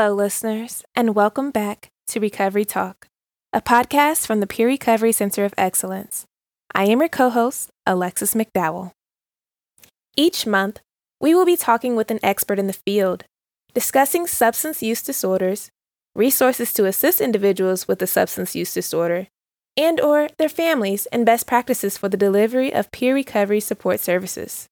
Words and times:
Hello, 0.00 0.14
listeners, 0.14 0.82
and 0.94 1.14
welcome 1.14 1.50
back 1.50 1.90
to 2.06 2.20
Recovery 2.20 2.64
Talk, 2.64 3.06
a 3.52 3.60
podcast 3.60 4.26
from 4.26 4.40
the 4.40 4.46
Peer 4.46 4.66
Recovery 4.66 5.12
Center 5.12 5.44
of 5.44 5.52
Excellence. 5.58 6.24
I 6.74 6.84
am 6.86 7.00
your 7.00 7.08
co 7.10 7.28
host, 7.28 7.68
Alexis 7.84 8.32
McDowell. 8.32 8.92
Each 10.16 10.46
month, 10.46 10.80
we 11.20 11.34
will 11.34 11.44
be 11.44 11.54
talking 11.54 11.96
with 11.96 12.10
an 12.10 12.18
expert 12.22 12.58
in 12.58 12.66
the 12.66 12.72
field, 12.72 13.24
discussing 13.74 14.26
substance 14.26 14.82
use 14.82 15.02
disorders, 15.02 15.68
resources 16.14 16.72
to 16.72 16.86
assist 16.86 17.20
individuals 17.20 17.86
with 17.86 18.00
a 18.00 18.06
substance 18.06 18.56
use 18.56 18.72
disorder, 18.72 19.26
and 19.76 20.00
or 20.00 20.28
their 20.38 20.48
families 20.48 21.04
and 21.12 21.26
best 21.26 21.46
practices 21.46 21.98
for 21.98 22.08
the 22.08 22.16
delivery 22.16 22.72
of 22.72 22.90
peer 22.90 23.14
recovery 23.14 23.60
support 23.60 24.00
services. 24.00 24.69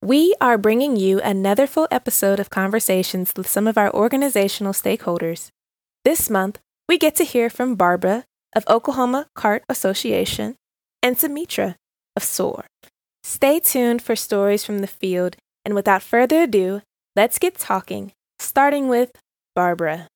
We 0.00 0.32
are 0.40 0.56
bringing 0.56 0.96
you 0.96 1.20
another 1.20 1.66
full 1.66 1.88
episode 1.90 2.38
of 2.38 2.50
conversations 2.50 3.32
with 3.36 3.48
some 3.48 3.66
of 3.66 3.76
our 3.76 3.92
organizational 3.92 4.72
stakeholders. 4.72 5.48
This 6.04 6.30
month, 6.30 6.60
we 6.88 6.98
get 6.98 7.16
to 7.16 7.24
hear 7.24 7.50
from 7.50 7.74
Barbara 7.74 8.22
of 8.54 8.62
Oklahoma 8.68 9.26
CART 9.34 9.64
Association 9.68 10.54
and 11.02 11.18
Sumitra 11.18 11.74
of 12.14 12.22
SOAR. 12.22 12.66
Stay 13.24 13.58
tuned 13.58 14.00
for 14.00 14.14
stories 14.14 14.64
from 14.64 14.78
the 14.78 14.86
field, 14.86 15.34
and 15.64 15.74
without 15.74 16.04
further 16.04 16.42
ado, 16.42 16.80
let's 17.16 17.40
get 17.40 17.58
talking, 17.58 18.12
starting 18.38 18.86
with 18.86 19.10
Barbara. 19.56 20.06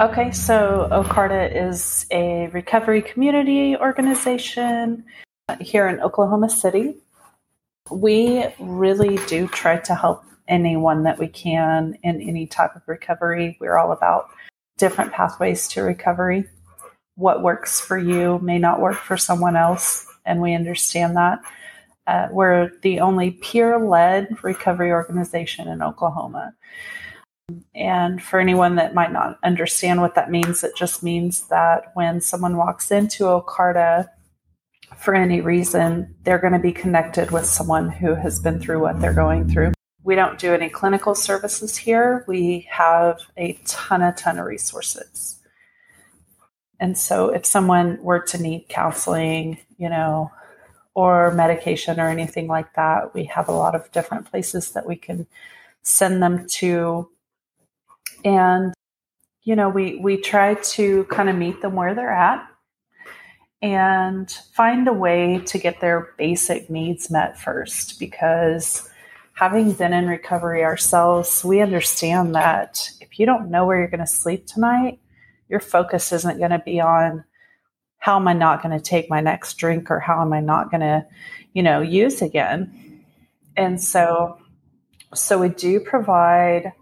Okay, 0.00 0.30
so 0.30 0.88
OCARTA 0.90 1.68
is 1.68 2.06
a 2.10 2.46
recovery 2.54 3.02
community 3.02 3.76
organization 3.76 5.04
here 5.60 5.88
in 5.88 6.00
Oklahoma 6.00 6.48
City. 6.48 6.96
We 7.90 8.46
really 8.58 9.18
do 9.26 9.46
try 9.46 9.76
to 9.76 9.94
help 9.94 10.24
anyone 10.48 11.02
that 11.02 11.18
we 11.18 11.28
can 11.28 11.98
in 12.02 12.18
any 12.22 12.46
type 12.46 12.74
of 12.76 12.80
recovery. 12.86 13.58
We're 13.60 13.76
all 13.76 13.92
about 13.92 14.30
different 14.78 15.12
pathways 15.12 15.68
to 15.68 15.82
recovery. 15.82 16.48
What 17.16 17.42
works 17.42 17.78
for 17.78 17.98
you 17.98 18.38
may 18.38 18.58
not 18.58 18.80
work 18.80 18.96
for 18.96 19.18
someone 19.18 19.54
else, 19.54 20.06
and 20.24 20.40
we 20.40 20.54
understand 20.54 21.14
that. 21.18 21.40
Uh, 22.06 22.28
we're 22.30 22.70
the 22.80 23.00
only 23.00 23.32
peer 23.32 23.78
led 23.78 24.42
recovery 24.42 24.92
organization 24.92 25.68
in 25.68 25.82
Oklahoma. 25.82 26.54
And 27.74 28.22
for 28.22 28.40
anyone 28.40 28.76
that 28.76 28.94
might 28.94 29.12
not 29.12 29.38
understand 29.42 30.00
what 30.00 30.14
that 30.14 30.30
means, 30.30 30.64
it 30.64 30.76
just 30.76 31.02
means 31.02 31.48
that 31.48 31.92
when 31.94 32.20
someone 32.20 32.56
walks 32.56 32.90
into 32.90 33.24
OCARTA 33.24 34.08
for 34.96 35.14
any 35.14 35.40
reason, 35.40 36.14
they're 36.24 36.38
going 36.38 36.52
to 36.52 36.58
be 36.58 36.72
connected 36.72 37.30
with 37.30 37.46
someone 37.46 37.88
who 37.88 38.14
has 38.14 38.40
been 38.40 38.60
through 38.60 38.80
what 38.80 39.00
they're 39.00 39.14
going 39.14 39.48
through. 39.48 39.72
We 40.02 40.14
don't 40.14 40.38
do 40.38 40.54
any 40.54 40.68
clinical 40.68 41.14
services 41.14 41.76
here. 41.76 42.24
We 42.26 42.66
have 42.70 43.20
a 43.36 43.60
ton, 43.64 44.02
a 44.02 44.12
ton 44.12 44.38
of 44.38 44.46
resources. 44.46 45.38
And 46.80 46.96
so 46.96 47.28
if 47.28 47.44
someone 47.44 48.02
were 48.02 48.20
to 48.20 48.42
need 48.42 48.68
counseling, 48.68 49.58
you 49.76 49.88
know, 49.90 50.30
or 50.94 51.30
medication 51.32 52.00
or 52.00 52.08
anything 52.08 52.46
like 52.48 52.74
that, 52.74 53.14
we 53.14 53.24
have 53.24 53.48
a 53.48 53.52
lot 53.52 53.74
of 53.74 53.90
different 53.92 54.30
places 54.30 54.72
that 54.72 54.86
we 54.86 54.96
can 54.96 55.26
send 55.82 56.22
them 56.22 56.46
to 56.46 57.08
and 58.24 58.72
you 59.42 59.56
know 59.56 59.68
we 59.68 59.96
we 59.96 60.16
try 60.16 60.54
to 60.54 61.04
kind 61.04 61.28
of 61.28 61.36
meet 61.36 61.60
them 61.62 61.74
where 61.74 61.94
they're 61.94 62.12
at 62.12 62.46
and 63.62 64.30
find 64.54 64.88
a 64.88 64.92
way 64.92 65.38
to 65.46 65.58
get 65.58 65.80
their 65.80 66.14
basic 66.16 66.70
needs 66.70 67.10
met 67.10 67.38
first 67.38 67.98
because 67.98 68.88
having 69.34 69.72
been 69.72 69.92
in 69.92 70.06
recovery 70.06 70.64
ourselves 70.64 71.44
we 71.44 71.60
understand 71.60 72.34
that 72.34 72.90
if 73.00 73.18
you 73.18 73.26
don't 73.26 73.50
know 73.50 73.66
where 73.66 73.78
you're 73.78 73.88
going 73.88 74.00
to 74.00 74.06
sleep 74.06 74.46
tonight 74.46 74.98
your 75.48 75.60
focus 75.60 76.12
isn't 76.12 76.38
going 76.38 76.50
to 76.50 76.62
be 76.64 76.80
on 76.80 77.24
how 77.98 78.16
am 78.16 78.28
i 78.28 78.32
not 78.32 78.62
going 78.62 78.76
to 78.76 78.82
take 78.82 79.10
my 79.10 79.20
next 79.20 79.54
drink 79.54 79.90
or 79.90 80.00
how 80.00 80.20
am 80.22 80.32
i 80.32 80.40
not 80.40 80.70
going 80.70 80.80
to 80.80 81.04
you 81.52 81.62
know 81.62 81.80
use 81.80 82.22
again. 82.22 83.02
And 83.56 83.82
so 83.82 84.38
so 85.14 85.38
we 85.38 85.48
do 85.48 85.80
provide 85.80 86.72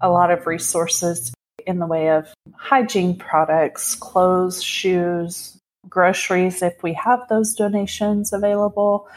a 0.00 0.10
lot 0.10 0.30
of 0.30 0.46
resources 0.46 1.32
in 1.66 1.78
the 1.78 1.86
way 1.86 2.10
of 2.10 2.32
hygiene 2.54 3.16
products, 3.16 3.94
clothes, 3.94 4.62
shoes, 4.62 5.58
groceries, 5.88 6.62
if 6.62 6.82
we 6.82 6.92
have 6.94 7.20
those 7.28 7.54
donations 7.54 8.32
available, 8.32 9.08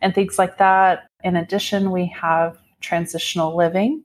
and 0.00 0.14
things 0.14 0.38
like 0.38 0.58
that. 0.58 1.06
In 1.24 1.36
addition, 1.36 1.90
we 1.90 2.06
have 2.06 2.58
transitional 2.80 3.56
living. 3.56 4.04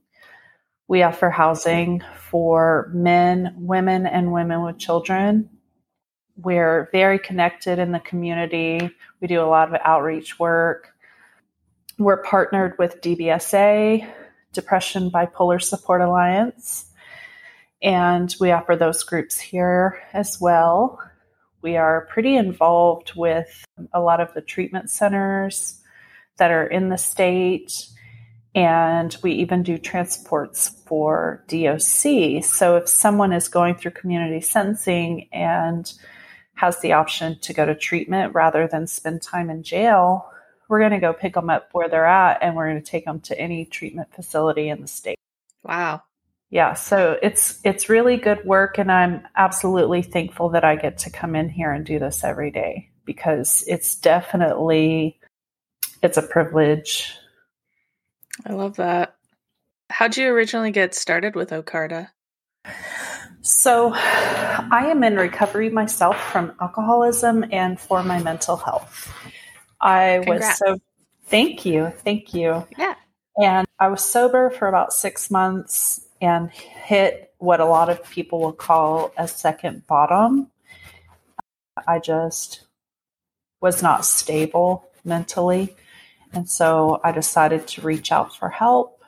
We 0.88 1.04
offer 1.04 1.30
housing 1.30 2.04
for 2.30 2.90
men, 2.94 3.54
women, 3.58 4.06
and 4.06 4.32
women 4.32 4.64
with 4.64 4.78
children. 4.78 5.50
We're 6.38 6.90
very 6.92 7.20
connected 7.20 7.80
in 7.80 7.92
the 7.92 8.00
community. 8.00 8.90
We 9.20 9.28
do 9.28 9.42
a 9.42 9.44
lot 9.48 9.74
of 9.74 9.80
outreach 9.84 10.40
work. 10.40 10.94
We're 11.98 12.24
partnered 12.24 12.78
with 12.80 13.02
DBSA, 13.02 14.12
Depression 14.54 15.10
Bipolar 15.12 15.62
Support 15.62 16.02
Alliance. 16.02 16.86
And 17.82 18.34
we 18.40 18.52
offer 18.52 18.76
those 18.76 19.04
groups 19.04 19.40
here 19.40 20.02
as 20.14 20.40
well. 20.40 21.00
We 21.62 21.78
are 21.78 22.08
pretty 22.12 22.36
involved 22.36 23.14
with 23.16 23.66
a 23.94 24.02
lot 24.02 24.20
of 24.20 24.34
the 24.34 24.42
treatment 24.42 24.90
centers 24.90 25.82
that 26.38 26.52
are 26.52 26.66
in 26.66 26.90
the 26.90 26.98
state. 26.98 27.88
And 28.54 29.16
we 29.24 29.32
even 29.34 29.64
do 29.64 29.78
transports 29.78 30.70
for 30.86 31.44
DOC. 31.48 32.44
So 32.44 32.76
if 32.78 32.90
someone 32.90 33.32
is 33.32 33.48
going 33.48 33.76
through 33.76 33.92
community 33.92 34.42
sentencing 34.42 35.30
and 35.32 35.92
has 36.56 36.80
the 36.82 36.94
option 36.94 37.40
to 37.40 37.54
go 37.54 37.66
to 37.66 37.74
treatment 37.74 38.36
rather 38.36 38.68
than 38.68 38.88
spend 38.88 39.22
time 39.22 39.50
in 39.50 39.64
jail, 39.64 40.30
we're 40.72 40.80
going 40.80 40.92
to 40.92 41.00
go 41.00 41.12
pick 41.12 41.34
them 41.34 41.50
up 41.50 41.68
where 41.74 41.90
they're 41.90 42.06
at 42.06 42.42
and 42.42 42.56
we're 42.56 42.70
going 42.70 42.82
to 42.82 42.90
take 42.90 43.04
them 43.04 43.20
to 43.20 43.38
any 43.38 43.66
treatment 43.66 44.08
facility 44.16 44.70
in 44.70 44.80
the 44.80 44.88
state. 44.88 45.20
Wow. 45.64 46.04
Yeah, 46.50 46.76
so 46.76 47.18
it's 47.22 47.60
it's 47.66 47.90
really 47.90 48.16
good 48.16 48.46
work 48.46 48.78
and 48.78 48.90
I'm 48.90 49.22
absolutely 49.36 50.02
thankful 50.02 50.48
that 50.50 50.64
I 50.64 50.78
get 50.78 50.98
to 51.00 51.10
come 51.10 51.36
in 51.36 51.50
here 51.50 51.74
and 51.74 51.86
do 51.86 52.00
this 52.00 52.24
every 52.24 52.52
day 52.52 52.90
because 53.04 53.66
it's 53.68 53.96
definitely 53.96 55.20
it's 56.02 56.18
a 56.18 56.22
privilege. 56.22 57.16
I 58.46 58.54
love 58.54 58.78
that. 58.78 59.18
How'd 59.90 60.16
you 60.16 60.30
originally 60.30 60.72
get 60.72 60.96
started 60.96 61.36
with 61.36 61.50
Ocarta? 61.50 62.08
So, 63.42 63.92
I 63.94 64.88
am 64.90 65.04
in 65.04 65.18
recovery 65.18 65.70
myself 65.70 66.16
from 66.32 66.54
alcoholism 66.62 67.44
and 67.52 67.80
for 67.80 68.04
my 68.04 68.22
mental 68.22 68.56
health. 68.56 69.12
I 69.82 70.22
Congrats. 70.24 70.62
was 70.62 70.76
so 70.76 70.82
thank 71.26 71.66
you. 71.66 71.92
Thank 72.04 72.34
you. 72.34 72.66
Yeah. 72.78 72.96
And 73.42 73.68
I 73.80 73.88
was 73.88 74.04
sober 74.04 74.50
for 74.50 74.68
about 74.68 74.94
six 74.94 75.32
months 75.32 76.06
and 76.22 76.52
hit 76.52 77.34
what 77.40 77.60
a 77.60 77.66
lot 77.66 77.90
of 77.90 78.04
people 78.10 78.40
will 78.40 78.54
call 78.54 79.12
a 79.18 79.28
second 79.28 79.88
bottom. 79.88 80.52
I 81.88 82.00
just 82.00 82.66
was 83.62 83.82
not 83.82 84.06
stable 84.06 84.86
mentally. 85.04 85.76
And 86.34 86.50
so 86.50 87.02
I 87.04 87.12
decided 87.12 87.68
to 87.68 87.82
reach 87.82 88.12
out 88.12 88.36
for 88.36 88.50
help, 88.50 89.02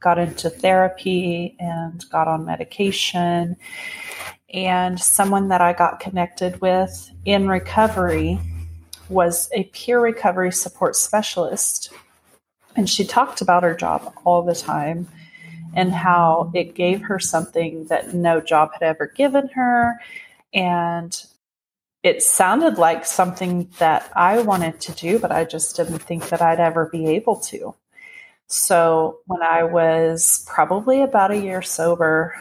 got 0.00 0.18
into 0.18 0.48
therapy 0.50 1.56
and 1.58 2.04
got 2.10 2.28
on 2.28 2.44
medication. 2.44 3.56
And 4.52 5.00
someone 5.00 5.48
that 5.48 5.60
I 5.60 5.72
got 5.72 6.00
connected 6.00 6.60
with 6.60 7.10
in 7.24 7.48
recovery 7.48 8.38
was 9.10 9.50
a 9.52 9.64
peer 9.64 10.00
recovery 10.00 10.52
support 10.52 10.96
specialist. 10.96 11.92
And 12.76 12.88
she 12.88 13.04
talked 13.04 13.40
about 13.40 13.64
her 13.64 13.74
job 13.74 14.14
all 14.24 14.42
the 14.42 14.54
time 14.54 15.08
and 15.74 15.92
how 15.92 16.50
it 16.54 16.74
gave 16.74 17.02
her 17.02 17.18
something 17.18 17.84
that 17.86 18.14
no 18.14 18.40
job 18.40 18.72
had 18.72 18.82
ever 18.82 19.06
given 19.06 19.48
her. 19.48 20.00
And 20.54 21.16
it 22.02 22.22
sounded 22.22 22.78
like 22.78 23.04
something 23.04 23.68
that 23.78 24.10
I 24.16 24.40
wanted 24.40 24.80
to 24.80 24.92
do, 24.92 25.18
but 25.18 25.32
I 25.32 25.44
just 25.44 25.76
didn't 25.76 25.98
think 25.98 26.28
that 26.30 26.40
I'd 26.40 26.60
ever 26.60 26.86
be 26.86 27.08
able 27.08 27.36
to. 27.36 27.74
So 28.46 29.18
when 29.26 29.42
I 29.42 29.64
was 29.64 30.44
probably 30.48 31.02
about 31.02 31.30
a 31.30 31.38
year 31.38 31.62
sober, 31.62 32.34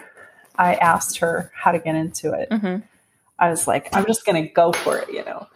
I 0.56 0.76
asked 0.76 1.18
her 1.20 1.52
how 1.54 1.72
to 1.72 1.80
get 1.80 1.96
into 1.96 2.34
it. 2.34 2.50
Mm-hmm. 2.50 2.86
I 3.38 3.50
was 3.50 3.68
like, 3.68 3.90
I'm 3.96 4.06
just 4.06 4.26
going 4.26 4.42
to 4.42 4.52
go 4.52 4.72
for 4.72 4.98
it, 4.98 5.10
you 5.12 5.24
know. 5.24 5.48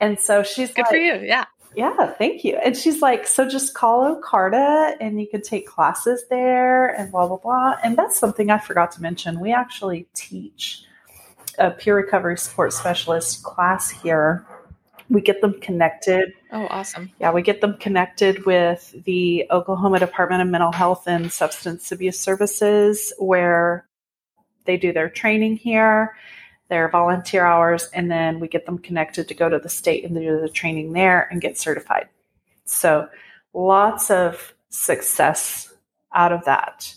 And 0.00 0.18
so 0.18 0.42
she's 0.42 0.72
good 0.72 0.82
like, 0.82 0.90
for 0.90 0.96
you. 0.96 1.20
Yeah. 1.22 1.44
Yeah, 1.76 2.12
thank 2.14 2.42
you. 2.42 2.56
And 2.56 2.76
she's 2.76 3.00
like, 3.00 3.28
so 3.28 3.48
just 3.48 3.74
call 3.74 4.16
Ocarta 4.16 4.96
and 5.00 5.20
you 5.20 5.28
can 5.28 5.40
take 5.40 5.68
classes 5.68 6.24
there 6.28 6.88
and 6.88 7.12
blah, 7.12 7.28
blah, 7.28 7.36
blah. 7.36 7.76
And 7.84 7.96
that's 7.96 8.18
something 8.18 8.50
I 8.50 8.58
forgot 8.58 8.90
to 8.92 9.02
mention. 9.02 9.38
We 9.38 9.52
actually 9.52 10.08
teach 10.12 10.82
a 11.58 11.70
peer 11.70 11.94
recovery 11.94 12.38
support 12.38 12.72
specialist 12.72 13.44
class 13.44 13.88
here 13.88 14.44
We 15.10 15.20
get 15.20 15.40
them 15.40 15.54
connected. 15.60 16.32
Oh, 16.52 16.68
awesome. 16.70 17.10
Yeah, 17.18 17.32
we 17.32 17.42
get 17.42 17.60
them 17.60 17.76
connected 17.78 18.46
with 18.46 18.94
the 19.04 19.44
Oklahoma 19.50 19.98
Department 19.98 20.40
of 20.40 20.48
Mental 20.48 20.70
Health 20.70 21.08
and 21.08 21.32
Substance 21.32 21.90
Abuse 21.90 22.18
Services, 22.18 23.12
where 23.18 23.88
they 24.66 24.76
do 24.76 24.92
their 24.92 25.10
training 25.10 25.56
here, 25.56 26.16
their 26.70 26.88
volunteer 26.88 27.44
hours, 27.44 27.90
and 27.92 28.10
then 28.10 28.40
we 28.40 28.48
get 28.48 28.64
them 28.64 28.78
connected 28.78 29.28
to 29.28 29.34
go 29.34 29.48
to 29.48 29.58
the 29.58 29.68
state 29.68 30.04
and 30.04 30.14
do 30.14 30.40
the 30.40 30.48
training 30.48 30.92
there 30.92 31.28
and 31.30 31.40
get 31.40 31.58
certified. 31.58 32.08
So, 32.64 33.08
lots 33.52 34.10
of 34.10 34.54
success 34.70 35.74
out 36.14 36.32
of 36.32 36.44
that 36.44 36.94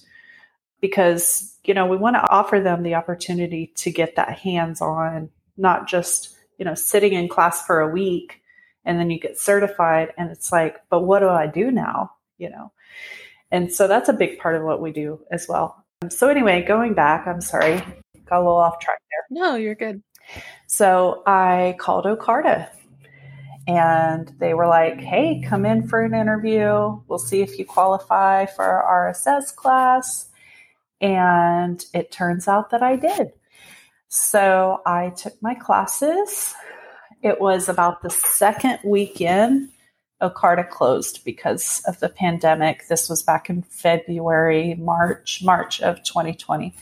because, 0.79 1.57
you 1.65 1.73
know, 1.73 1.87
we 1.87 1.97
want 1.97 2.15
to 2.15 2.29
offer 2.29 2.59
them 2.59 2.83
the 2.83 2.95
opportunity 2.95 3.73
to 3.75 3.91
get 3.91 4.15
that 4.15 4.37
hands 4.39 4.79
on, 4.79 5.29
not 5.57 5.87
just, 5.87 6.35
you 6.57 6.65
know, 6.65 6.75
sitting 6.75 7.13
in 7.13 7.27
class 7.27 7.65
for 7.65 7.81
a 7.81 7.89
week 7.89 8.41
and 8.85 8.99
then 8.99 9.09
you 9.09 9.19
get 9.19 9.39
certified 9.39 10.13
and 10.17 10.29
it's 10.29 10.51
like, 10.51 10.81
but 10.89 11.01
what 11.01 11.19
do 11.19 11.29
I 11.29 11.47
do 11.47 11.71
now? 11.71 12.11
You 12.37 12.51
know? 12.51 12.71
And 13.51 13.71
so 13.71 13.87
that's 13.87 14.09
a 14.09 14.13
big 14.13 14.39
part 14.39 14.55
of 14.55 14.63
what 14.63 14.81
we 14.81 14.91
do 14.91 15.19
as 15.31 15.47
well. 15.47 15.83
So, 16.09 16.27
anyway, 16.27 16.63
going 16.63 16.93
back, 16.93 17.27
I'm 17.27 17.41
sorry, 17.41 17.81
got 18.25 18.37
a 18.37 18.39
little 18.39 18.57
off 18.57 18.79
track 18.79 18.99
there. 19.09 19.43
No, 19.43 19.55
you're 19.55 19.75
good. 19.75 20.01
So, 20.67 21.23
I 21.25 21.75
called 21.79 22.05
OCARTA 22.05 22.69
and 23.67 24.33
they 24.39 24.53
were 24.53 24.67
like, 24.67 24.99
hey, 24.99 25.41
come 25.47 25.65
in 25.65 25.87
for 25.87 26.01
an 26.01 26.13
interview. 26.13 26.99
We'll 27.07 27.19
see 27.19 27.41
if 27.41 27.57
you 27.57 27.65
qualify 27.65 28.45
for 28.45 28.63
our 28.63 29.11
RSS 29.11 29.55
class. 29.55 30.27
And 30.99 31.83
it 31.93 32.11
turns 32.11 32.47
out 32.47 32.71
that 32.71 32.81
I 32.81 32.95
did. 32.95 33.31
So 34.09 34.81
I 34.85 35.09
took 35.09 35.41
my 35.41 35.55
classes. 35.55 36.53
It 37.21 37.39
was 37.39 37.69
about 37.69 38.01
the 38.01 38.09
second 38.09 38.79
weekend. 38.83 39.69
OCARTA 40.21 40.69
closed 40.69 41.25
because 41.25 41.81
of 41.87 41.99
the 41.99 42.09
pandemic. 42.09 42.87
This 42.87 43.09
was 43.09 43.23
back 43.23 43.49
in 43.49 43.63
February, 43.63 44.75
March, 44.75 45.41
March 45.43 45.81
of 45.81 46.03
2020. 46.03 46.75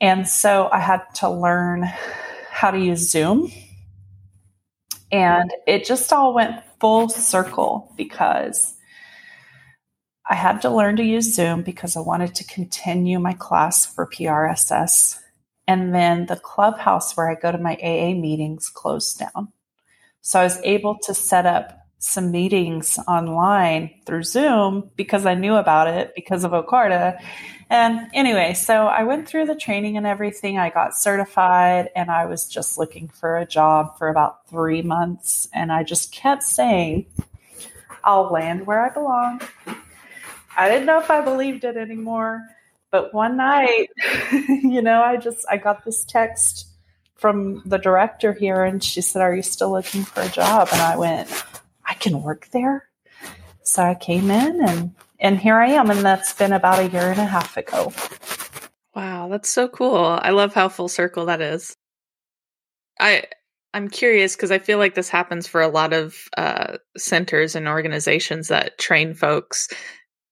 And 0.00 0.26
so 0.26 0.68
I 0.72 0.80
had 0.80 1.02
to 1.16 1.28
learn 1.28 1.82
how 2.50 2.70
to 2.70 2.78
use 2.78 3.10
Zoom 3.10 3.50
and 5.12 5.50
it 5.66 5.84
just 5.84 6.12
all 6.12 6.34
went 6.34 6.62
full 6.78 7.08
circle 7.08 7.92
because 7.96 8.76
I 10.28 10.34
had 10.34 10.62
to 10.62 10.70
learn 10.70 10.96
to 10.96 11.02
use 11.02 11.34
Zoom 11.34 11.62
because 11.62 11.96
I 11.96 12.00
wanted 12.00 12.34
to 12.36 12.44
continue 12.44 13.18
my 13.18 13.32
class 13.32 13.86
for 13.86 14.06
PRSS. 14.06 15.18
And 15.66 15.94
then 15.94 16.26
the 16.26 16.36
clubhouse 16.36 17.16
where 17.16 17.30
I 17.30 17.34
go 17.34 17.50
to 17.50 17.58
my 17.58 17.76
AA 17.82 18.14
meetings 18.14 18.68
closed 18.68 19.18
down. 19.18 19.52
So 20.20 20.40
I 20.40 20.44
was 20.44 20.60
able 20.62 20.98
to 21.04 21.14
set 21.14 21.46
up 21.46 21.79
some 22.00 22.30
meetings 22.30 22.98
online 23.06 23.90
through 24.06 24.22
Zoom 24.22 24.90
because 24.96 25.26
I 25.26 25.34
knew 25.34 25.54
about 25.54 25.86
it 25.86 26.12
because 26.16 26.44
of 26.44 26.52
OCARTA. 26.52 27.20
And 27.68 28.08
anyway, 28.14 28.54
so 28.54 28.86
I 28.86 29.04
went 29.04 29.28
through 29.28 29.46
the 29.46 29.54
training 29.54 29.98
and 29.98 30.06
everything. 30.06 30.58
I 30.58 30.70
got 30.70 30.96
certified 30.96 31.90
and 31.94 32.10
I 32.10 32.24
was 32.24 32.48
just 32.48 32.78
looking 32.78 33.08
for 33.08 33.36
a 33.36 33.46
job 33.46 33.98
for 33.98 34.08
about 34.08 34.48
three 34.48 34.80
months. 34.80 35.46
And 35.52 35.70
I 35.70 35.82
just 35.82 36.10
kept 36.10 36.42
saying, 36.42 37.04
I'll 38.02 38.32
land 38.32 38.66
where 38.66 38.80
I 38.80 38.88
belong. 38.88 39.42
I 40.56 40.70
didn't 40.70 40.86
know 40.86 40.98
if 40.98 41.10
I 41.10 41.20
believed 41.20 41.64
it 41.64 41.76
anymore. 41.76 42.40
But 42.90 43.12
one 43.12 43.36
night, 43.36 43.90
you 44.32 44.80
know, 44.80 45.02
I 45.02 45.18
just 45.18 45.46
I 45.48 45.58
got 45.58 45.84
this 45.84 46.04
text 46.04 46.66
from 47.14 47.62
the 47.66 47.78
director 47.78 48.32
here 48.32 48.64
and 48.64 48.82
she 48.82 49.02
said, 49.02 49.20
Are 49.20 49.34
you 49.34 49.42
still 49.42 49.70
looking 49.70 50.02
for 50.02 50.22
a 50.22 50.28
job? 50.28 50.70
And 50.72 50.80
I 50.80 50.96
went, 50.96 51.30
I 51.90 51.94
can 51.94 52.22
work 52.22 52.48
there. 52.52 52.88
So 53.64 53.82
I 53.82 53.96
came 53.96 54.30
in 54.30 54.66
and 54.66 54.94
and 55.18 55.38
here 55.38 55.56
I 55.56 55.70
am 55.70 55.90
and 55.90 56.00
that's 56.00 56.32
been 56.32 56.52
about 56.52 56.78
a 56.78 56.88
year 56.88 57.10
and 57.10 57.20
a 57.20 57.26
half 57.26 57.56
ago. 57.56 57.92
Wow, 58.94 59.28
that's 59.28 59.50
so 59.50 59.68
cool. 59.68 59.96
I 59.96 60.30
love 60.30 60.54
how 60.54 60.68
full 60.68 60.88
circle 60.88 61.26
that 61.26 61.42
is. 61.42 61.74
I 63.00 63.24
I'm 63.74 63.88
curious 63.88 64.36
because 64.36 64.52
I 64.52 64.58
feel 64.58 64.78
like 64.78 64.94
this 64.94 65.08
happens 65.08 65.48
for 65.48 65.60
a 65.60 65.68
lot 65.68 65.92
of 65.92 66.16
uh, 66.36 66.78
centers 66.96 67.56
and 67.56 67.66
organizations 67.66 68.48
that 68.48 68.78
train 68.78 69.12
folks. 69.12 69.68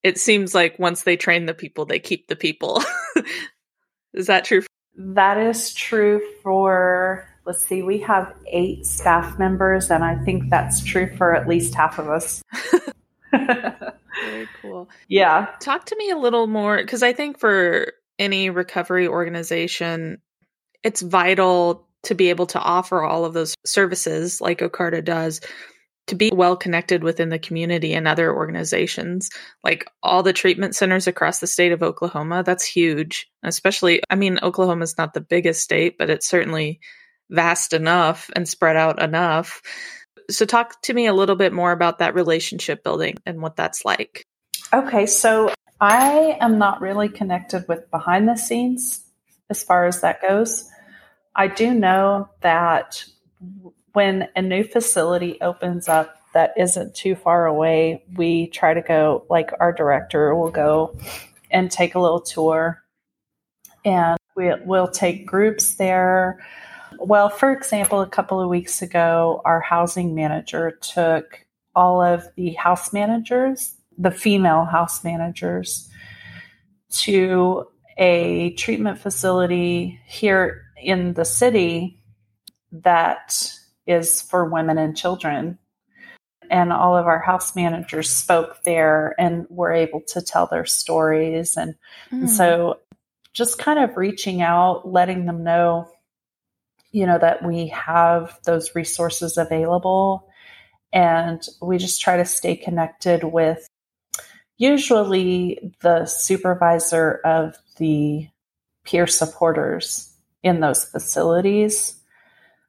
It 0.05 0.19
seems 0.19 0.55
like 0.55 0.79
once 0.79 1.03
they 1.03 1.17
train 1.17 1.47
the 1.47 1.55
people, 1.55 1.87
they 1.87 1.99
keep 1.99 2.29
the 2.29 2.37
people. 2.37 2.83
is 4.15 4.29
that 4.29 4.45
true? 4.45 4.63
That 4.97 5.39
is 5.39 5.75
true 5.75 6.21
for 6.43 7.28
let's 7.49 7.67
see, 7.67 7.83
we 7.83 7.99
have 7.99 8.35
eight 8.47 8.85
staff 8.85 9.39
members, 9.39 9.91
and 9.91 10.05
I 10.05 10.17
think 10.17 10.51
that's 10.51 10.85
true 10.85 11.17
for 11.17 11.35
at 11.35 11.49
least 11.49 11.75
half 11.75 11.99
of 11.99 12.11
us. 12.11 12.43
Very 13.33 14.49
cool. 14.61 14.91
Yeah. 15.09 15.47
Talk 15.59 15.87
to 15.87 15.97
me 15.97 16.11
a 16.11 16.19
little 16.19 16.47
more 16.47 16.77
because 16.77 17.03
I 17.03 17.15
think 17.15 17.39
for 17.39 17.95
any 18.19 18.51
recovery 18.51 19.09
organization, 19.09 20.21
it's 20.83 21.01
vital 21.01 21.89
to 22.03 22.15
be 22.15 22.29
able 22.29 22.47
to 22.49 22.61
offer 22.61 23.03
all 23.03 23.25
of 23.25 23.33
those 23.33 23.55
services 23.65 24.43
like 24.43 24.59
OCARTA 24.59 25.03
does 25.03 25.41
to 26.09 26.15
be 26.15 26.31
well 26.35 26.57
connected 26.57 27.03
within 27.03 27.31
the 27.31 27.39
community 27.39 27.95
and 27.95 28.07
other 28.07 28.35
organizations. 28.35 29.31
Like 29.65 29.87
all 30.03 30.23
the 30.23 30.35
treatment 30.35 30.77
centers 30.77 31.07
across 31.07 31.39
the 31.39 31.47
state 31.47 31.73
of 31.73 31.83
Oklahoma, 31.83 32.43
that's 32.45 32.65
huge. 32.65 33.27
Especially, 33.43 34.03
I 34.11 34.17
mean, 34.17 34.39
Oklahoma's 34.43 34.99
not 34.99 35.15
the 35.15 35.23
biggest 35.23 35.63
state, 35.63 35.97
but 35.97 36.11
it's 36.11 36.29
certainly 36.29 36.81
vast 37.31 37.73
enough 37.73 38.31
and 38.35 38.49
spread 38.49 38.77
out 38.77 39.01
enough. 39.03 39.63
So, 40.31 40.45
talk 40.45 40.81
to 40.83 40.95
me 40.95 41.07
a 41.07 41.15
little 41.15 41.37
bit 41.37 41.53
more 41.53 41.73
about 41.73 41.99
that 41.99 42.15
relationship 42.15 42.85
building 42.85 43.17
and 43.25 43.41
what 43.41 43.57
that's 43.57 43.85
like. 43.85 44.25
Okay, 44.73 45.07
so 45.07 45.53
I 45.81 46.37
am 46.41 46.59
not 46.59 46.81
really 46.81 47.09
connected 47.09 47.65
with 47.69 47.91
behind 47.91 48.29
the 48.29 48.37
scenes 48.37 49.05
as 49.49 49.63
far 49.63 49.87
as 49.87 50.03
that 50.03 50.21
goes. 50.21 50.69
I 51.35 51.47
do 51.47 51.73
know 51.73 52.29
that 52.41 53.05
when 53.93 54.29
a 54.37 54.43
new 54.43 54.65
facility 54.65 55.41
opens 55.41 55.89
up 55.89 56.17
that 56.35 56.53
isn't 56.57 56.95
too 56.95 57.15
far 57.15 57.47
away, 57.47 58.05
we 58.17 58.49
try 58.49 58.75
to 58.75 58.83
go, 58.83 59.25
like 59.31 59.51
our 59.61 59.73
director 59.73 60.35
will 60.35 60.51
go 60.51 60.95
and 61.51 61.71
take 61.71 61.95
a 61.95 62.01
little 62.01 62.21
tour 62.21 62.83
and 63.85 64.19
we, 64.37 64.53
we'll 64.65 64.89
take 64.89 65.27
groups 65.27 65.75
there 65.75 66.45
well, 66.99 67.29
for 67.29 67.53
example, 67.53 68.01
a 68.01 68.09
couple 68.09 68.41
of 68.41 68.49
weeks 68.49 68.83
ago, 68.83 69.41
our 69.45 69.61
housing 69.61 70.15
manager 70.15 70.79
took 70.81 71.47
all 71.75 72.03
of 72.03 72.25
the 72.37 72.53
house 72.55 72.93
managers, 72.93 73.75
the 73.97 74.11
female 74.11 74.65
house 74.65 75.05
managers, 75.05 75.89
to 76.91 77.67
a 77.97 78.51
treatment 78.55 78.99
facility 78.99 80.01
here 80.07 80.65
in 80.83 81.15
the 81.15 81.25
city 81.25 82.01
that 82.73 83.53
is 83.87 84.23
for 84.23 84.45
women 84.45 84.79
and 84.79 84.97
children. 84.97 85.59
And 86.51 86.73
all 86.73 86.97
of 86.97 87.07
our 87.07 87.19
house 87.19 87.55
managers 87.55 88.09
spoke 88.09 88.63
there 88.65 89.15
and 89.19 89.47
were 89.51 89.73
able 89.73 90.01
to 90.09 90.23
tell 90.23 90.47
their 90.47 90.65
stories. 90.65 91.57
And, 91.57 91.75
mm. 92.11 92.13
and 92.13 92.21
hmm. 92.23 92.27
so 92.27 92.81
just 93.35 93.59
kind 93.59 93.79
of 93.79 93.97
reaching 93.97 94.41
out, 94.41 94.89
letting 94.89 95.27
them 95.27 95.45
know 95.45 95.89
you 96.91 97.07
know 97.07 97.19
that 97.19 97.45
we 97.45 97.69
have 97.69 98.39
those 98.45 98.75
resources 98.75 99.37
available. 99.37 100.29
And 100.93 101.47
we 101.61 101.77
just 101.77 102.01
try 102.01 102.17
to 102.17 102.25
stay 102.25 102.57
connected 102.57 103.25
with 103.25 103.69
usually 104.57 105.73
the 105.81 106.07
supervisor 106.07 107.21
of 107.25 107.57
the 107.77 108.29
peer 108.85 109.07
supporters 109.07 110.13
in 110.43 110.61
those 110.61 110.85
facilities 110.85 111.95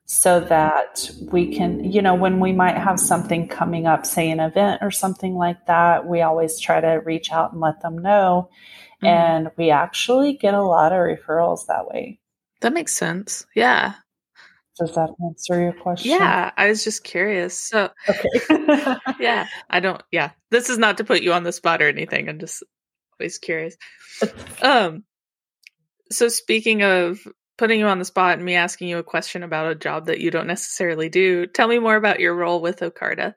so 0.06 0.40
that 0.40 1.10
we 1.32 1.56
can 1.56 1.84
you 1.84 2.02
know 2.02 2.16
when 2.16 2.40
we 2.40 2.52
might 2.52 2.78
have 2.78 3.00
something 3.00 3.48
coming 3.48 3.86
up 3.86 4.06
say 4.06 4.30
an 4.32 4.40
event 4.40 4.82
or 4.82 4.90
something 4.90 5.36
like 5.36 5.68
that 5.68 6.08
we 6.08 6.22
always 6.22 6.60
try 6.60 6.82
to 6.82 7.02
reach 7.06 7.32
out 7.32 7.52
and 7.52 7.62
let 7.62 7.80
them 7.82 7.98
know. 7.98 8.50
Mm-hmm. 9.02 9.06
and 9.06 9.52
we 9.56 9.70
actually 9.70 10.34
get 10.34 10.54
a 10.54 10.62
lot 10.62 10.92
of 10.92 10.98
referrals 10.98 11.68
that 11.68 11.88
way. 11.88 12.20
That 12.60 12.74
makes 12.74 12.92
sense. 12.92 13.46
Yeah 13.56 13.94
does 14.80 14.96
that 14.96 15.10
answer 15.24 15.62
your 15.62 15.74
question? 15.74 16.12
Yeah, 16.12 16.52
I 16.56 16.70
was 16.70 16.84
just 16.84 17.04
curious. 17.04 17.60
So, 17.60 17.90
okay. 18.08 18.96
yeah, 19.20 19.48
I 19.70 19.80
don't, 19.80 20.02
yeah, 20.12 20.32
this 20.50 20.70
is 20.70 20.78
not 20.78 20.98
to 20.98 21.04
put 21.04 21.22
you 21.22 21.34
on 21.34 21.44
the 21.44 21.52
spot 21.52 21.82
or 21.82 21.88
anything. 21.88 22.30
I'm 22.30 22.40
just 22.40 22.64
always 23.20 23.38
curious. 23.38 23.76
Um, 24.62 25.04
so 26.12 26.30
speaking 26.30 26.82
of 26.84 27.20
putting 27.58 27.80
you 27.80 27.88
on 27.88 28.00
the 28.00 28.06
spot 28.06 28.38
and 28.38 28.46
me 28.46 28.56
asking 28.56 28.88
you 28.88 28.98
a 28.98 29.04
question 29.04 29.44
about 29.44 29.72
a 29.72 29.76
job 29.76 30.08
that 30.08 30.20
you 30.20 30.32
don't 30.32 30.48
necessarily 30.48 31.10
do, 31.10 31.46
tell 31.46 31.68
me 31.68 31.78
more 31.78 31.96
about 31.96 32.20
your 32.20 32.34
role 32.34 32.62
with 32.62 32.80
OCARTA. 32.80 33.36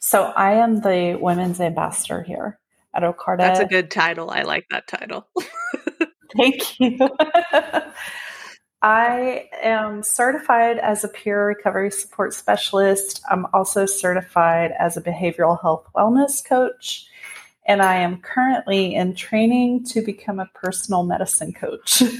So 0.00 0.24
I 0.24 0.54
am 0.54 0.80
the 0.80 1.16
women's 1.20 1.60
ambassador 1.60 2.22
here 2.22 2.58
at 2.94 3.02
OCARTA. 3.02 3.38
That's 3.38 3.60
a 3.60 3.66
good 3.66 3.90
title. 3.90 4.30
I 4.30 4.42
like 4.42 4.66
that 4.70 4.88
title. 4.88 5.28
Thank 6.36 6.80
you. 6.80 6.98
I 8.86 9.48
am 9.64 10.04
certified 10.04 10.78
as 10.78 11.02
a 11.02 11.08
peer 11.08 11.44
recovery 11.44 11.90
support 11.90 12.32
specialist. 12.32 13.20
I'm 13.28 13.44
also 13.52 13.84
certified 13.84 14.70
as 14.78 14.96
a 14.96 15.02
behavioral 15.02 15.60
health 15.60 15.88
wellness 15.96 16.44
coach. 16.44 17.04
And 17.66 17.82
I 17.82 17.96
am 17.96 18.20
currently 18.20 18.94
in 18.94 19.16
training 19.16 19.86
to 19.86 20.02
become 20.02 20.38
a 20.38 20.48
personal 20.54 21.02
medicine 21.02 21.52
coach. 21.52 22.02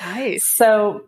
Nice. 0.00 0.44
so 0.44 1.04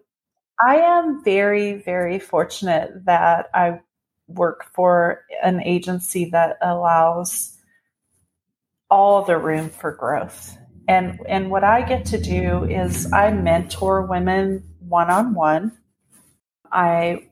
I 0.61 0.79
am 0.79 1.23
very, 1.25 1.75
very 1.75 2.19
fortunate 2.19 3.07
that 3.07 3.49
I 3.55 3.81
work 4.27 4.67
for 4.75 5.23
an 5.43 5.63
agency 5.63 6.29
that 6.31 6.59
allows 6.61 7.57
all 8.91 9.23
the 9.23 9.39
room 9.39 9.71
for 9.71 9.93
growth. 9.93 10.59
And 10.89 11.21
and 11.27 11.51
what 11.51 11.65
I 11.65 11.83
get 11.83 12.05
to 12.07 12.21
do 12.21 12.65
is 12.65 13.11
I 13.13 13.31
mentor 13.31 14.03
women 14.03 14.63
one 14.89 15.11
on 15.11 15.35
one. 15.35 15.73
I 16.71 17.29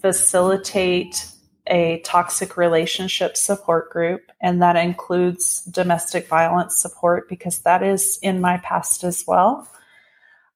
facilitate 0.00 1.30
a 1.66 2.00
toxic 2.04 2.56
relationship 2.56 3.36
support 3.36 3.90
group, 3.90 4.22
and 4.40 4.62
that 4.62 4.76
includes 4.76 5.64
domestic 5.64 6.28
violence 6.28 6.80
support 6.80 7.28
because 7.28 7.60
that 7.60 7.82
is 7.82 8.18
in 8.22 8.40
my 8.40 8.58
past 8.58 9.04
as 9.04 9.24
well. 9.26 9.68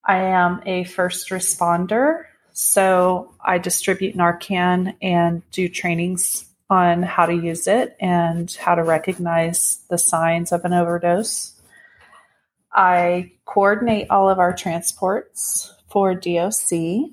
I 0.04 0.16
am 0.16 0.62
a 0.66 0.84
first 0.84 1.30
responder, 1.30 2.24
so 2.52 3.34
I 3.40 3.58
distribute 3.58 4.16
Narcan 4.16 4.94
and 5.02 5.42
do 5.50 5.68
trainings 5.68 6.46
on 6.68 7.02
how 7.02 7.26
to 7.26 7.34
use 7.34 7.66
it 7.66 7.96
and 8.00 8.50
how 8.52 8.76
to 8.76 8.84
recognize 8.84 9.80
the 9.90 9.98
signs 9.98 10.52
of 10.52 10.64
an 10.64 10.72
overdose. 10.72 11.60
I 12.72 13.32
coordinate 13.44 14.08
all 14.10 14.30
of 14.30 14.38
our 14.38 14.54
transports 14.54 15.74
for 15.90 16.14
DOC. 16.14 17.10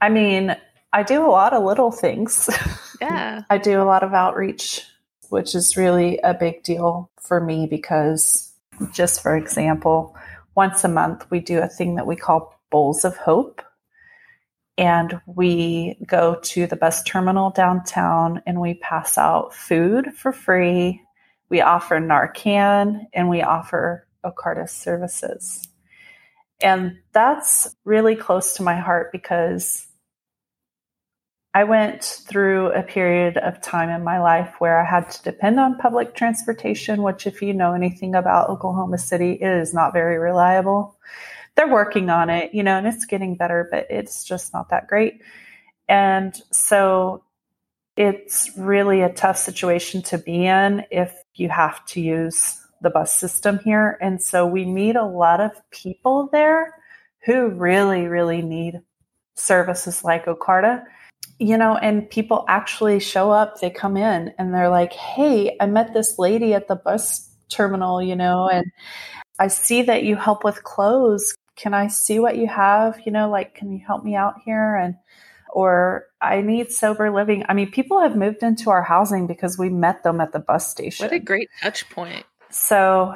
I 0.00 0.08
mean, 0.08 0.56
I 0.92 1.02
do 1.02 1.24
a 1.24 1.30
lot 1.30 1.52
of 1.52 1.64
little 1.64 1.92
things. 1.92 2.48
Yeah. 2.98 3.42
I 3.50 3.58
do 3.58 3.82
a 3.82 3.84
lot 3.84 4.02
of 4.02 4.14
outreach, 4.14 4.82
which 5.28 5.54
is 5.54 5.76
really 5.76 6.18
a 6.24 6.32
big 6.32 6.62
deal 6.62 7.10
for 7.20 7.40
me 7.40 7.66
because, 7.66 8.54
just 8.90 9.22
for 9.22 9.36
example, 9.36 10.16
once 10.54 10.82
a 10.82 10.88
month 10.88 11.30
we 11.30 11.40
do 11.40 11.58
a 11.58 11.68
thing 11.68 11.96
that 11.96 12.06
we 12.06 12.16
call 12.16 12.58
Bowls 12.70 13.04
of 13.04 13.16
Hope. 13.18 13.60
And 14.78 15.20
we 15.26 15.98
go 16.06 16.38
to 16.42 16.66
the 16.66 16.76
bus 16.76 17.02
terminal 17.02 17.50
downtown 17.50 18.42
and 18.46 18.62
we 18.62 18.74
pass 18.74 19.18
out 19.18 19.54
food 19.54 20.14
for 20.14 20.32
free. 20.32 21.02
We 21.50 21.60
offer 21.60 22.00
Narcan 22.00 23.06
and 23.12 23.28
we 23.28 23.42
offer 23.42 24.06
Ocarta 24.24 24.68
services. 24.68 25.68
And 26.60 26.98
that's 27.12 27.74
really 27.84 28.16
close 28.16 28.54
to 28.54 28.62
my 28.62 28.76
heart 28.76 29.12
because 29.12 29.86
I 31.52 31.64
went 31.64 32.04
through 32.04 32.72
a 32.72 32.82
period 32.82 33.38
of 33.38 33.62
time 33.62 33.88
in 33.88 34.04
my 34.04 34.20
life 34.20 34.56
where 34.58 34.78
I 34.78 34.84
had 34.84 35.10
to 35.10 35.22
depend 35.22 35.58
on 35.58 35.78
public 35.78 36.14
transportation, 36.14 37.02
which, 37.02 37.26
if 37.26 37.40
you 37.40 37.54
know 37.54 37.72
anything 37.72 38.14
about 38.14 38.50
Oklahoma 38.50 38.98
City, 38.98 39.32
it 39.32 39.48
is 39.48 39.72
not 39.72 39.94
very 39.94 40.18
reliable. 40.18 40.98
They're 41.54 41.72
working 41.72 42.10
on 42.10 42.28
it, 42.28 42.52
you 42.52 42.62
know, 42.62 42.76
and 42.76 42.86
it's 42.86 43.06
getting 43.06 43.36
better, 43.36 43.68
but 43.70 43.86
it's 43.88 44.22
just 44.24 44.52
not 44.52 44.68
that 44.68 44.86
great. 44.86 45.22
And 45.88 46.38
so 46.52 47.24
it's 47.96 48.50
really 48.58 49.00
a 49.00 49.12
tough 49.12 49.38
situation 49.38 50.02
to 50.02 50.18
be 50.18 50.44
in 50.44 50.84
if 50.90 51.14
you 51.34 51.48
have 51.48 51.84
to 51.86 52.02
use 52.02 52.60
the 52.86 52.90
bus 52.90 53.12
system 53.12 53.58
here. 53.64 53.98
And 54.00 54.22
so 54.22 54.46
we 54.46 54.64
meet 54.64 54.94
a 54.96 55.04
lot 55.04 55.40
of 55.40 55.52
people 55.70 56.28
there 56.32 56.72
who 57.24 57.48
really, 57.48 58.06
really 58.06 58.42
need 58.42 58.80
services 59.34 60.04
like 60.04 60.26
Ocarta 60.26 60.84
you 61.38 61.58
know, 61.58 61.76
and 61.76 62.08
people 62.08 62.44
actually 62.48 63.00
show 63.00 63.30
up, 63.30 63.60
they 63.60 63.70
come 63.70 63.96
in 63.96 64.32
and 64.38 64.54
they're 64.54 64.70
like, 64.70 64.92
Hey, 64.92 65.56
I 65.60 65.66
met 65.66 65.92
this 65.92 66.18
lady 66.18 66.54
at 66.54 66.68
the 66.68 66.76
bus 66.76 67.30
terminal, 67.48 68.02
you 68.02 68.16
know, 68.16 68.48
and 68.48 68.72
I 69.38 69.48
see 69.48 69.82
that 69.82 70.04
you 70.04 70.16
help 70.16 70.44
with 70.44 70.64
clothes. 70.64 71.36
Can 71.56 71.74
I 71.74 71.88
see 71.88 72.18
what 72.18 72.36
you 72.36 72.46
have? 72.46 73.00
You 73.04 73.12
know, 73.12 73.30
like, 73.30 73.54
can 73.54 73.70
you 73.70 73.80
help 73.86 74.04
me 74.04 74.14
out 74.14 74.34
here? 74.44 74.76
And, 74.76 74.96
or 75.50 76.06
I 76.20 76.40
need 76.40 76.70
sober 76.72 77.10
living. 77.10 77.44
I 77.48 77.54
mean, 77.54 77.70
people 77.70 78.00
have 78.00 78.16
moved 78.16 78.42
into 78.42 78.70
our 78.70 78.82
housing 78.82 79.26
because 79.26 79.58
we 79.58 79.68
met 79.68 80.02
them 80.02 80.20
at 80.20 80.32
the 80.32 80.38
bus 80.38 80.70
station. 80.70 81.04
What 81.04 81.12
a 81.12 81.18
great 81.18 81.48
touch 81.62 81.88
point. 81.90 82.24
So 82.50 83.14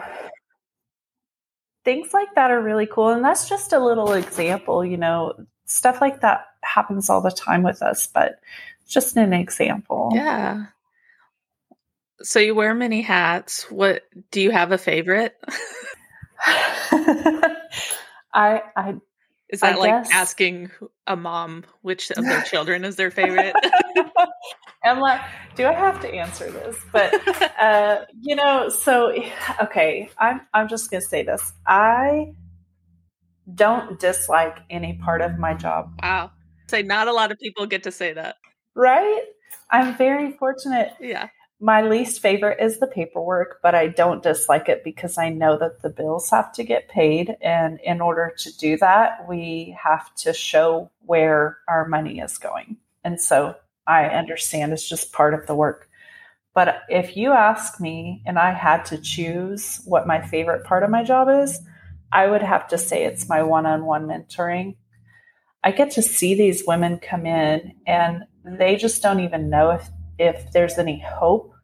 things 1.85 2.13
like 2.13 2.35
that 2.35 2.51
are 2.51 2.63
really 2.63 2.87
cool. 2.87 3.09
And 3.09 3.25
that's 3.25 3.49
just 3.49 3.73
a 3.73 3.85
little 3.85 4.13
example, 4.13 4.85
you 4.85 4.97
know, 4.97 5.35
stuff 5.65 6.01
like 6.01 6.21
that 6.21 6.47
happens 6.63 7.09
all 7.09 7.21
the 7.21 7.31
time 7.31 7.63
with 7.63 7.83
us, 7.83 8.07
but 8.07 8.41
just 8.87 9.17
an 9.17 9.33
example. 9.33 10.11
Yeah. 10.15 10.67
So 12.23 12.39
you 12.39 12.55
wear 12.55 12.75
many 12.75 13.01
hats. 13.01 13.71
What 13.71 14.03
do 14.31 14.43
you 14.43 14.51
have 14.51 14.73
a 14.73 14.79
favorite? 14.79 15.37
I 18.33 18.63
I 18.77 18.95
is 19.53 19.61
that 19.61 19.75
I 19.75 19.79
like 19.79 20.05
guess. 20.05 20.11
asking 20.13 20.71
a 21.07 21.17
mom 21.17 21.65
which 21.83 22.11
of 22.11 22.25
their 22.25 22.43
children 22.51 22.85
is 22.85 22.97
their 22.97 23.11
favorite? 23.11 23.55
I'm 24.85 24.99
like, 24.99 25.21
do 25.57 25.67
I 25.67 25.73
have 25.73 26.01
to 26.01 26.09
answer 26.09 26.51
this? 26.51 26.77
But 26.93 27.15
uh, 27.61 28.05
you 28.21 28.35
know, 28.37 28.69
so 28.69 29.13
okay, 29.63 30.11
I'm 30.19 30.41
I'm 30.55 30.69
just 30.69 30.91
gonna 30.91 31.03
say 31.03 31.23
this. 31.23 31.53
I 31.67 32.33
don't 33.55 33.99
dislike 33.99 34.59
any 34.71 34.95
part 34.95 35.21
of 35.21 35.39
my 35.39 35.55
job. 35.55 35.93
wow. 36.03 36.31
Say 36.69 36.83
not 36.83 37.09
a 37.09 37.13
lot 37.13 37.33
of 37.33 37.39
people 37.39 37.67
get 37.67 37.83
to 37.83 37.91
say 37.91 38.13
that. 38.13 38.37
Right? 38.77 39.23
I'm 39.71 39.97
very 39.97 40.33
fortunate. 40.33 40.93
Yeah. 41.01 41.29
My 41.63 41.83
least 41.83 42.23
favorite 42.23 42.59
is 42.59 42.79
the 42.79 42.87
paperwork, 42.87 43.61
but 43.63 43.75
I 43.75 43.89
don't 43.89 44.23
dislike 44.23 44.71
it 44.71 44.83
because 44.83 45.19
I 45.19 45.29
know 45.29 45.59
that 45.59 45.83
the 45.83 45.91
bills 45.91 46.31
have 46.31 46.53
to 46.55 46.65
get 46.65 46.89
paid. 46.89 47.37
And 47.43 47.79
in 47.85 48.01
order 48.01 48.33
to 48.39 48.57
do 48.57 48.79
that, 48.79 49.29
we 49.29 49.77
have 49.83 50.15
to 50.17 50.33
show 50.33 50.91
where 51.05 51.59
our 51.69 51.87
money 51.87 52.21
is 52.21 52.39
going. 52.39 52.79
And 53.05 53.21
so 53.21 53.57
I 53.87 54.07
understand 54.07 54.73
it's 54.73 54.89
just 54.89 55.13
part 55.13 55.35
of 55.35 55.47
the 55.47 55.55
work. 55.55 55.91
But 56.55 56.83
if 56.89 57.15
you 57.17 57.33
ask 57.33 57.79
me 57.79 58.23
and 58.25 58.39
I 58.39 58.53
had 58.53 58.87
to 58.87 58.99
choose 58.99 59.83
what 59.85 60.07
my 60.07 60.27
favorite 60.27 60.65
part 60.65 60.83
of 60.83 60.89
my 60.89 61.05
job 61.05 61.29
is, 61.29 61.61
I 62.11 62.27
would 62.27 62.43
have 62.43 62.69
to 62.69 62.79
say 62.79 63.05
it's 63.05 63.29
my 63.29 63.43
one 63.43 63.67
on 63.67 63.85
one 63.85 64.07
mentoring. 64.07 64.77
I 65.63 65.73
get 65.73 65.91
to 65.93 66.03
see 66.03 66.35
these 66.35 66.65
women 66.67 66.99
come 66.99 67.27
in 67.27 67.75
and 67.87 68.25
they 68.45 68.77
just 68.77 69.03
don't 69.03 69.21
even 69.21 69.51
know 69.51 69.73
if, 69.73 69.89
if 70.21 70.53
there's 70.53 70.79
any 70.79 70.99
hope. 71.01 71.55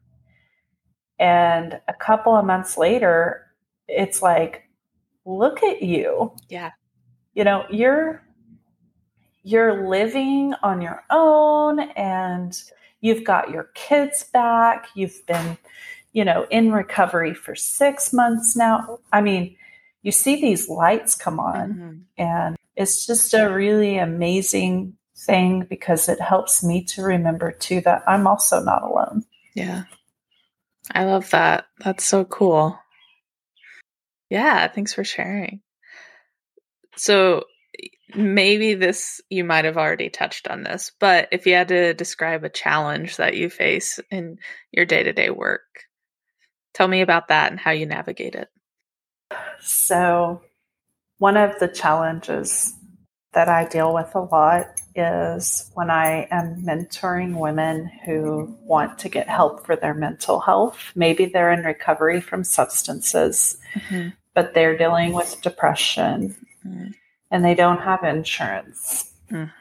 And 1.19 1.79
a 1.87 1.93
couple 1.93 2.35
of 2.35 2.45
months 2.45 2.77
later, 2.77 3.45
it's 3.87 4.21
like, 4.21 4.63
look 5.25 5.63
at 5.63 5.81
you. 5.81 6.33
Yeah. 6.49 6.71
You 7.33 7.43
know, 7.43 7.65
you're 7.69 8.23
you're 9.43 9.87
living 9.87 10.53
on 10.61 10.81
your 10.81 11.03
own 11.09 11.79
and 11.91 12.61
you've 12.99 13.23
got 13.23 13.49
your 13.49 13.69
kids 13.75 14.25
back. 14.33 14.87
You've 14.93 15.25
been, 15.25 15.57
you 16.11 16.25
know, 16.25 16.45
in 16.49 16.73
recovery 16.73 17.33
for 17.33 17.55
6 17.55 18.11
months 18.11 18.57
now. 18.57 18.99
I 19.13 19.21
mean, 19.21 19.55
you 20.01 20.11
see 20.11 20.35
these 20.41 20.67
lights 20.67 21.15
come 21.15 21.39
on 21.39 21.73
Mhm. 21.73 22.01
and 22.17 22.57
it's 22.75 23.05
just 23.05 23.33
a 23.33 23.47
really 23.47 23.97
amazing 23.97 24.97
thing 25.27 25.67
because 25.69 26.09
it 26.09 26.19
helps 26.19 26.63
me 26.63 26.83
to 26.85 27.03
remember 27.03 27.51
too 27.51 27.81
that 27.81 28.01
I'm 28.07 28.25
also 28.25 28.63
not 28.63 28.81
alone. 28.81 29.25
Yeah. 29.53 29.83
I 30.91 31.03
love 31.03 31.29
that. 31.31 31.65
That's 31.83 32.05
so 32.05 32.25
cool. 32.25 32.79
Yeah, 34.29 34.67
thanks 34.67 34.93
for 34.93 35.03
sharing. 35.03 35.61
So 36.95 37.43
maybe 38.15 38.73
this 38.73 39.21
you 39.29 39.43
might 39.43 39.65
have 39.65 39.77
already 39.77 40.09
touched 40.09 40.47
on 40.47 40.63
this, 40.63 40.91
but 40.99 41.27
if 41.31 41.45
you 41.45 41.53
had 41.53 41.67
to 41.69 41.93
describe 41.93 42.43
a 42.43 42.49
challenge 42.49 43.17
that 43.17 43.35
you 43.35 43.49
face 43.49 43.99
in 44.09 44.37
your 44.71 44.85
day-to-day 44.85 45.29
work, 45.29 45.61
tell 46.73 46.87
me 46.87 47.01
about 47.01 47.27
that 47.27 47.51
and 47.51 47.59
how 47.59 47.71
you 47.71 47.85
navigate 47.85 48.35
it. 48.35 48.47
So, 49.59 50.41
one 51.17 51.35
of 51.35 51.59
the 51.59 51.67
challenges 51.67 52.73
that 53.33 53.49
I 53.49 53.67
deal 53.67 53.93
with 53.93 54.15
a 54.15 54.21
lot 54.21 54.67
is 54.97 55.69
when 55.75 55.89
I 55.89 56.27
am 56.31 56.61
mentoring 56.63 57.37
women 57.39 57.89
who 58.05 58.55
want 58.63 58.99
to 58.99 59.09
get 59.09 59.29
help 59.29 59.65
for 59.65 59.75
their 59.75 59.93
mental 59.93 60.39
health. 60.39 60.91
Maybe 60.95 61.25
they're 61.25 61.51
in 61.51 61.63
recovery 61.63 62.19
from 62.19 62.43
substances, 62.43 63.57
but 64.33 64.53
they're 64.53 64.77
dealing 64.77 65.13
with 65.13 65.41
depression 65.41 66.35
Mhm. 66.65 66.93
and 67.31 67.45
they 67.45 67.55
don't 67.55 67.81
have 67.81 68.03
insurance. 68.03 69.11
Mm. 69.31 69.51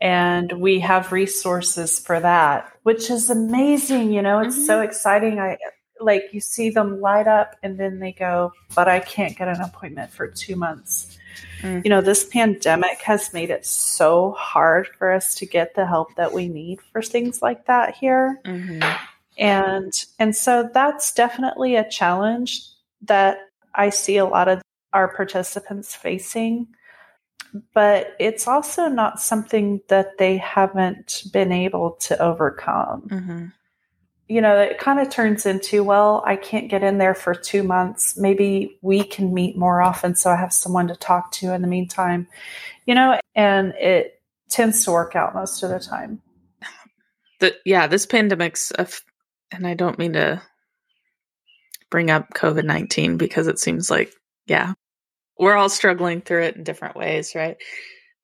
And 0.00 0.52
we 0.52 0.78
have 0.80 1.10
resources 1.10 1.98
for 1.98 2.20
that, 2.20 2.72
which 2.84 3.10
is 3.10 3.30
amazing. 3.30 4.12
You 4.12 4.22
know, 4.22 4.38
it's 4.40 4.64
so 4.64 4.80
exciting. 4.80 5.40
I 5.40 5.58
like 6.00 6.32
you 6.32 6.40
see 6.40 6.70
them 6.70 7.00
light 7.00 7.26
up 7.26 7.56
and 7.64 7.76
then 7.76 7.98
they 7.98 8.12
go, 8.12 8.52
but 8.76 8.88
I 8.88 9.00
can't 9.00 9.36
get 9.36 9.48
an 9.48 9.60
appointment 9.60 10.12
for 10.12 10.28
two 10.28 10.54
months. 10.54 11.17
Mm-hmm. 11.60 11.80
You 11.84 11.90
know, 11.90 12.00
this 12.00 12.24
pandemic 12.24 13.00
has 13.02 13.32
made 13.32 13.50
it 13.50 13.66
so 13.66 14.32
hard 14.32 14.88
for 14.98 15.12
us 15.12 15.34
to 15.36 15.46
get 15.46 15.74
the 15.74 15.86
help 15.86 16.14
that 16.16 16.32
we 16.32 16.48
need 16.48 16.80
for 16.92 17.02
things 17.02 17.42
like 17.42 17.66
that 17.66 17.94
here. 17.94 18.40
Mm-hmm. 18.44 18.82
And 19.38 19.92
and 20.18 20.34
so 20.34 20.68
that's 20.72 21.12
definitely 21.12 21.76
a 21.76 21.88
challenge 21.88 22.62
that 23.02 23.38
I 23.74 23.90
see 23.90 24.16
a 24.16 24.24
lot 24.24 24.48
of 24.48 24.62
our 24.92 25.14
participants 25.14 25.94
facing. 25.94 26.66
But 27.72 28.14
it's 28.18 28.46
also 28.46 28.88
not 28.88 29.20
something 29.20 29.80
that 29.88 30.18
they 30.18 30.36
haven't 30.36 31.24
been 31.32 31.50
able 31.50 31.92
to 31.92 32.20
overcome. 32.20 33.52
You 34.28 34.42
know, 34.42 34.60
it 34.60 34.78
kind 34.78 35.00
of 35.00 35.08
turns 35.08 35.46
into, 35.46 35.82
well, 35.82 36.22
I 36.26 36.36
can't 36.36 36.68
get 36.68 36.82
in 36.82 36.98
there 36.98 37.14
for 37.14 37.34
two 37.34 37.62
months. 37.62 38.16
Maybe 38.16 38.78
we 38.82 39.02
can 39.02 39.32
meet 39.32 39.56
more 39.56 39.80
often 39.80 40.14
so 40.14 40.30
I 40.30 40.36
have 40.36 40.52
someone 40.52 40.88
to 40.88 40.96
talk 40.96 41.32
to 41.32 41.54
in 41.54 41.62
the 41.62 41.68
meantime, 41.68 42.28
you 42.84 42.94
know, 42.94 43.18
and 43.34 43.72
it 43.74 44.20
tends 44.50 44.84
to 44.84 44.92
work 44.92 45.16
out 45.16 45.34
most 45.34 45.62
of 45.62 45.70
the 45.70 45.80
time. 45.80 46.20
The, 47.40 47.54
yeah, 47.64 47.86
this 47.86 48.04
pandemic's, 48.04 48.72
a 48.72 48.82
f- 48.82 49.04
and 49.50 49.66
I 49.66 49.74
don't 49.74 49.98
mean 49.98 50.14
to 50.14 50.42
bring 51.90 52.10
up 52.10 52.34
COVID 52.34 52.64
19 52.64 53.16
because 53.16 53.46
it 53.46 53.58
seems 53.58 53.90
like, 53.90 54.12
yeah, 54.46 54.74
we're 55.38 55.54
all 55.54 55.68
struggling 55.68 56.20
through 56.20 56.42
it 56.42 56.56
in 56.56 56.64
different 56.64 56.96
ways, 56.96 57.34
right? 57.34 57.56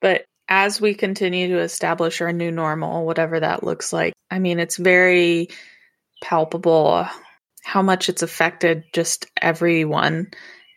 But 0.00 0.24
as 0.48 0.80
we 0.80 0.94
continue 0.94 1.48
to 1.48 1.60
establish 1.60 2.20
our 2.20 2.32
new 2.32 2.50
normal, 2.50 3.06
whatever 3.06 3.40
that 3.40 3.64
looks 3.64 3.92
like, 3.92 4.12
I 4.30 4.38
mean, 4.38 4.58
it's 4.58 4.76
very, 4.76 5.48
palpable 6.24 7.06
how 7.62 7.82
much 7.82 8.08
it's 8.08 8.22
affected 8.22 8.84
just 8.94 9.26
everyone. 9.40 10.30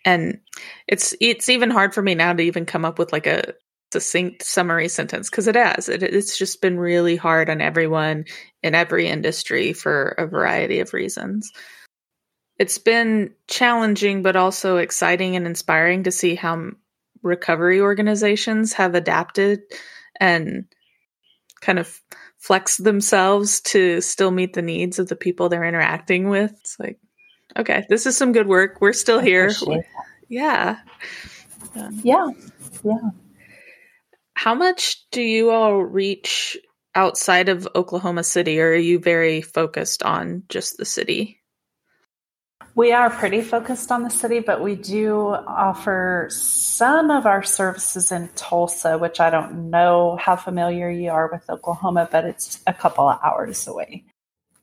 And 0.06 0.40
it's 0.88 1.16
it's 1.22 1.48
even 1.48 1.70
hard 1.70 1.94
for 1.94 2.02
me 2.02 2.16
now 2.16 2.34
to 2.34 2.44
even 2.44 2.66
come 2.66 2.84
up 2.84 3.00
with 3.00 3.14
like 3.14 3.28
a 3.28 3.54
succinct 3.94 4.44
summary 4.44 4.90
sentence 4.90 5.30
because 5.30 5.48
it 5.48 5.56
has. 5.56 5.88
It, 5.88 6.04
it's 6.04 6.38
just 6.38 6.62
been 6.62 6.78
really 6.78 7.16
hard 7.16 7.50
on 7.50 7.62
everyone 7.62 8.26
in 8.62 8.76
every 8.76 9.08
industry 9.08 9.72
for 9.72 10.16
a 10.18 10.28
variety 10.28 10.82
of 10.82 10.94
reasons. 10.94 11.50
It's 12.60 12.78
been 12.78 13.34
challenging 13.48 14.24
but 14.24 14.36
also 14.36 14.78
exciting 14.78 15.38
and 15.38 15.48
inspiring 15.48 16.04
to 16.04 16.12
see 16.12 16.36
how 16.36 16.72
recovery 17.24 17.80
organizations 17.80 18.74
have 18.74 18.96
adapted 18.96 19.62
and 20.20 20.66
kind 21.62 21.80
of 21.80 22.02
flex 22.48 22.78
themselves 22.78 23.60
to 23.60 24.00
still 24.00 24.32
meet 24.32 24.54
the 24.54 24.62
needs 24.62 25.00
of 25.00 25.10
the 25.10 25.18
people 25.18 25.50
they're 25.50 25.66
interacting 25.66 26.30
with. 26.30 26.52
It's 26.62 26.80
like, 26.80 26.98
okay, 27.58 27.86
this 27.90 28.06
is 28.06 28.16
some 28.16 28.32
good 28.32 28.48
work. 28.48 28.80
We're 28.80 28.94
still 28.94 29.20
here. 29.20 29.52
Yeah. 30.30 30.78
yeah. 31.76 31.90
Yeah. 32.04 32.30
Yeah. 32.86 33.10
How 34.34 34.56
much 34.56 35.06
do 35.12 35.22
you 35.22 35.52
all 35.52 35.84
reach 35.84 36.58
outside 36.96 37.50
of 37.50 37.68
Oklahoma 37.76 38.24
City, 38.24 38.62
or 38.62 38.70
are 38.70 38.76
you 38.76 38.98
very 38.98 39.42
focused 39.42 40.02
on 40.04 40.44
just 40.48 40.78
the 40.78 40.86
city? 40.86 41.42
We 42.78 42.92
are 42.92 43.10
pretty 43.10 43.42
focused 43.42 43.92
on 43.92 44.04
the 44.04 44.12
city, 44.12 44.40
but 44.40 44.62
we 44.62 44.76
do 44.76 45.30
offer 45.30 46.28
some 46.30 47.10
of 47.10 47.26
our 47.26 47.42
services 47.42 48.12
in 48.12 48.30
Tulsa, 48.36 49.00
which 49.00 49.20
I 49.20 49.32
don't 49.32 49.72
know 49.72 50.16
how 50.22 50.36
familiar 50.36 50.88
you 50.88 51.10
are 51.10 51.28
with 51.32 51.50
Oklahoma, 51.50 52.08
but 52.12 52.24
it's 52.24 52.62
a 52.68 52.76
couple 52.76 53.10
of 53.10 53.20
hours 53.24 53.66
away. 53.66 54.06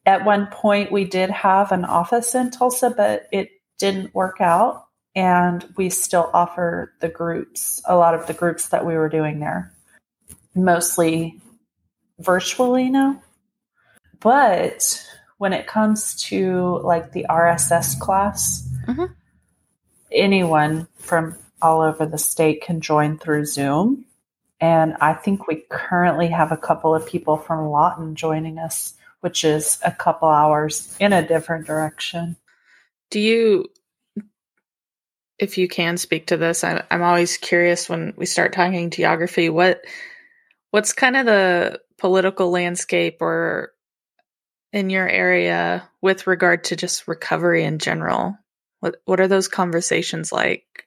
At 0.07 0.25
one 0.25 0.47
point, 0.47 0.93
we 0.93 1.05
did 1.05 1.29
have 1.31 1.73
an 1.73 1.85
office 1.85 2.37
in 2.37 2.53
Tulsa, 2.53 2.95
but 2.97 3.27
it 3.33 3.49
didn't 3.81 4.15
work 4.15 4.41
out. 4.41 4.87
And 5.17 5.65
we 5.77 5.91
still 5.91 6.31
offer 6.33 6.93
the 7.01 7.09
groups, 7.09 7.83
a 7.85 7.97
lot 7.97 8.15
of 8.15 8.29
the 8.29 8.33
groups 8.33 8.69
that 8.69 8.87
we 8.87 8.95
were 8.95 9.09
doing 9.09 9.41
there, 9.41 9.73
mostly 10.55 11.41
virtually 12.21 12.91
now. 12.91 13.21
But 14.21 15.05
when 15.45 15.53
it 15.53 15.67
comes 15.67 16.15
to 16.15 16.81
like 16.85 17.13
the 17.13 17.27
RSS 17.29 18.01
class, 18.01 18.67
mm-hmm. 18.89 19.13
anyone 20.11 20.89
from 20.97 21.37
all 21.61 21.83
over 21.83 22.07
the 22.07 22.17
state 22.17 22.63
can 22.63 22.81
join 22.81 23.19
through 23.19 23.45
Zoom. 23.45 24.07
And 24.59 24.97
I 25.03 25.13
think 25.13 25.47
we 25.47 25.63
currently 25.69 26.29
have 26.29 26.51
a 26.51 26.57
couple 26.57 26.95
of 26.95 27.07
people 27.07 27.37
from 27.37 27.69
Lawton 27.69 28.15
joining 28.15 28.59
us, 28.59 28.95
which 29.21 29.45
is 29.45 29.79
a 29.85 29.91
couple 29.91 30.31
hours 30.31 30.97
in 30.99 31.13
a 31.13 31.29
different 31.29 31.67
direction. 31.67 32.37
Do 33.11 33.21
you, 33.21 33.67
if 35.39 35.59
you 35.59 35.69
can 35.69 35.99
speak 35.99 36.29
to 36.29 36.39
this, 36.39 36.65
I, 36.65 36.85
I'm 36.91 37.03
always 37.03 37.37
curious 37.37 37.87
when 37.87 38.15
we 38.17 38.25
start 38.25 38.55
talking 38.55 38.89
geography, 38.89 39.51
what 39.51 39.85
what's 40.71 40.95
kind 40.95 41.19
of 41.19 41.27
the 41.27 41.83
political 41.99 42.51
landscape 42.51 43.19
or 43.21 43.74
in 44.75 44.91
your 44.91 45.09
area 45.09 45.89
with 46.03 46.27
regard 46.27 46.65
to 46.65 46.77
just 46.77 47.07
recovery 47.07 47.63
in 47.63 47.79
general? 47.79 48.37
What 48.81 48.97
what 49.07 49.21
are 49.21 49.29
those 49.29 49.49
conversations 49.49 50.33
like? 50.33 50.87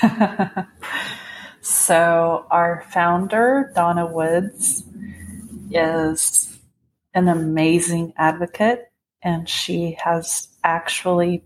so 1.60 2.46
our 2.50 2.84
founder, 2.90 3.70
Donna 3.74 4.06
Woods, 4.06 4.82
is 5.70 6.58
an 7.14 7.28
amazing 7.28 8.14
advocate 8.16 8.90
and 9.22 9.46
she 9.46 9.98
has 10.02 10.48
actually 10.64 11.44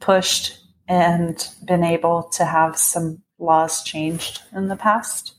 pushed 0.00 0.58
and 0.88 1.46
been 1.66 1.84
able 1.84 2.22
to 2.22 2.44
have 2.44 2.78
some 2.78 3.22
laws 3.38 3.82
changed 3.82 4.40
in 4.54 4.68
the 4.68 4.76
past. 4.76 5.34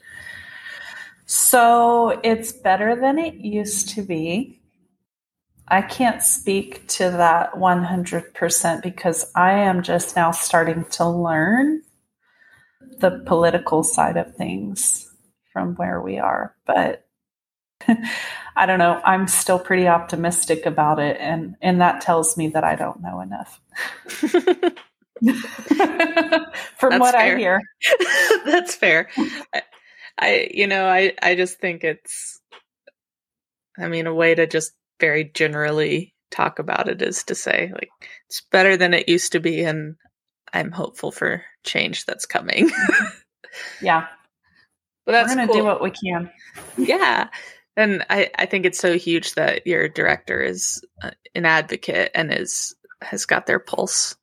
So 1.25 2.21
it's 2.23 2.51
better 2.51 2.95
than 2.95 3.17
it 3.17 3.33
used 3.33 3.89
to 3.95 4.03
be. 4.03 4.56
I 5.69 5.81
can't 5.81 6.21
speak 6.21 6.87
to 6.89 7.11
that 7.11 7.53
100% 7.53 8.81
because 8.81 9.31
I 9.35 9.51
am 9.51 9.83
just 9.83 10.15
now 10.15 10.31
starting 10.31 10.85
to 10.91 11.07
learn 11.07 11.81
the 12.99 13.21
political 13.25 13.83
side 13.83 14.15
of 14.15 14.35
things 14.35 15.13
from 15.51 15.75
where 15.75 16.01
we 16.01 16.19
are. 16.19 16.55
But 16.65 17.05
I 18.55 18.65
don't 18.65 18.79
know. 18.79 19.01
I'm 19.03 19.27
still 19.27 19.59
pretty 19.59 19.87
optimistic 19.87 20.65
about 20.65 20.99
it. 20.99 21.17
And, 21.19 21.55
and 21.61 21.81
that 21.81 21.99
tells 22.01 22.37
me 22.37 22.47
that 22.49 22.63
I 22.63 22.75
don't 22.75 23.01
know 23.01 23.19
enough. 23.19 23.59
from 26.77 26.99
what 26.99 27.13
fair. 27.13 27.35
I 27.35 27.37
hear. 27.37 27.61
That's 28.45 28.73
fair. 28.73 29.09
I, 29.53 29.61
I, 30.17 30.49
you 30.51 30.65
know, 30.67 30.87
I, 30.87 31.13
I 31.21 31.35
just 31.35 31.59
think 31.59 31.83
it's, 31.83 32.39
I 33.77 33.89
mean, 33.89 34.07
a 34.07 34.13
way 34.13 34.33
to 34.33 34.47
just 34.47 34.71
very 34.99 35.31
generally 35.33 36.13
talk 36.31 36.59
about 36.59 36.89
it 36.89 37.01
is 37.01 37.23
to 37.23 37.35
say 37.35 37.71
like 37.73 37.89
it's 38.27 38.41
better 38.51 38.75
than 38.75 38.93
it 38.93 39.07
used 39.07 39.31
to 39.31 39.39
be 39.39 39.63
and 39.63 39.95
i'm 40.53 40.71
hopeful 40.71 41.11
for 41.11 41.43
change 41.63 42.05
that's 42.05 42.25
coming. 42.25 42.69
Yeah. 43.81 44.07
But 45.05 45.13
that's 45.13 45.29
we're 45.29 45.35
gonna 45.35 45.47
cool. 45.47 45.55
do 45.55 45.63
what 45.63 45.81
we 45.81 45.91
can. 45.91 46.29
Yeah. 46.77 47.29
And 47.75 48.05
i 48.09 48.29
i 48.37 48.45
think 48.45 48.65
it's 48.65 48.79
so 48.79 48.97
huge 48.97 49.33
that 49.35 49.65
your 49.65 49.87
director 49.87 50.41
is 50.41 50.83
uh, 51.01 51.11
an 51.35 51.45
advocate 51.45 52.11
and 52.13 52.33
is 52.33 52.75
has 53.01 53.25
got 53.25 53.45
their 53.45 53.59
pulse 53.59 54.15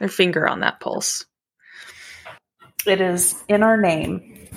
their 0.00 0.08
finger 0.08 0.48
on 0.48 0.60
that 0.60 0.80
pulse. 0.80 1.24
It 2.86 3.00
is 3.00 3.42
in 3.48 3.62
our 3.62 3.80
name. 3.80 4.48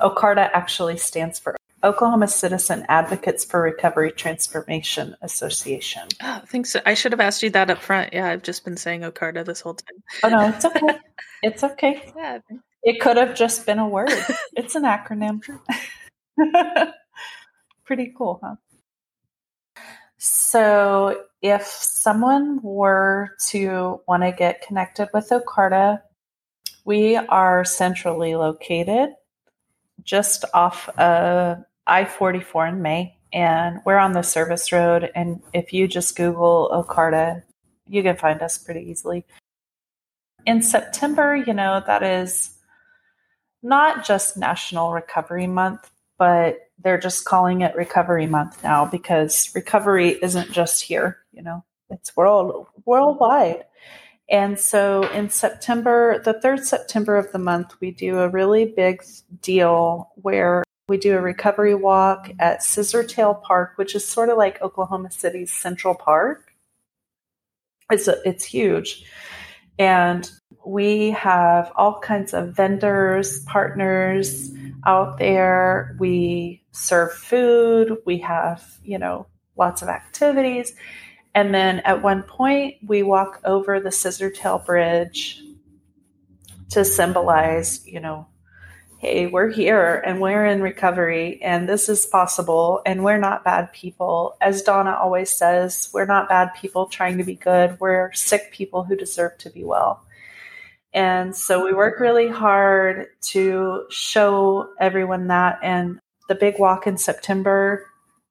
Ocarta 0.00 0.50
actually 0.52 0.96
stands 0.98 1.38
for 1.38 1.56
Oklahoma 1.84 2.26
Citizen 2.28 2.86
Advocates 2.88 3.44
for 3.44 3.60
Recovery 3.60 4.10
Transformation 4.10 5.16
Association. 5.22 6.08
Oh, 6.22 6.62
so. 6.62 6.80
I 6.86 6.94
should 6.94 7.12
have 7.12 7.20
asked 7.20 7.42
you 7.42 7.50
that 7.50 7.70
up 7.70 7.78
front. 7.78 8.12
Yeah, 8.12 8.28
I've 8.28 8.42
just 8.42 8.64
been 8.64 8.76
saying 8.76 9.02
OCARTA 9.02 9.44
this 9.44 9.60
whole 9.60 9.74
time. 9.74 10.02
Oh 10.22 10.28
no, 10.28 10.48
it's 10.48 10.64
okay. 10.64 10.80
it's 11.42 11.64
okay. 11.64 12.12
Yeah. 12.16 12.38
It 12.82 13.00
could 13.00 13.16
have 13.16 13.34
just 13.34 13.66
been 13.66 13.78
a 13.78 13.88
word. 13.88 14.10
it's 14.56 14.74
an 14.74 14.84
acronym. 14.84 15.40
Pretty 17.84 18.12
cool, 18.16 18.40
huh? 18.42 18.56
So, 20.16 21.24
if 21.42 21.64
someone 21.66 22.60
were 22.62 23.30
to 23.48 24.00
want 24.08 24.22
to 24.22 24.32
get 24.32 24.62
connected 24.66 25.08
with 25.12 25.28
OCARTA, 25.30 26.00
we 26.84 27.16
are 27.16 27.64
centrally 27.64 28.34
located 28.34 29.10
just 30.02 30.44
off 30.54 30.88
of 30.98 31.58
I 31.86 32.04
44 32.04 32.66
in 32.68 32.82
May, 32.82 33.16
and 33.32 33.80
we're 33.84 33.98
on 33.98 34.12
the 34.12 34.22
service 34.22 34.72
road. 34.72 35.10
And 35.14 35.42
if 35.52 35.72
you 35.72 35.86
just 35.86 36.16
Google 36.16 36.70
Ocarta, 36.72 37.42
you 37.86 38.02
can 38.02 38.16
find 38.16 38.40
us 38.42 38.58
pretty 38.58 38.88
easily. 38.90 39.26
In 40.46 40.62
September, 40.62 41.36
you 41.36 41.52
know, 41.52 41.82
that 41.86 42.02
is 42.02 42.50
not 43.62 44.04
just 44.04 44.36
National 44.36 44.92
Recovery 44.92 45.46
Month, 45.46 45.90
but 46.18 46.58
they're 46.82 46.98
just 46.98 47.24
calling 47.24 47.62
it 47.62 47.74
Recovery 47.74 48.26
Month 48.26 48.62
now 48.62 48.84
because 48.84 49.50
recovery 49.54 50.18
isn't 50.22 50.52
just 50.52 50.82
here, 50.82 51.18
you 51.32 51.42
know, 51.42 51.64
it's 51.90 52.16
world 52.16 52.66
worldwide. 52.84 53.64
And 54.30 54.58
so 54.58 55.02
in 55.10 55.28
September, 55.28 56.20
the 56.24 56.40
third 56.40 56.64
September 56.64 57.16
of 57.16 57.30
the 57.32 57.38
month, 57.38 57.74
we 57.80 57.90
do 57.90 58.20
a 58.20 58.28
really 58.28 58.64
big 58.64 59.02
deal 59.42 60.10
where 60.16 60.64
we 60.88 60.98
do 60.98 61.16
a 61.16 61.20
recovery 61.20 61.74
walk 61.74 62.30
at 62.38 62.60
Scissortail 62.60 63.42
Park, 63.42 63.72
which 63.76 63.94
is 63.94 64.06
sort 64.06 64.28
of 64.28 64.36
like 64.36 64.60
Oklahoma 64.60 65.10
City's 65.10 65.52
Central 65.52 65.94
Park. 65.94 66.52
It's 67.90 68.08
a, 68.08 68.16
it's 68.28 68.44
huge. 68.44 69.04
And 69.78 70.30
we 70.66 71.10
have 71.10 71.72
all 71.74 72.00
kinds 72.00 72.34
of 72.34 72.54
vendors, 72.54 73.40
partners 73.44 74.50
out 74.86 75.18
there. 75.18 75.96
We 75.98 76.62
serve 76.72 77.12
food. 77.12 77.96
We 78.04 78.18
have, 78.18 78.78
you 78.82 78.98
know, 78.98 79.26
lots 79.56 79.82
of 79.82 79.88
activities. 79.88 80.74
And 81.34 81.54
then 81.54 81.80
at 81.80 82.02
one 82.02 82.22
point, 82.22 82.76
we 82.86 83.02
walk 83.02 83.40
over 83.44 83.80
the 83.80 83.88
Scissortail 83.88 84.64
Bridge 84.64 85.42
to 86.70 86.84
symbolize, 86.84 87.86
you 87.86 88.00
know, 88.00 88.26
hey, 88.98 89.26
we're 89.26 89.50
here 89.50 90.02
and 90.06 90.20
we're 90.20 90.46
in 90.46 90.62
recovery 90.62 91.40
and 91.42 91.68
this 91.68 91.88
is 91.88 92.06
possible 92.06 92.80
and 92.86 93.04
we're 93.04 93.18
not 93.18 93.44
bad 93.44 93.72
people. 93.72 94.36
As 94.40 94.62
Donna 94.62 94.96
always 95.00 95.30
says, 95.30 95.90
we're 95.92 96.06
not 96.06 96.28
bad 96.28 96.50
people 96.54 96.86
trying 96.86 97.18
to 97.18 97.24
be 97.24 97.34
good. 97.34 97.78
We're 97.80 98.12
sick 98.12 98.52
people 98.52 98.84
who 98.84 98.96
deserve 98.96 99.36
to 99.38 99.50
be 99.50 99.64
well. 99.64 100.04
And 100.94 101.34
so 101.34 101.64
we 101.64 101.72
work 101.72 101.98
really 101.98 102.28
hard 102.28 103.08
to 103.32 103.84
show 103.90 104.70
everyone 104.80 105.26
that. 105.26 105.58
And 105.62 105.98
the 106.28 106.36
big 106.36 106.58
walk 106.58 106.86
in 106.86 106.96
September, 106.96 107.84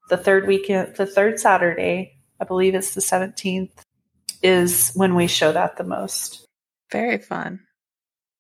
the 0.10 0.18
third 0.18 0.48
weekend, 0.48 0.96
the 0.96 1.06
third 1.06 1.40
Saturday, 1.40 2.16
I 2.40 2.46
believe 2.46 2.74
it's 2.74 2.96
the 2.96 3.02
17th, 3.02 3.72
is 4.42 4.92
when 4.96 5.16
we 5.16 5.28
show 5.28 5.52
that 5.52 5.78
the 5.78 5.84
most. 5.84 6.46
Very 6.92 7.18
fun 7.18 7.60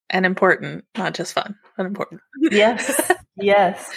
and 0.09 0.25
important, 0.25 0.85
not 0.97 1.13
just 1.13 1.33
fun, 1.33 1.55
but 1.77 1.85
important. 1.85 2.21
yes, 2.39 3.11
yes. 3.37 3.91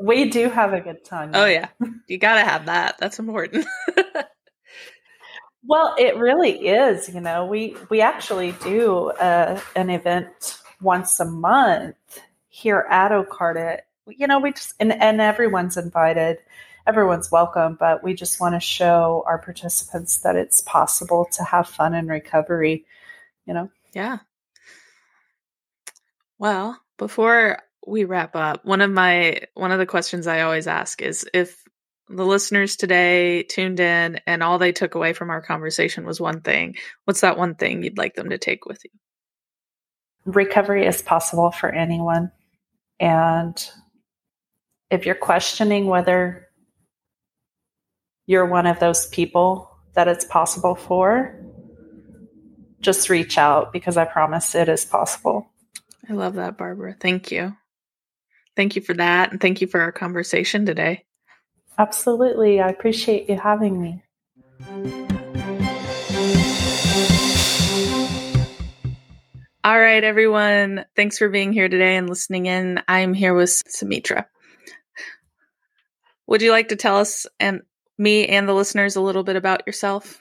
We 0.00 0.30
do 0.30 0.48
have 0.48 0.72
a 0.72 0.80
good 0.80 1.04
time. 1.04 1.32
Oh, 1.34 1.44
yeah. 1.44 1.68
You 2.08 2.18
got 2.18 2.34
to 2.34 2.44
have 2.44 2.66
that. 2.66 2.96
That's 2.98 3.18
important. 3.18 3.66
well, 5.64 5.94
it 5.98 6.16
really 6.16 6.68
is. 6.68 7.08
You 7.08 7.20
know, 7.20 7.46
we, 7.46 7.76
we 7.90 8.00
actually 8.00 8.52
do 8.64 9.10
uh, 9.10 9.60
an 9.76 9.90
event 9.90 10.58
once 10.80 11.20
a 11.20 11.24
month 11.24 11.96
here 12.48 12.86
at 12.90 13.12
OCARTA. 13.12 13.80
You 14.06 14.26
know, 14.26 14.40
we 14.40 14.52
just, 14.52 14.74
and, 14.80 14.92
and 14.92 15.20
everyone's 15.20 15.76
invited 15.76 16.38
everyone's 16.86 17.30
welcome, 17.30 17.76
but 17.78 18.02
we 18.02 18.14
just 18.14 18.40
want 18.40 18.54
to 18.54 18.60
show 18.60 19.24
our 19.26 19.38
participants 19.38 20.18
that 20.18 20.36
it's 20.36 20.60
possible 20.62 21.26
to 21.32 21.44
have 21.44 21.68
fun 21.68 21.94
in 21.94 22.08
recovery, 22.08 22.84
you 23.46 23.54
know? 23.54 23.70
Yeah. 23.92 24.18
Well, 26.38 26.80
before 26.98 27.58
we 27.86 28.04
wrap 28.04 28.36
up, 28.36 28.64
one 28.64 28.80
of 28.80 28.90
my 28.90 29.40
one 29.54 29.72
of 29.72 29.78
the 29.78 29.86
questions 29.86 30.26
I 30.26 30.42
always 30.42 30.66
ask 30.66 31.02
is 31.02 31.28
if 31.34 31.62
the 32.08 32.26
listeners 32.26 32.76
today 32.76 33.42
tuned 33.44 33.80
in 33.80 34.20
and 34.26 34.42
all 34.42 34.58
they 34.58 34.72
took 34.72 34.94
away 34.94 35.12
from 35.12 35.30
our 35.30 35.40
conversation 35.40 36.04
was 36.04 36.20
one 36.20 36.40
thing, 36.40 36.76
what's 37.04 37.22
that 37.22 37.38
one 37.38 37.54
thing 37.54 37.82
you'd 37.82 37.98
like 37.98 38.14
them 38.14 38.30
to 38.30 38.38
take 38.38 38.66
with 38.66 38.84
you? 38.84 38.90
Recovery 40.24 40.86
is 40.86 41.02
possible 41.02 41.50
for 41.50 41.70
anyone. 41.70 42.30
And 43.00 43.56
if 44.90 45.06
you're 45.06 45.14
questioning 45.14 45.86
whether 45.86 46.48
you're 48.26 48.46
one 48.46 48.66
of 48.66 48.78
those 48.78 49.06
people 49.06 49.70
that 49.94 50.06
it's 50.06 50.24
possible 50.24 50.74
for, 50.74 51.40
just 52.80 53.08
reach 53.08 53.38
out 53.38 53.72
because 53.72 53.96
I 53.96 54.04
promise 54.04 54.54
it 54.54 54.68
is 54.68 54.84
possible. 54.84 55.51
I 56.08 56.14
love 56.14 56.34
that, 56.34 56.58
Barbara. 56.58 56.96
Thank 56.98 57.30
you. 57.30 57.56
Thank 58.56 58.76
you 58.76 58.82
for 58.82 58.94
that. 58.94 59.30
And 59.30 59.40
thank 59.40 59.60
you 59.60 59.66
for 59.66 59.80
our 59.80 59.92
conversation 59.92 60.66
today. 60.66 61.04
Absolutely. 61.78 62.60
I 62.60 62.68
appreciate 62.68 63.28
you 63.28 63.38
having 63.38 63.80
me. 63.80 64.02
All 69.64 69.78
right, 69.78 70.02
everyone. 70.02 70.84
Thanks 70.96 71.18
for 71.18 71.28
being 71.28 71.52
here 71.52 71.68
today 71.68 71.96
and 71.96 72.08
listening 72.08 72.46
in. 72.46 72.82
I'm 72.88 73.14
here 73.14 73.32
with 73.32 73.62
Sumitra. 73.68 74.26
Would 76.26 76.42
you 76.42 76.50
like 76.50 76.68
to 76.68 76.76
tell 76.76 76.98
us 76.98 77.26
and 77.38 77.62
me 77.96 78.26
and 78.26 78.48
the 78.48 78.54
listeners 78.54 78.96
a 78.96 79.00
little 79.00 79.22
bit 79.22 79.36
about 79.36 79.66
yourself? 79.66 80.18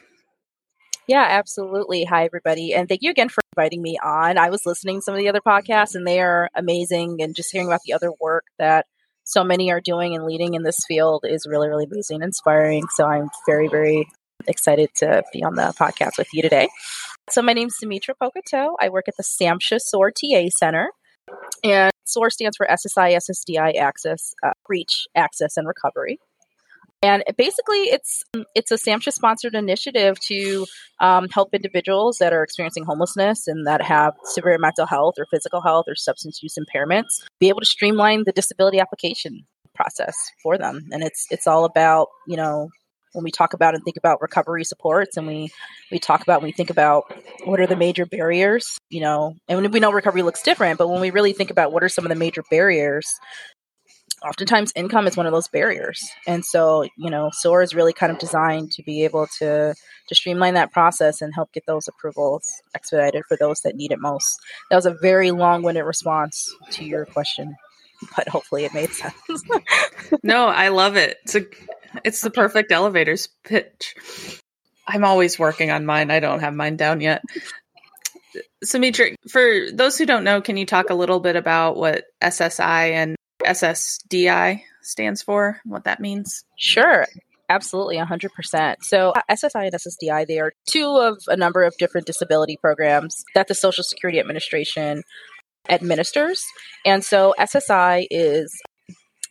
Yeah, 1.11 1.27
absolutely. 1.29 2.05
Hi, 2.05 2.23
everybody. 2.23 2.73
And 2.73 2.87
thank 2.87 3.01
you 3.01 3.11
again 3.11 3.27
for 3.27 3.41
inviting 3.53 3.81
me 3.81 3.97
on. 4.01 4.37
I 4.37 4.49
was 4.49 4.65
listening 4.65 4.99
to 4.99 5.01
some 5.01 5.13
of 5.13 5.19
the 5.19 5.27
other 5.27 5.41
podcasts, 5.45 5.93
and 5.93 6.07
they 6.07 6.21
are 6.21 6.49
amazing. 6.55 7.17
And 7.21 7.35
just 7.35 7.51
hearing 7.51 7.67
about 7.67 7.81
the 7.85 7.91
other 7.91 8.13
work 8.21 8.45
that 8.59 8.85
so 9.25 9.43
many 9.43 9.73
are 9.73 9.81
doing 9.81 10.15
and 10.15 10.23
leading 10.23 10.53
in 10.53 10.63
this 10.63 10.77
field 10.87 11.25
is 11.27 11.45
really, 11.45 11.67
really 11.67 11.83
amazing 11.83 12.15
and 12.15 12.23
inspiring. 12.23 12.85
So 12.95 13.05
I'm 13.05 13.29
very, 13.45 13.67
very 13.67 14.07
excited 14.47 14.89
to 14.99 15.21
be 15.33 15.43
on 15.43 15.55
the 15.55 15.73
podcast 15.77 16.17
with 16.17 16.29
you 16.31 16.41
today. 16.41 16.69
So 17.29 17.41
my 17.41 17.51
name 17.51 17.67
is 17.67 17.77
Sumitra 17.77 18.15
Pokato. 18.15 18.75
I 18.79 18.87
work 18.87 19.09
at 19.09 19.17
the 19.17 19.23
SAMHSA 19.23 19.81
SOAR 19.81 20.11
TA 20.11 20.47
Center. 20.47 20.91
And 21.61 21.91
SOAR 22.05 22.29
stands 22.29 22.55
for 22.55 22.65
SSI, 22.65 23.17
SSDI 23.17 23.75
Access, 23.75 24.33
uh, 24.45 24.51
Reach, 24.69 25.07
Access, 25.13 25.57
and 25.57 25.67
Recovery. 25.67 26.19
And 27.03 27.23
basically, 27.35 27.77
it's 27.77 28.23
it's 28.53 28.71
a 28.71 28.75
SAMHSA 28.75 29.13
sponsored 29.13 29.55
initiative 29.55 30.19
to 30.27 30.65
um, 30.99 31.27
help 31.29 31.53
individuals 31.53 32.17
that 32.19 32.31
are 32.31 32.43
experiencing 32.43 32.83
homelessness 32.85 33.47
and 33.47 33.65
that 33.65 33.81
have 33.81 34.13
severe 34.25 34.57
mental 34.59 34.85
health 34.85 35.15
or 35.17 35.25
physical 35.25 35.61
health 35.61 35.85
or 35.87 35.95
substance 35.95 36.43
use 36.43 36.55
impairments 36.59 37.23
be 37.39 37.49
able 37.49 37.59
to 37.59 37.65
streamline 37.65 38.23
the 38.25 38.31
disability 38.31 38.79
application 38.79 39.45
process 39.73 40.15
for 40.43 40.57
them. 40.57 40.87
And 40.91 41.03
it's 41.03 41.25
it's 41.31 41.47
all 41.47 41.65
about 41.65 42.09
you 42.27 42.37
know 42.37 42.69
when 43.13 43.23
we 43.23 43.31
talk 43.31 43.53
about 43.53 43.73
and 43.73 43.83
think 43.83 43.97
about 43.97 44.21
recovery 44.21 44.63
supports 44.63 45.17
and 45.17 45.27
we 45.27 45.49
we 45.91 45.99
talk 45.99 46.21
about 46.21 46.41
when 46.41 46.49
we 46.49 46.53
think 46.53 46.69
about 46.69 47.03
what 47.45 47.59
are 47.59 47.67
the 47.67 47.75
major 47.75 48.05
barriers 48.05 48.77
you 48.89 49.01
know 49.01 49.35
and 49.49 49.73
we 49.73 49.79
know 49.79 49.91
recovery 49.91 50.21
looks 50.21 50.41
different 50.41 50.77
but 50.77 50.87
when 50.87 51.01
we 51.01 51.11
really 51.11 51.33
think 51.33 51.51
about 51.51 51.73
what 51.73 51.83
are 51.83 51.89
some 51.89 52.05
of 52.05 52.09
the 52.09 52.15
major 52.15 52.43
barriers 52.49 53.19
oftentimes 54.27 54.71
income 54.75 55.07
is 55.07 55.17
one 55.17 55.25
of 55.25 55.33
those 55.33 55.47
barriers. 55.47 56.03
And 56.27 56.45
so 56.45 56.83
you 56.97 57.09
know 57.09 57.29
soar 57.33 57.61
is 57.61 57.75
really 57.75 57.93
kind 57.93 58.11
of 58.11 58.19
designed 58.19 58.71
to 58.73 58.83
be 58.83 59.03
able 59.03 59.27
to 59.39 59.73
to 60.07 60.15
streamline 60.15 60.55
that 60.55 60.71
process 60.71 61.21
and 61.21 61.33
help 61.33 61.51
get 61.53 61.65
those 61.65 61.87
approvals 61.87 62.51
expedited 62.75 63.23
for 63.27 63.37
those 63.37 63.61
that 63.61 63.75
need 63.75 63.91
it 63.91 63.99
most. 63.99 64.39
That 64.69 64.75
was 64.75 64.85
a 64.85 64.95
very 65.01 65.31
long-winded 65.31 65.83
response 65.83 66.53
to 66.71 66.85
your 66.85 67.05
question 67.05 67.55
but 68.15 68.27
hopefully 68.27 68.65
it 68.65 68.73
made 68.73 68.91
sense. 68.91 69.15
No 70.23 70.47
i 70.47 70.67
love 70.67 70.97
it. 70.97 71.17
It's 71.23 71.35
a 71.35 71.45
it's 72.03 72.21
the 72.21 72.29
perfect 72.29 72.71
elevators 72.71 73.29
pitch. 73.43 73.95
I'm 74.87 75.03
always 75.03 75.39
working 75.39 75.71
on 75.71 75.85
mine. 75.85 76.11
I 76.11 76.19
don't 76.19 76.41
have 76.41 76.53
mine 76.53 76.75
down 76.75 77.01
yet. 77.01 77.21
Sumitra, 78.63 79.11
for 79.29 79.71
those 79.71 79.97
who 79.97 80.05
don't 80.05 80.23
know, 80.23 80.41
can 80.41 80.57
you 80.57 80.65
talk 80.65 80.89
a 80.89 80.95
little 80.95 81.19
bit 81.19 81.35
about 81.35 81.77
what 81.77 82.05
SSI 82.21 82.91
and 82.91 83.15
SSDI 83.43 84.61
stands 84.81 85.21
for, 85.21 85.59
what 85.65 85.83
that 85.85 85.99
means? 85.99 86.43
Sure. 86.57 87.05
Absolutely, 87.49 87.97
100%. 87.97 88.75
So, 88.81 89.09
uh, 89.09 89.21
SSI 89.29 89.65
and 89.65 89.73
SSDI, 89.73 90.25
they 90.25 90.39
are 90.39 90.53
two 90.69 90.97
of 90.97 91.17
a 91.27 91.35
number 91.35 91.63
of 91.63 91.75
different 91.77 92.07
disability 92.07 92.57
programs 92.57 93.25
that 93.35 93.47
the 93.47 93.55
Social 93.55 93.83
Security 93.83 94.19
Administration 94.19 95.03
administers. 95.69 96.45
And 96.85 97.03
so, 97.03 97.33
SSI 97.37 98.07
is 98.09 98.57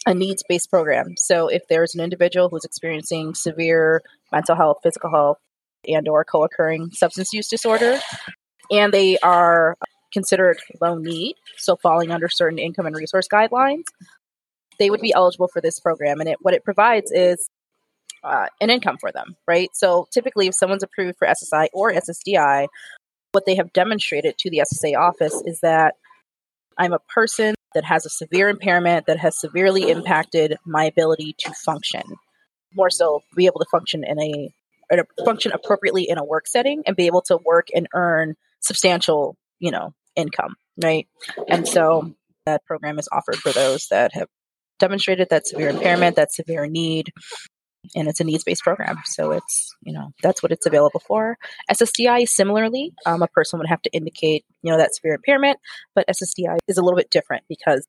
a 0.06 0.12
needs 0.12 0.42
based 0.46 0.70
program. 0.70 1.14
So, 1.16 1.48
if 1.48 1.62
there's 1.70 1.94
an 1.94 2.02
individual 2.02 2.50
who's 2.50 2.64
experiencing 2.64 3.34
severe 3.34 4.02
mental 4.30 4.54
health, 4.54 4.78
physical 4.82 5.10
health, 5.10 5.38
and 5.88 6.06
or 6.06 6.24
co-occurring 6.24 6.90
substance 6.92 7.32
use 7.32 7.48
disorder 7.48 8.00
and 8.70 8.92
they 8.92 9.18
are 9.18 9.76
considered 10.12 10.58
low 10.80 10.96
need, 10.96 11.36
so 11.56 11.76
falling 11.76 12.10
under 12.10 12.28
certain 12.28 12.58
income 12.58 12.86
and 12.86 12.96
resource 12.96 13.28
guidelines, 13.28 13.84
they 14.78 14.90
would 14.90 15.00
be 15.00 15.12
eligible 15.12 15.48
for 15.48 15.60
this 15.60 15.78
program. 15.80 16.20
And 16.20 16.28
it, 16.28 16.38
what 16.40 16.54
it 16.54 16.64
provides 16.64 17.12
is 17.12 17.48
uh, 18.24 18.46
an 18.60 18.70
income 18.70 18.98
for 18.98 19.12
them, 19.12 19.36
right? 19.46 19.70
So 19.74 20.06
typically, 20.12 20.46
if 20.46 20.54
someone's 20.54 20.82
approved 20.82 21.18
for 21.18 21.26
SSI 21.26 21.68
or 21.72 21.92
SSDI, 21.92 22.66
what 23.32 23.46
they 23.46 23.56
have 23.56 23.72
demonstrated 23.72 24.36
to 24.38 24.50
the 24.50 24.58
SSA 24.58 24.98
office 24.98 25.40
is 25.46 25.60
that 25.60 25.94
I'm 26.76 26.92
a 26.92 26.98
person 27.14 27.54
that 27.74 27.84
has 27.84 28.04
a 28.04 28.10
severe 28.10 28.48
impairment 28.48 29.06
that 29.06 29.18
has 29.18 29.38
severely 29.38 29.90
impacted 29.90 30.56
my 30.66 30.84
ability 30.84 31.36
to 31.38 31.52
function. 31.52 32.02
More 32.74 32.90
so, 32.90 33.22
be 33.36 33.46
able 33.46 33.60
to 33.60 33.66
function 33.70 34.04
in 34.04 34.18
a, 34.20 34.52
function 35.24 35.52
appropriately 35.52 36.08
in 36.08 36.18
a 36.18 36.24
work 36.24 36.48
setting 36.48 36.82
and 36.86 36.96
be 36.96 37.06
able 37.06 37.22
to 37.22 37.38
work 37.44 37.68
and 37.74 37.86
earn 37.94 38.34
substantial, 38.60 39.36
you 39.60 39.70
know, 39.70 39.94
income, 40.16 40.54
right? 40.82 41.06
And 41.48 41.66
so 41.66 42.14
that 42.46 42.64
program 42.64 42.98
is 42.98 43.08
offered 43.12 43.36
for 43.36 43.52
those 43.52 43.86
that 43.90 44.12
have 44.14 44.28
demonstrated 44.78 45.28
that 45.30 45.46
severe 45.46 45.68
impairment, 45.68 46.16
that 46.16 46.32
severe 46.32 46.66
need, 46.66 47.12
and 47.94 48.08
it's 48.08 48.20
a 48.20 48.24
needs-based 48.24 48.62
program 48.62 48.96
so 49.06 49.32
it's 49.32 49.74
you 49.82 49.92
know 49.92 50.10
that's 50.22 50.42
what 50.42 50.52
it's 50.52 50.66
available 50.66 51.00
for 51.00 51.36
ssdi 51.70 52.28
similarly 52.28 52.92
um, 53.06 53.22
a 53.22 53.28
person 53.28 53.58
would 53.58 53.68
have 53.68 53.80
to 53.82 53.90
indicate 53.92 54.44
you 54.62 54.70
know 54.70 54.78
that 54.78 54.94
severe 54.94 55.14
impairment 55.14 55.58
but 55.94 56.06
ssdi 56.08 56.58
is 56.68 56.76
a 56.76 56.82
little 56.82 56.96
bit 56.96 57.10
different 57.10 57.44
because 57.48 57.86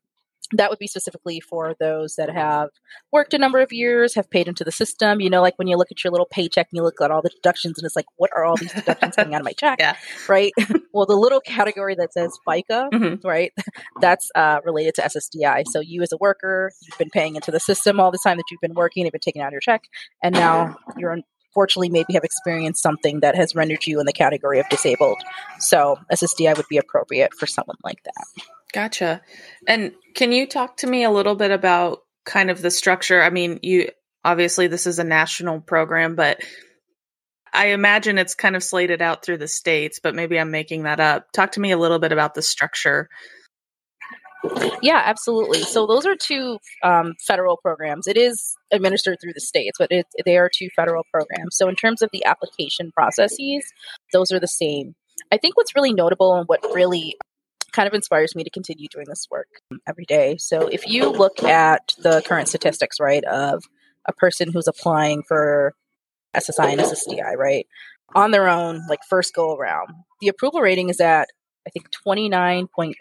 that 0.52 0.70
would 0.70 0.78
be 0.78 0.86
specifically 0.86 1.40
for 1.40 1.74
those 1.80 2.16
that 2.16 2.30
have 2.30 2.68
worked 3.12 3.34
a 3.34 3.38
number 3.38 3.60
of 3.60 3.72
years, 3.72 4.14
have 4.14 4.30
paid 4.30 4.48
into 4.48 4.64
the 4.64 4.72
system. 4.72 5.20
You 5.20 5.30
know, 5.30 5.42
like 5.42 5.58
when 5.58 5.68
you 5.68 5.76
look 5.76 5.90
at 5.90 6.02
your 6.04 6.10
little 6.10 6.26
paycheck 6.30 6.68
and 6.70 6.76
you 6.76 6.82
look 6.82 7.00
at 7.00 7.10
all 7.10 7.22
the 7.22 7.30
deductions, 7.30 7.78
and 7.78 7.86
it's 7.86 7.96
like, 7.96 8.06
what 8.16 8.30
are 8.34 8.44
all 8.44 8.56
these 8.56 8.72
deductions 8.72 9.16
coming 9.16 9.34
out 9.34 9.40
of 9.40 9.44
my 9.44 9.52
check? 9.52 9.78
Yeah. 9.78 9.96
Right. 10.28 10.52
well, 10.92 11.06
the 11.06 11.16
little 11.16 11.40
category 11.40 11.94
that 11.96 12.12
says 12.12 12.36
FICA, 12.46 12.90
Mhm. 12.92 13.24
right, 13.24 13.52
that's 14.00 14.30
uh, 14.34 14.60
related 14.64 14.94
to 14.96 15.02
SSDI. 15.02 15.64
So 15.68 15.80
you 15.80 16.02
as 16.02 16.12
a 16.12 16.16
worker, 16.18 16.72
you've 16.82 16.98
been 16.98 17.10
paying 17.10 17.36
into 17.36 17.50
the 17.50 17.60
system 17.60 18.00
all 18.00 18.10
the 18.10 18.18
time 18.22 18.36
that 18.36 18.44
you've 18.50 18.60
been 18.60 18.74
working, 18.74 19.04
they've 19.04 19.12
been 19.12 19.20
taking 19.20 19.42
out 19.42 19.48
of 19.48 19.52
your 19.52 19.60
check, 19.60 19.82
and 20.22 20.34
now 20.34 20.76
you're 20.96 21.12
unfortunately 21.54 21.90
maybe 21.90 22.14
have 22.14 22.24
experienced 22.24 22.82
something 22.82 23.20
that 23.20 23.34
has 23.36 23.54
rendered 23.54 23.86
you 23.86 24.00
in 24.00 24.06
the 24.06 24.12
category 24.12 24.58
of 24.58 24.68
disabled. 24.70 25.18
So 25.58 25.98
SSDI 26.10 26.56
would 26.56 26.68
be 26.68 26.78
appropriate 26.78 27.34
for 27.38 27.46
someone 27.46 27.76
like 27.84 28.02
that. 28.04 28.24
Gotcha. 28.72 29.20
And 29.68 29.92
can 30.14 30.32
you 30.32 30.46
talk 30.46 30.78
to 30.78 30.86
me 30.86 31.04
a 31.04 31.10
little 31.10 31.34
bit 31.34 31.50
about 31.50 32.00
kind 32.24 32.50
of 32.50 32.62
the 32.62 32.70
structure? 32.70 33.22
I 33.22 33.30
mean, 33.30 33.60
you 33.62 33.90
obviously 34.24 34.66
this 34.66 34.86
is 34.86 34.98
a 34.98 35.04
national 35.04 35.60
program, 35.60 36.14
but 36.14 36.40
I 37.52 37.66
imagine 37.68 38.16
it's 38.16 38.34
kind 38.34 38.56
of 38.56 38.62
slated 38.62 39.02
out 39.02 39.24
through 39.24 39.38
the 39.38 39.48
states, 39.48 40.00
but 40.02 40.14
maybe 40.14 40.38
I'm 40.38 40.50
making 40.50 40.84
that 40.84 41.00
up. 41.00 41.30
Talk 41.32 41.52
to 41.52 41.60
me 41.60 41.70
a 41.70 41.76
little 41.76 41.98
bit 41.98 42.12
about 42.12 42.34
the 42.34 42.40
structure. 42.40 43.08
Yeah, 44.80 45.02
absolutely. 45.04 45.60
So 45.60 45.86
those 45.86 46.06
are 46.06 46.16
two 46.16 46.58
um, 46.82 47.14
federal 47.20 47.58
programs. 47.58 48.06
It 48.06 48.16
is 48.16 48.54
administered 48.72 49.18
through 49.20 49.34
the 49.34 49.40
states, 49.40 49.76
but 49.78 49.92
it, 49.92 50.06
they 50.24 50.38
are 50.38 50.50
two 50.52 50.68
federal 50.74 51.04
programs. 51.12 51.56
So 51.56 51.68
in 51.68 51.76
terms 51.76 52.02
of 52.02 52.08
the 52.12 52.24
application 52.24 52.90
processes, 52.90 53.64
those 54.12 54.32
are 54.32 54.40
the 54.40 54.48
same. 54.48 54.94
I 55.30 55.36
think 55.36 55.56
what's 55.56 55.76
really 55.76 55.92
notable 55.92 56.34
and 56.34 56.46
what 56.46 56.64
really 56.74 57.16
kind 57.72 57.88
of 57.88 57.94
inspires 57.94 58.34
me 58.34 58.44
to 58.44 58.50
continue 58.50 58.88
doing 58.88 59.06
this 59.08 59.26
work 59.30 59.48
every 59.86 60.04
day. 60.04 60.36
So 60.38 60.68
if 60.68 60.86
you 60.86 61.08
look 61.08 61.42
at 61.42 61.94
the 61.98 62.22
current 62.26 62.48
statistics, 62.48 62.98
right, 63.00 63.24
of 63.24 63.64
a 64.06 64.12
person 64.12 64.52
who's 64.52 64.68
applying 64.68 65.22
for 65.26 65.74
SSI 66.36 66.72
and 66.72 66.80
SSDI, 66.80 67.36
right, 67.36 67.66
on 68.14 68.30
their 68.30 68.48
own, 68.48 68.86
like 68.88 69.00
first 69.08 69.34
go 69.34 69.54
around, 69.54 69.88
the 70.20 70.28
approval 70.28 70.60
rating 70.60 70.88
is 70.88 71.00
at 71.00 71.28
I 71.66 71.70
think 71.70 71.90
29.8%. 72.06 72.94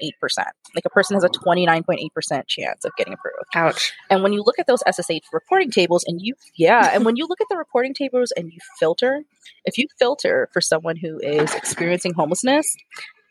Like 0.76 0.86
a 0.86 0.90
person 0.90 1.16
has 1.16 1.24
a 1.24 1.30
29.8% 1.30 2.48
chance 2.48 2.86
of 2.86 2.92
getting 2.96 3.14
approved. 3.14 3.38
Ouch. 3.56 3.92
And 4.10 4.22
when 4.22 4.34
you 4.34 4.44
look 4.46 4.60
at 4.60 4.68
those 4.68 4.84
SSA 4.84 5.22
reporting 5.34 5.72
tables 5.72 6.04
and 6.08 6.22
you, 6.22 6.36
yeah, 6.56 6.92
and 6.94 7.04
when 7.04 7.16
you 7.16 7.26
look 7.28 7.42
at 7.42 7.48
the 7.50 7.58
reporting 7.58 7.94
tables 7.94 8.32
and 8.36 8.52
you 8.52 8.60
filter, 8.80 9.24
if 9.66 9.78
you 9.78 9.88
filter 9.98 10.48
for 10.54 10.62
someone 10.62 10.96
who 10.96 11.18
is 11.20 11.54
experiencing 11.56 12.14
homelessness 12.14 12.76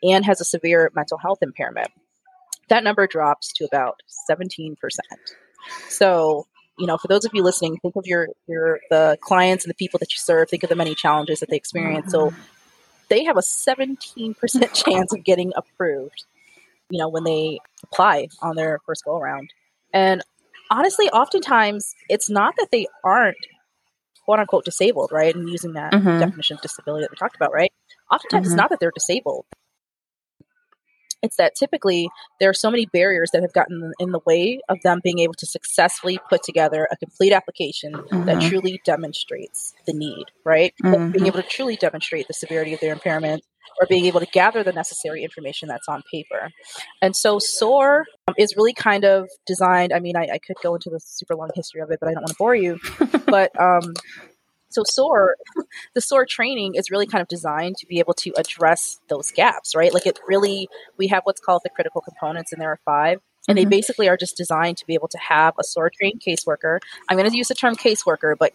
and 0.03 0.25
has 0.25 0.41
a 0.41 0.45
severe 0.45 0.91
mental 0.95 1.17
health 1.17 1.39
impairment, 1.41 1.89
that 2.69 2.83
number 2.83 3.07
drops 3.07 3.51
to 3.53 3.65
about 3.65 4.01
17%. 4.29 4.75
So, 5.89 6.47
you 6.77 6.87
know, 6.87 6.97
for 6.97 7.07
those 7.07 7.25
of 7.25 7.31
you 7.33 7.43
listening, 7.43 7.77
think 7.81 7.95
of 7.95 8.05
your 8.05 8.29
your 8.47 8.79
the 8.89 9.17
clients 9.21 9.65
and 9.65 9.69
the 9.69 9.75
people 9.75 9.99
that 9.99 10.11
you 10.11 10.17
serve, 10.17 10.49
think 10.49 10.63
of 10.63 10.69
the 10.69 10.75
many 10.75 10.95
challenges 10.95 11.39
that 11.41 11.49
they 11.49 11.57
experience. 11.57 12.11
So 12.11 12.33
they 13.09 13.25
have 13.25 13.37
a 13.37 13.41
17% 13.41 14.35
chance 14.73 15.13
of 15.13 15.23
getting 15.23 15.51
approved, 15.55 16.25
you 16.89 16.97
know, 16.97 17.09
when 17.09 17.23
they 17.23 17.59
apply 17.83 18.29
on 18.41 18.55
their 18.55 18.79
first 18.85 19.03
go 19.05 19.17
around. 19.17 19.49
And 19.93 20.23
honestly, 20.71 21.09
oftentimes 21.09 21.93
it's 22.09 22.29
not 22.29 22.55
that 22.57 22.69
they 22.71 22.87
aren't 23.03 23.37
quote 24.23 24.39
unquote 24.39 24.65
disabled, 24.65 25.11
right? 25.11 25.35
And 25.35 25.49
using 25.49 25.73
that 25.73 25.93
Mhm. 25.93 26.19
definition 26.19 26.55
of 26.55 26.61
disability 26.61 27.03
that 27.03 27.11
we 27.11 27.17
talked 27.17 27.35
about, 27.35 27.51
right? 27.51 27.71
Oftentimes 28.09 28.47
Mhm. 28.47 28.51
it's 28.51 28.55
not 28.57 28.69
that 28.69 28.79
they're 28.79 28.91
disabled. 28.91 29.45
It's 31.21 31.35
that 31.37 31.55
typically 31.55 32.09
there 32.39 32.49
are 32.49 32.53
so 32.53 32.71
many 32.71 32.85
barriers 32.87 33.31
that 33.31 33.41
have 33.41 33.53
gotten 33.53 33.93
in 33.99 34.11
the 34.11 34.19
way 34.25 34.59
of 34.69 34.77
them 34.83 35.01
being 35.03 35.19
able 35.19 35.33
to 35.35 35.45
successfully 35.45 36.19
put 36.29 36.43
together 36.43 36.87
a 36.91 36.97
complete 36.97 37.31
application 37.33 37.93
that 38.25 38.37
Mhm. 38.37 38.49
truly 38.49 38.81
demonstrates 38.85 39.73
the 39.85 39.93
need, 39.93 40.25
right? 40.43 40.73
Mhm. 40.83 41.11
Being 41.13 41.27
able 41.27 41.41
to 41.41 41.47
truly 41.47 41.75
demonstrate 41.75 42.27
the 42.27 42.33
severity 42.33 42.73
of 42.73 42.79
their 42.79 42.93
impairment 42.93 43.43
or 43.79 43.85
being 43.87 44.05
able 44.05 44.19
to 44.19 44.25
gather 44.27 44.63
the 44.63 44.73
necessary 44.73 45.23
information 45.23 45.69
that's 45.69 45.87
on 45.87 46.03
paper. 46.11 46.51
And 47.01 47.15
so 47.15 47.39
SOAR 47.39 48.05
um, 48.27 48.35
is 48.37 48.55
really 48.57 48.73
kind 48.73 49.05
of 49.05 49.29
designed. 49.45 49.93
I 49.93 49.99
mean, 49.99 50.15
I, 50.17 50.27
I 50.33 50.37
could 50.39 50.57
go 50.61 50.75
into 50.75 50.89
the 50.89 50.99
super 50.99 51.35
long 51.35 51.49
history 51.55 51.81
of 51.81 51.89
it, 51.91 51.99
but 52.01 52.09
I 52.09 52.13
don't 52.13 52.21
want 52.23 52.29
to 52.31 52.35
bore 52.37 52.55
you. 52.55 52.79
but 53.27 53.51
um, 53.59 53.93
so 54.71 54.83
SOAR, 54.83 55.35
the 55.93 56.01
SOAR 56.01 56.25
training 56.25 56.75
is 56.75 56.89
really 56.91 57.05
kind 57.07 57.21
of 57.21 57.27
designed 57.27 57.77
to 57.77 57.85
be 57.85 57.99
able 57.99 58.13
to 58.15 58.31
address 58.37 58.99
those 59.09 59.31
gaps, 59.31 59.75
right? 59.75 59.93
Like 59.93 60.05
it 60.05 60.19
really, 60.27 60.67
we 60.97 61.07
have 61.07 61.23
what's 61.23 61.41
called 61.41 61.61
the 61.63 61.69
critical 61.69 62.01
components, 62.01 62.51
and 62.51 62.61
there 62.61 62.69
are 62.69 62.79
five. 62.85 63.19
And 63.47 63.57
they 63.57 63.65
Mhm. 63.65 63.69
basically 63.71 64.07
are 64.07 64.17
just 64.17 64.37
designed 64.37 64.77
to 64.77 64.85
be 64.85 64.93
able 64.93 65.07
to 65.07 65.17
have 65.17 65.55
a 65.59 65.63
SOAR 65.63 65.89
trained 65.89 66.21
caseworker. 66.25 66.77
I'm 67.09 67.17
going 67.17 67.29
to 67.29 67.35
use 67.35 67.47
the 67.47 67.55
term 67.55 67.75
caseworker, 67.75 68.35
but 68.37 68.53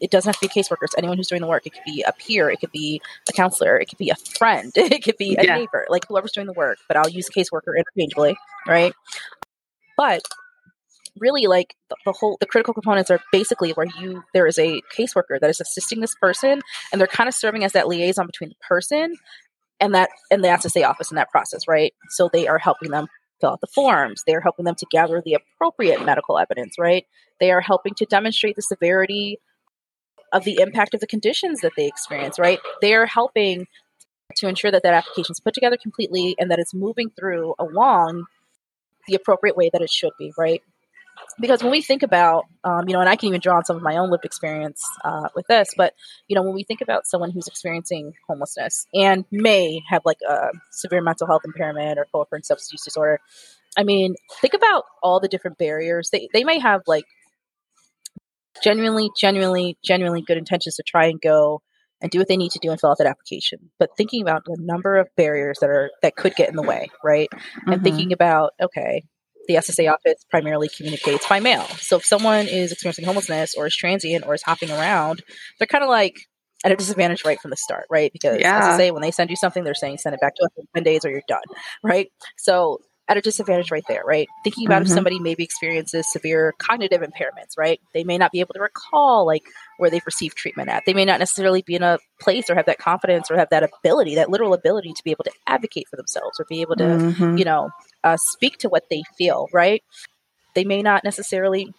it 0.00 0.10
doesn't 0.12 0.28
have 0.28 0.38
to 0.40 0.46
be 0.48 0.60
a 0.60 0.62
caseworker. 0.62 0.82
It's 0.82 0.94
anyone 0.96 1.16
who's 1.16 1.26
doing 1.26 1.40
the 1.40 1.48
work. 1.48 1.66
It 1.66 1.72
could 1.72 1.82
be 1.84 2.02
a 2.06 2.12
peer, 2.12 2.48
it 2.50 2.60
could 2.60 2.70
be 2.70 3.00
a 3.28 3.32
counselor, 3.32 3.76
it 3.78 3.86
could 3.88 3.98
be 3.98 4.10
a 4.10 4.14
friend, 4.38 4.70
it 4.76 5.02
could 5.02 5.16
be 5.16 5.36
a 5.36 5.44
Yeah. 5.44 5.56
neighbor, 5.56 5.86
like 5.88 6.06
whoever's 6.06 6.32
doing 6.32 6.46
the 6.46 6.52
work. 6.52 6.78
But 6.86 6.96
I'll 6.96 7.08
use 7.08 7.28
caseworker 7.28 7.74
interchangeably, 7.76 8.36
right? 8.66 8.92
But 9.96 10.22
really, 11.18 11.46
like 11.46 11.74
the, 11.90 11.96
the 12.04 12.12
whole, 12.12 12.36
the 12.40 12.46
critical 12.46 12.74
components 12.74 13.10
are 13.10 13.20
basically 13.32 13.72
where 13.72 13.86
you 14.00 14.22
there 14.34 14.46
is 14.46 14.58
a 14.58 14.80
caseworker 14.96 15.40
that 15.40 15.50
is 15.50 15.60
assisting 15.60 16.00
this 16.00 16.14
person, 16.20 16.60
and 16.92 17.00
they're 17.00 17.06
kind 17.08 17.28
of 17.28 17.34
serving 17.34 17.64
as 17.64 17.72
that 17.72 17.88
liaison 17.88 18.26
between 18.26 18.50
the 18.50 18.56
person 18.66 19.14
and 19.80 19.94
that 19.94 20.10
and 20.30 20.42
the 20.42 20.48
SSA 20.48 20.88
office 20.88 21.10
in 21.10 21.16
that 21.16 21.30
process, 21.30 21.68
right? 21.68 21.92
So 22.10 22.28
they 22.32 22.46
are 22.46 22.58
helping 22.58 22.90
them 22.90 23.06
fill 23.40 23.50
out 23.50 23.60
the 23.60 23.66
forms. 23.66 24.22
They 24.26 24.34
are 24.34 24.40
helping 24.40 24.64
them 24.64 24.76
to 24.76 24.86
gather 24.90 25.22
the 25.24 25.34
appropriate 25.34 26.04
medical 26.04 26.38
evidence, 26.38 26.76
right? 26.78 27.04
They 27.40 27.50
are 27.50 27.60
helping 27.60 27.94
to 27.94 28.06
demonstrate 28.06 28.56
the 28.56 28.62
severity 28.62 29.38
of 30.32 30.44
the 30.44 30.58
impact 30.60 30.94
of 30.94 31.00
the 31.00 31.06
conditions 31.06 31.60
that 31.60 31.72
they 31.76 31.86
experience, 31.86 32.38
right? 32.38 32.58
They 32.80 32.94
are 32.94 33.06
helping 33.06 33.66
to 34.36 34.48
ensure 34.48 34.70
that 34.70 34.82
that 34.82 34.94
application 34.94 35.32
is 35.32 35.40
put 35.40 35.54
together 35.54 35.76
completely 35.80 36.34
and 36.38 36.50
that 36.50 36.58
it's 36.58 36.74
moving 36.74 37.10
through 37.18 37.54
along 37.58 38.24
the 39.06 39.14
appropriate 39.14 39.56
way 39.56 39.70
that 39.72 39.82
it 39.82 39.90
should 39.90 40.12
be, 40.18 40.32
right? 40.36 40.62
Because 41.40 41.62
when 41.62 41.70
we 41.70 41.82
think 41.82 42.02
about, 42.02 42.44
um, 42.64 42.84
you 42.88 42.94
know, 42.94 43.00
and 43.00 43.08
I 43.08 43.16
can 43.16 43.28
even 43.28 43.40
draw 43.40 43.56
on 43.56 43.64
some 43.64 43.76
of 43.76 43.82
my 43.82 43.96
own 43.96 44.10
lived 44.10 44.24
experience 44.24 44.82
uh, 45.04 45.28
with 45.34 45.46
this, 45.48 45.68
but 45.76 45.94
you 46.28 46.34
know, 46.34 46.42
when 46.42 46.54
we 46.54 46.64
think 46.64 46.80
about 46.80 47.06
someone 47.06 47.30
who's 47.30 47.46
experiencing 47.46 48.12
homelessness 48.28 48.86
and 48.94 49.24
may 49.30 49.80
have 49.88 50.02
like 50.04 50.18
a 50.28 50.48
severe 50.72 51.02
mental 51.02 51.26
health 51.26 51.42
impairment 51.44 51.98
or 51.98 52.06
co-occurring 52.12 52.42
substance 52.42 52.72
use 52.72 52.82
disorder, 52.84 53.20
I 53.76 53.82
mean, 53.84 54.14
think 54.40 54.54
about 54.54 54.84
all 55.02 55.20
the 55.20 55.28
different 55.28 55.58
barriers. 55.58 56.08
They 56.10 56.28
they 56.32 56.44
may 56.44 56.58
have 56.58 56.82
like 56.86 57.04
genuinely, 58.62 59.10
genuinely, 59.18 59.76
genuinely 59.84 60.22
good 60.22 60.38
intentions 60.38 60.76
to 60.76 60.82
try 60.82 61.06
and 61.06 61.20
go 61.20 61.62
and 62.00 62.10
do 62.10 62.18
what 62.18 62.28
they 62.28 62.36
need 62.36 62.50
to 62.52 62.58
do 62.58 62.70
and 62.70 62.80
fill 62.80 62.90
out 62.90 62.98
that 62.98 63.06
application. 63.06 63.70
But 63.78 63.90
thinking 63.96 64.22
about 64.22 64.44
the 64.44 64.56
number 64.60 64.96
of 64.96 65.08
barriers 65.16 65.58
that 65.60 65.70
are 65.70 65.90
that 66.02 66.16
could 66.16 66.34
get 66.34 66.48
in 66.48 66.56
the 66.56 66.62
way, 66.62 66.90
right? 67.04 67.28
And 67.66 67.80
Mhm. 67.80 67.84
thinking 67.84 68.12
about 68.12 68.52
okay, 68.60 69.04
the 69.46 69.54
SSA 69.54 69.92
office 69.92 70.24
primarily 70.30 70.68
communicates 70.68 71.28
by 71.28 71.40
mail. 71.40 71.64
So 71.78 71.96
if 71.96 72.04
someone 72.04 72.46
is 72.48 72.72
experiencing 72.72 73.04
homelessness 73.04 73.54
or 73.54 73.66
is 73.66 73.76
transient 73.76 74.26
or 74.26 74.34
is 74.34 74.42
hopping 74.42 74.70
around, 74.70 75.22
they're 75.58 75.66
kind 75.66 75.84
of 75.84 75.90
like 75.90 76.14
at 76.64 76.72
a 76.72 76.76
disadvantage 76.76 77.24
right 77.24 77.40
from 77.40 77.50
the 77.50 77.56
start, 77.56 77.86
right? 77.90 78.12
Because 78.12 78.40
Yeah. 78.40 78.60
SSA, 78.60 78.92
when 78.92 79.02
they 79.02 79.10
send 79.10 79.30
you 79.30 79.36
something, 79.36 79.64
they're 79.64 79.74
saying 79.74 79.98
send 79.98 80.14
it 80.14 80.20
back 80.20 80.34
to 80.36 80.44
us 80.44 80.50
in 80.56 80.64
10 80.74 80.82
days 80.82 81.04
or 81.04 81.10
you're 81.10 81.22
done, 81.28 81.42
right? 81.82 82.08
So 82.36 82.80
at 83.08 83.16
a 83.16 83.20
disadvantage 83.20 83.70
right 83.70 83.84
there, 83.88 84.02
right? 84.04 84.28
Thinking 84.42 84.66
about 84.66 84.82
Mhm. 84.82 84.86
if 84.86 84.92
somebody 84.92 85.18
maybe 85.20 85.44
experiences 85.44 86.10
severe 86.10 86.54
cognitive 86.58 87.02
impairments, 87.02 87.56
right? 87.56 87.80
They 87.94 88.02
may 88.04 88.18
not 88.18 88.32
be 88.32 88.40
able 88.40 88.54
to 88.54 88.60
recall 88.60 89.24
like 89.26 89.44
where 89.78 89.90
they've 89.90 90.04
received 90.06 90.36
treatment 90.36 90.70
at. 90.70 90.82
They 90.86 90.94
may 90.94 91.04
not 91.04 91.20
necessarily 91.20 91.62
be 91.62 91.76
in 91.76 91.82
a 91.82 91.98
place 92.20 92.50
or 92.50 92.56
have 92.56 92.66
that 92.66 92.78
confidence 92.78 93.30
or 93.30 93.36
have 93.38 93.50
that 93.50 93.62
ability, 93.62 94.16
that 94.16 94.30
literal 94.30 94.54
ability 94.54 94.92
to 94.92 95.04
be 95.04 95.12
able 95.12 95.24
to 95.24 95.32
advocate 95.46 95.86
for 95.88 95.96
themselves 95.96 96.40
or 96.40 96.46
be 96.48 96.60
able 96.62 96.76
to 96.76 96.84
Mhm. 96.84 97.38
you 97.38 97.44
know, 97.44 97.70
uh, 98.02 98.16
speak 98.16 98.58
to 98.58 98.68
what 98.68 98.84
they 98.90 99.02
feel, 99.16 99.46
right? 99.52 99.82
They 100.54 100.64
may 100.64 100.82
not 100.82 101.04
necessarily 101.04 101.72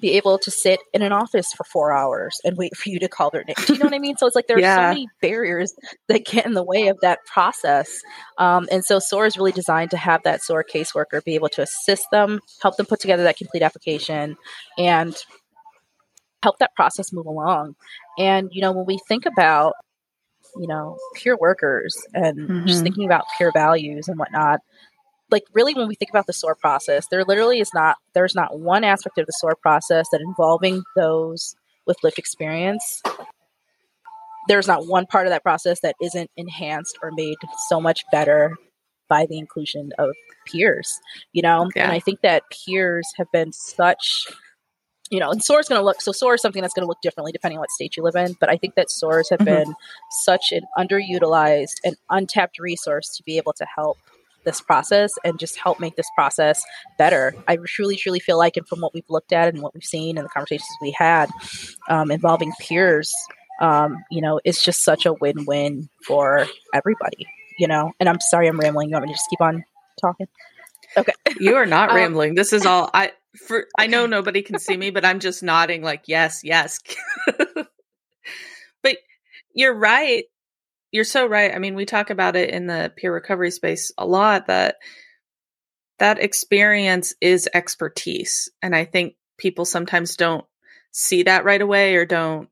be 0.00 0.12
able 0.12 0.38
to 0.38 0.50
sit 0.50 0.80
in 0.92 1.02
an 1.02 1.12
office 1.12 1.52
for 1.52 1.64
four 1.64 1.92
hours 1.92 2.38
and 2.44 2.56
wait 2.56 2.76
for 2.76 2.90
you 2.90 2.98
to 2.98 3.08
call 3.08 3.30
their 3.30 3.44
name. 3.44 3.54
Do 3.66 3.72
you 3.72 3.78
know 3.78 3.86
what 3.86 3.94
I 3.94 3.98
mean? 3.98 4.16
So 4.16 4.26
it's 4.26 4.36
like 4.36 4.46
there 4.46 4.58
are 4.58 4.60
Yeah. 4.60 4.76
so 4.76 4.82
many 4.82 5.08
barriers 5.22 5.72
that 6.08 6.24
get 6.24 6.46
in 6.46 6.54
the 6.54 6.62
way 6.62 6.88
of 6.88 6.98
that 7.00 7.20
process. 7.26 8.00
Um, 8.38 8.68
and 8.70 8.84
so 8.84 8.98
SOAR 8.98 9.26
is 9.26 9.36
really 9.36 9.52
designed 9.52 9.90
to 9.92 9.96
have 9.96 10.22
that 10.24 10.42
SOAR 10.42 10.64
caseworker 10.64 11.24
be 11.24 11.34
able 11.34 11.48
to 11.50 11.62
assist 11.62 12.06
them, 12.12 12.40
help 12.62 12.76
them 12.76 12.86
put 12.86 13.00
together 13.00 13.22
that 13.22 13.36
complete 13.36 13.62
application, 13.62 14.36
and 14.78 15.16
help 16.42 16.58
that 16.58 16.74
process 16.76 17.12
move 17.12 17.26
along. 17.26 17.74
And, 18.18 18.48
you 18.52 18.60
know, 18.60 18.72
when 18.72 18.86
we 18.86 18.98
think 19.08 19.26
about, 19.26 19.74
you 20.56 20.66
know, 20.66 20.96
peer 21.14 21.36
workers 21.36 21.96
and 22.14 22.48
just 22.66 22.80
Mhm. 22.80 22.84
thinking 22.84 23.04
about 23.06 23.24
peer 23.36 23.50
values 23.52 24.08
and 24.08 24.18
whatnot, 24.18 24.60
like 25.30 25.44
really 25.52 25.74
when 25.74 25.88
we 25.88 25.94
think 25.94 26.10
about 26.10 26.26
the 26.26 26.32
SOAR 26.32 26.54
process, 26.54 27.06
there 27.10 27.24
literally 27.24 27.60
is 27.60 27.70
not 27.74 27.96
there's 28.14 28.34
not 28.34 28.58
one 28.58 28.84
aspect 28.84 29.18
of 29.18 29.26
the 29.26 29.32
SOAR 29.32 29.56
process 29.56 30.06
that 30.12 30.20
involving 30.20 30.82
those 30.94 31.56
with 31.86 31.96
lived 32.02 32.18
experience, 32.18 33.02
there's 34.48 34.66
not 34.66 34.86
one 34.86 35.06
part 35.06 35.26
of 35.26 35.30
that 35.30 35.42
process 35.42 35.80
that 35.80 35.96
isn't 36.00 36.30
enhanced 36.36 36.98
or 37.02 37.10
made 37.12 37.36
so 37.68 37.80
much 37.80 38.04
better 38.12 38.56
by 39.08 39.26
the 39.26 39.38
inclusion 39.38 39.92
of 39.98 40.10
peers, 40.46 41.00
you 41.32 41.42
know? 41.42 41.68
Yeah. 41.74 41.84
And 41.84 41.92
I 41.92 42.00
think 42.00 42.22
that 42.22 42.42
peers 42.50 43.06
have 43.16 43.30
been 43.32 43.52
such 43.52 44.26
you 45.08 45.20
know, 45.20 45.30
and 45.30 45.40
SOAR 45.40 45.60
is 45.60 45.68
going 45.68 45.80
to 45.80 45.84
look 45.84 46.00
so 46.00 46.10
SOAR 46.10 46.34
is 46.34 46.42
something 46.42 46.62
that's 46.62 46.74
going 46.74 46.82
to 46.82 46.88
look 46.88 47.00
differently 47.00 47.30
depending 47.30 47.58
on 47.58 47.60
what 47.60 47.70
state 47.70 47.96
you 47.96 48.02
live 48.02 48.16
in. 48.16 48.36
But 48.40 48.48
I 48.48 48.56
think 48.56 48.74
that 48.74 48.90
SOARs 48.90 49.30
have 49.30 49.38
mm-hmm. 49.38 49.70
been 49.70 49.74
such 50.10 50.50
an 50.50 50.62
underutilized 50.76 51.76
and 51.84 51.96
untapped 52.10 52.58
resource 52.58 53.16
to 53.16 53.22
be 53.22 53.36
able 53.36 53.52
to 53.54 53.66
help 53.72 53.98
this 54.46 54.62
process 54.62 55.12
and 55.24 55.38
just 55.38 55.58
help 55.58 55.78
make 55.78 55.96
this 55.96 56.08
process 56.14 56.64
better. 56.96 57.34
I 57.46 57.58
truly, 57.66 57.96
truly 57.96 58.20
feel 58.20 58.38
like, 58.38 58.56
and 58.56 58.66
from 58.66 58.80
what 58.80 58.94
we've 58.94 59.10
looked 59.10 59.34
at 59.34 59.52
and 59.52 59.62
what 59.62 59.74
we've 59.74 59.84
seen 59.84 60.16
and 60.16 60.24
the 60.24 60.30
conversations 60.30 60.70
we 60.80 60.92
had 60.92 61.28
um, 61.90 62.10
involving 62.10 62.52
peers, 62.58 63.14
um, 63.60 64.02
you 64.10 64.22
know, 64.22 64.40
it's 64.44 64.64
just 64.64 64.82
such 64.82 65.04
a 65.04 65.12
win-win 65.12 65.90
for 66.02 66.46
everybody. 66.72 67.26
You 67.58 67.68
know, 67.68 67.92
and 68.00 68.08
I'm 68.08 68.20
sorry 68.20 68.48
I'm 68.48 68.58
rambling. 68.58 68.88
You 68.88 68.94
want 68.94 69.06
me 69.06 69.12
to 69.12 69.14
just 69.14 69.28
keep 69.30 69.40
on 69.40 69.64
talking? 70.00 70.28
Okay. 70.96 71.12
You 71.38 71.56
are 71.56 71.66
not 71.66 71.90
um, 71.90 71.96
rambling. 71.96 72.34
This 72.34 72.52
is 72.52 72.64
all 72.64 72.88
I 72.94 73.12
for 73.46 73.66
I 73.78 73.86
know 73.86 74.06
nobody 74.06 74.42
can 74.42 74.58
see 74.58 74.76
me, 74.76 74.90
but 74.90 75.04
I'm 75.04 75.20
just 75.20 75.42
nodding 75.42 75.82
like 75.82 76.04
yes, 76.06 76.40
yes. 76.42 76.78
but 78.82 78.96
you're 79.52 79.74
right. 79.74 80.24
You're 80.96 81.04
so 81.04 81.26
right. 81.26 81.54
I 81.54 81.58
mean, 81.58 81.74
we 81.74 81.84
talk 81.84 82.08
about 82.08 82.36
it 82.36 82.48
in 82.48 82.66
the 82.66 82.90
peer 82.96 83.12
recovery 83.12 83.50
space 83.50 83.92
a 83.98 84.06
lot 84.06 84.46
that 84.46 84.76
that 85.98 86.18
experience 86.18 87.12
is 87.20 87.50
expertise. 87.52 88.50
And 88.62 88.74
I 88.74 88.86
think 88.86 89.16
people 89.36 89.66
sometimes 89.66 90.16
don't 90.16 90.46
see 90.92 91.24
that 91.24 91.44
right 91.44 91.60
away 91.60 91.96
or 91.96 92.06
don't 92.06 92.48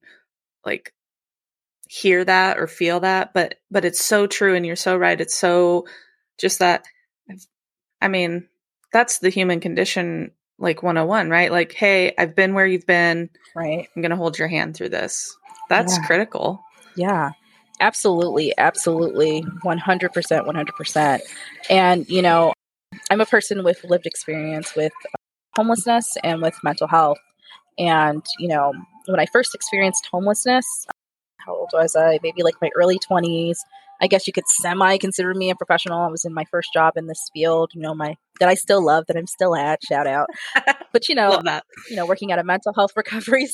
like 0.62 0.92
hear 1.88 2.22
that 2.22 2.59
or 2.59 2.66
feel 2.66 3.00
that, 3.00 3.33
but 3.33 3.54
but 3.70 3.87
it's 3.87 4.04
so 4.04 4.26
true 4.26 4.54
and 4.54 4.66
you're 4.66 4.76
so 4.76 4.94
right. 4.94 5.18
It's 5.18 5.35
so 5.35 5.87
just 6.38 6.59
that 6.59 6.85
I 8.02 8.09
mean, 8.09 8.46
that's 8.92 9.20
the 9.20 9.30
human 9.30 9.61
condition 9.61 10.33
like 10.59 10.83
101, 10.83 11.30
right? 11.30 11.50
Like, 11.50 11.72
hey, 11.72 12.12
I've 12.18 12.37
been 12.37 12.52
where 12.52 12.66
you've 12.66 12.87
been. 12.87 13.30
Right. 13.57 13.88
I'm 13.96 14.02
going 14.02 14.11
to 14.11 14.16
hold 14.16 14.38
your 14.38 14.48
hand 14.48 14.76
through 14.76 14.90
this. 14.90 15.35
That's 15.70 15.96
yeah. 15.96 16.07
critical. 16.07 16.62
Yeah. 16.94 17.30
Absolutely. 17.80 18.54
Absolutely. 18.58 19.42
100%. 19.64 20.46
100%. 20.46 21.20
And, 21.70 22.08
you 22.08 22.22
know, 22.22 22.52
I'm 23.10 23.20
a 23.20 23.26
person 23.26 23.64
with 23.64 23.84
lived 23.84 24.06
experience 24.06 24.74
with 24.76 24.92
uh, 25.06 25.16
homelessness 25.56 26.16
and 26.24 26.42
with 26.42 26.54
mental 26.64 26.88
health. 26.88 27.18
And, 27.78 28.24
you 28.38 28.48
know, 28.48 28.72
when 29.06 29.20
I 29.20 29.26
first 29.26 29.54
experienced 29.54 30.08
homelessness, 30.12 30.66
how 31.38 31.56
old 31.56 31.70
was 31.72 31.96
I? 31.96 32.18
Maybe 32.22 32.42
like 32.42 32.56
my 32.62 32.70
early 32.76 32.98
20s. 32.98 33.58
I 34.02 34.06
guess 34.08 34.26
you 34.26 34.32
could 34.32 34.48
semi 34.48 34.98
consider 34.98 35.34
me 35.34 35.50
a 35.50 35.54
professional. 35.54 36.00
I 36.02 36.08
was 36.08 36.24
in 36.24 36.34
my 36.34 36.44
first 36.50 36.72
job 36.72 36.94
in 36.96 37.06
this 37.06 37.30
field, 37.34 37.70
you 37.74 37.80
know, 37.80 37.94
my 37.94 38.16
that 38.40 38.48
I 38.48 38.54
still 38.54 38.84
love, 38.84 39.06
that 39.08 39.16
I'm 39.16 39.26
still 39.26 39.56
at. 39.56 39.80
Shout 39.84 40.06
out. 40.06 40.28
But 40.92 41.08
you 41.08 41.16
know, 41.16 41.42
you 41.90 41.96
know, 41.96 42.06
working 42.06 42.32
at 42.32 42.38
a 42.38 42.44
mental 42.44 42.72
health 42.72 42.92
recovery 42.96 43.48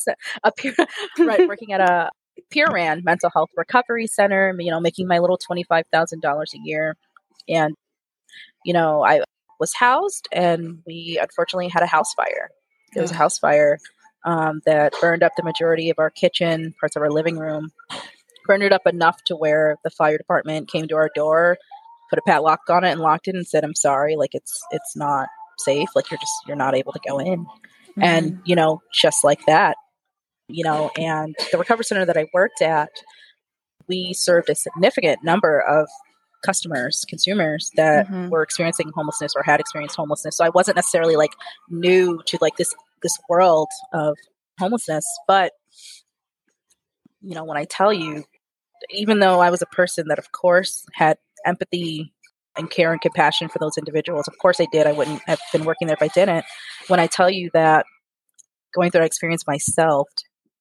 a 0.45 0.53
peer, 0.53 0.75
right, 1.19 1.49
working 1.49 1.73
at 1.73 1.81
a 1.81 2.11
peer 2.51 2.71
ran 2.71 3.03
mental 3.05 3.31
health 3.31 3.51
recovery 3.57 4.07
center, 4.07 4.55
you 4.59 4.71
know, 4.71 4.81
making 4.81 5.07
my 5.07 5.19
little 5.19 5.39
twenty 5.39 5.63
five 5.65 5.85
thousand 5.93 6.21
dollars 6.21 6.53
a 6.55 6.59
year, 6.59 6.97
and 7.49 7.75
you 8.65 8.73
know, 8.73 9.05
I 9.05 9.23
was 9.59 9.75
housed, 9.75 10.29
and 10.33 10.83
we 10.87 11.19
unfortunately 11.21 11.69
had 11.69 11.83
a 11.83 11.87
house 11.87 12.15
fire. 12.15 12.51
It 12.95 13.01
was 13.01 13.11
a 13.13 13.17
house 13.17 13.39
fire 13.39 13.79
um, 14.25 14.61
that 14.67 14.95
burned 15.01 15.23
up 15.23 15.33
the 15.37 15.45
majority 15.45 15.91
of 15.91 15.99
our 15.99 16.11
kitchen, 16.11 16.75
parts 16.81 16.97
of 16.97 17.03
our 17.03 17.11
living 17.11 17.39
room, 17.39 17.71
burned 18.47 18.63
it 18.63 18.73
up 18.73 18.87
enough 18.87 19.23
to 19.25 19.37
where 19.37 19.77
the 19.85 19.91
fire 19.91 20.19
department 20.19 20.69
came 20.69 20.89
to 20.89 20.97
our 20.97 21.11
door 21.15 21.57
put 22.11 22.19
a 22.19 22.23
padlock 22.23 22.61
on 22.69 22.85
it 22.85 22.91
and 22.91 23.01
locked 23.01 23.29
it 23.29 23.37
and 23.37 23.47
said, 23.47 23.65
"I'm 23.65 23.75
sorry, 23.75 24.17
like 24.17 24.35
it's 24.35 24.61
it's 24.73 24.97
not 24.97 25.29
safe. 25.59 25.89
Like 25.95 26.11
you're 26.11 26.19
just 26.19 26.35
you're 26.47 26.57
not 26.57 26.75
able 26.75 26.93
to 26.93 27.01
go 27.07 27.19
in." 27.19 27.45
Mm-hmm. 27.45 28.03
And 28.03 28.41
you 28.45 28.57
know, 28.57 28.83
just 28.93 29.25
like 29.25 29.47
that, 29.47 29.77
you 30.55 30.65
know, 30.65 30.91
and 30.97 31.35
the 31.53 31.59
recovery 31.59 31.85
center 31.85 32.05
that 32.05 32.17
I 32.17 32.27
worked 32.33 32.63
at, 32.63 32.91
we 33.89 34.13
served 34.13 34.49
a 34.51 34.55
significant 34.55 35.23
number 35.25 35.61
of 35.61 35.89
customers, 36.45 37.05
consumers 37.09 37.71
that 37.77 38.07
mm-hmm. 38.07 38.29
were 38.29 38.43
experiencing 38.43 38.91
homelessness 38.95 39.33
or 39.37 39.43
had 39.43 39.61
experienced 39.61 39.97
homelessness. 39.97 40.37
So 40.37 40.45
I 40.45 40.51
wasn't 40.51 40.77
necessarily 40.77 41.17
like 41.17 41.33
new 41.69 42.21
to 42.27 42.39
like 42.41 42.57
this 42.57 42.75
this 43.03 43.19
world 43.29 43.69
of 43.93 44.17
homelessness, 44.59 45.05
but 45.27 45.53
you 47.23 47.35
know, 47.35 47.45
when 47.45 47.57
I 47.57 47.65
tell 47.65 47.93
you 47.93 48.25
even 48.91 49.21
though 49.21 49.41
I 49.41 49.51
was 49.51 49.61
a 49.61 49.67
person 49.67 50.09
that 50.09 50.19
of 50.19 50.33
course 50.33 50.87
had 50.95 51.19
empathy 51.45 52.13
and 52.57 52.71
care 52.71 52.93
and 52.93 53.01
compassion 53.01 53.49
for 53.49 53.59
those 53.59 53.79
individuals. 53.79 54.27
Of 54.29 54.39
course, 54.39 54.61
I 54.61 54.67
did. 54.73 54.87
I 54.87 54.93
wouldn't 54.93 55.23
have 55.27 55.41
been 55.53 55.65
working 55.65 55.87
there 55.87 55.97
if 55.97 56.03
I 56.03 56.09
didn't. 56.09 56.45
When 56.89 57.01
I 57.01 57.07
tell 57.07 57.31
you 57.31 57.51
that 57.55 57.87
going 58.75 58.91
through 58.91 59.01
that 59.01 59.07
experience 59.07 59.47
myself 59.47 60.09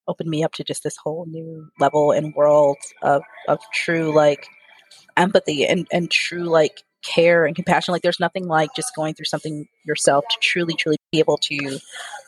opened 0.09 0.29
me 0.29 0.43
up 0.43 0.51
to 0.53 0.63
just 0.63 0.83
this 0.83 0.97
whole 0.97 1.25
new 1.27 1.69
level 1.79 2.11
and 2.11 2.33
world 2.35 2.77
of, 3.01 3.21
of 3.47 3.59
true 3.73 4.13
like 4.13 4.47
empathy 5.15 5.65
and, 5.65 5.87
and 5.93 6.11
true 6.11 6.43
like 6.43 6.83
care 7.03 7.45
and 7.45 7.55
compassion. 7.55 7.93
Like 7.93 8.01
there's 8.01 8.19
nothing 8.19 8.47
like 8.47 8.71
just 8.75 8.95
going 8.95 9.13
through 9.13 9.25
something 9.25 9.67
yourself 9.85 10.25
to 10.29 10.37
truly, 10.41 10.73
truly 10.73 10.97
be 11.11 11.19
able 11.19 11.37
to 11.37 11.79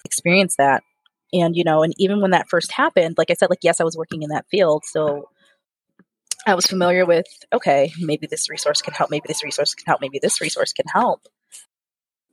experience 0.06 0.56
that. 0.58 0.84
And, 1.34 1.56
you 1.56 1.64
know, 1.64 1.84
and 1.84 1.94
even 1.98 2.22
when 2.22 2.32
that 2.32 2.50
first 2.50 2.72
happened, 2.72 3.16
like 3.18 3.32
I 3.32 3.34
said, 3.34 3.50
like, 3.50 3.64
yes, 3.64 3.82
I 3.82 3.84
was 3.84 3.98
working 3.98 4.22
in 4.22 4.30
that 4.30 4.46
field. 4.52 4.84
So 4.86 5.30
I 6.46 6.56
was 6.56 6.66
familiar 6.66 7.06
with, 7.06 7.28
okay, 7.54 7.92
maybe 8.00 8.28
this 8.28 8.50
resource 8.50 8.82
can 8.82 8.94
help, 8.94 9.12
maybe 9.12 9.26
this 9.28 9.44
resource 9.44 9.74
can 9.74 9.86
help, 9.86 10.02
maybe 10.02 10.20
this 10.22 10.42
resource 10.42 10.74
can 10.74 10.86
help. 10.94 11.28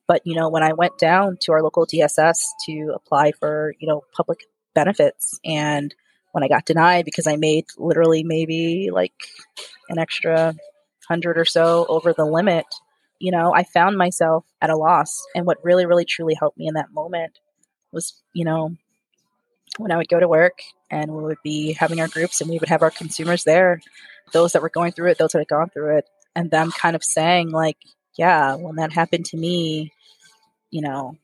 But, 0.08 0.22
you 0.24 0.34
know, 0.34 0.48
when 0.48 0.62
I 0.62 0.72
went 0.72 0.98
down 0.98 1.36
to 1.42 1.52
our 1.52 1.62
local 1.62 1.86
DSS 1.86 2.38
to 2.66 2.92
apply 2.94 3.32
for, 3.38 3.74
you 3.78 3.86
know, 3.86 4.02
public 4.16 4.40
benefits 4.78 5.40
and 5.44 5.92
when 6.32 6.44
I 6.44 6.48
got 6.48 6.66
denied 6.66 7.04
because 7.04 7.26
I 7.26 7.34
made 7.36 7.64
literally 7.76 8.22
maybe 8.22 8.90
like 8.92 9.14
an 9.88 9.98
extra 9.98 10.54
hundred 11.08 11.36
or 11.36 11.44
so 11.44 11.84
over 11.88 12.12
the 12.12 12.24
limit, 12.24 12.66
you 13.18 13.32
know, 13.32 13.52
I 13.52 13.64
found 13.64 13.96
myself 13.96 14.44
at 14.60 14.70
a 14.70 14.76
loss. 14.76 15.20
And 15.34 15.46
what 15.46 15.64
really, 15.64 15.86
really, 15.86 16.04
truly 16.04 16.34
helped 16.34 16.58
me 16.58 16.68
in 16.68 16.74
that 16.74 16.92
moment 16.92 17.40
was, 17.90 18.22
you 18.34 18.44
know, 18.44 18.76
when 19.78 19.90
I 19.90 19.96
would 19.96 20.08
go 20.08 20.20
to 20.20 20.28
work 20.28 20.58
and 20.90 21.10
we 21.10 21.24
would 21.24 21.42
be 21.42 21.72
having 21.72 22.00
our 22.00 22.08
groups 22.08 22.40
and 22.40 22.48
we 22.48 22.58
would 22.58 22.68
have 22.68 22.82
our 22.82 22.90
consumers 22.90 23.42
there, 23.42 23.80
those 24.32 24.52
that 24.52 24.62
were 24.62 24.70
going 24.70 24.92
through 24.92 25.10
it, 25.10 25.18
those 25.18 25.32
that 25.32 25.38
had 25.38 25.48
gone 25.48 25.70
through 25.70 25.98
it, 25.98 26.04
and 26.36 26.50
them 26.50 26.70
kind 26.70 26.94
of 26.94 27.02
saying, 27.02 27.50
like, 27.50 27.78
yeah, 28.16 28.54
when 28.54 28.76
that 28.76 28.92
happened 28.92 29.24
to 29.26 29.36
me, 29.36 29.92
you 30.70 30.82
know, 30.82 31.16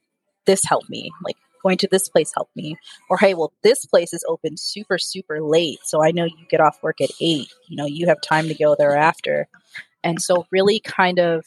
this 0.47 0.65
helped 0.65 0.91
me. 0.91 1.13
Like 1.23 1.37
going 1.65 1.79
to 1.79 1.89
this 1.91 2.09
place 2.09 2.31
helped 2.35 2.55
me. 2.55 2.77
Or 3.11 3.17
hey, 3.17 3.35
well, 3.35 3.53
this 3.63 3.85
place 3.85 4.13
is 4.13 4.25
open 4.29 4.57
super, 4.57 4.99
super 4.99 5.41
late. 5.41 5.81
So 5.85 6.05
I 6.05 6.13
know 6.13 6.25
you 6.25 6.47
get 6.49 6.61
off 6.61 6.83
work 6.83 7.01
at 7.01 7.11
eight. 7.21 7.49
You 7.69 7.77
know, 7.77 7.87
you 7.87 8.07
have 8.07 8.21
time 8.21 8.47
to 8.49 8.55
go 8.55 8.77
thereafter. 8.77 9.49
And 10.05 10.21
so 10.21 10.47
really 10.53 10.81
kind 10.81 11.19
of 11.19 11.45